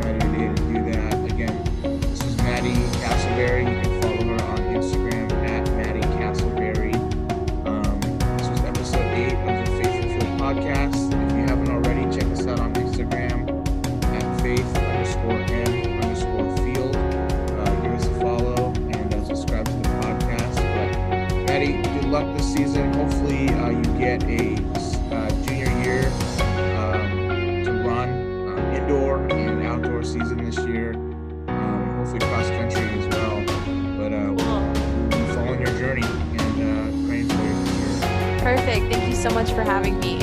get 23.99 24.23
a 24.25 24.55
uh, 25.11 25.31
junior 25.45 25.71
year 25.83 26.07
um, 26.77 27.65
to 27.65 27.73
run 27.87 28.59
uh, 28.59 28.75
indoor 28.77 29.27
and 29.29 29.67
outdoor 29.67 30.03
season 30.03 30.45
this 30.45 30.59
year. 30.59 30.93
Um, 31.49 31.97
hopefully, 31.97 32.21
cross 32.21 32.49
country 32.51 32.83
as 32.83 33.07
well. 33.15 33.43
But 33.97 34.13
uh, 34.13 34.33
we'll 34.35 35.09
be 35.09 35.33
following 35.33 35.61
your 35.61 35.79
journey 35.79 36.05
and 36.05 37.05
uh, 37.05 37.09
praying 37.09 37.29
for 37.29 37.43
you. 37.43 38.41
Perfect. 38.41 38.93
Thank 38.93 39.09
you 39.09 39.15
so 39.15 39.31
much 39.31 39.53
for 39.53 39.63
having 39.63 39.99
me. 40.01 40.19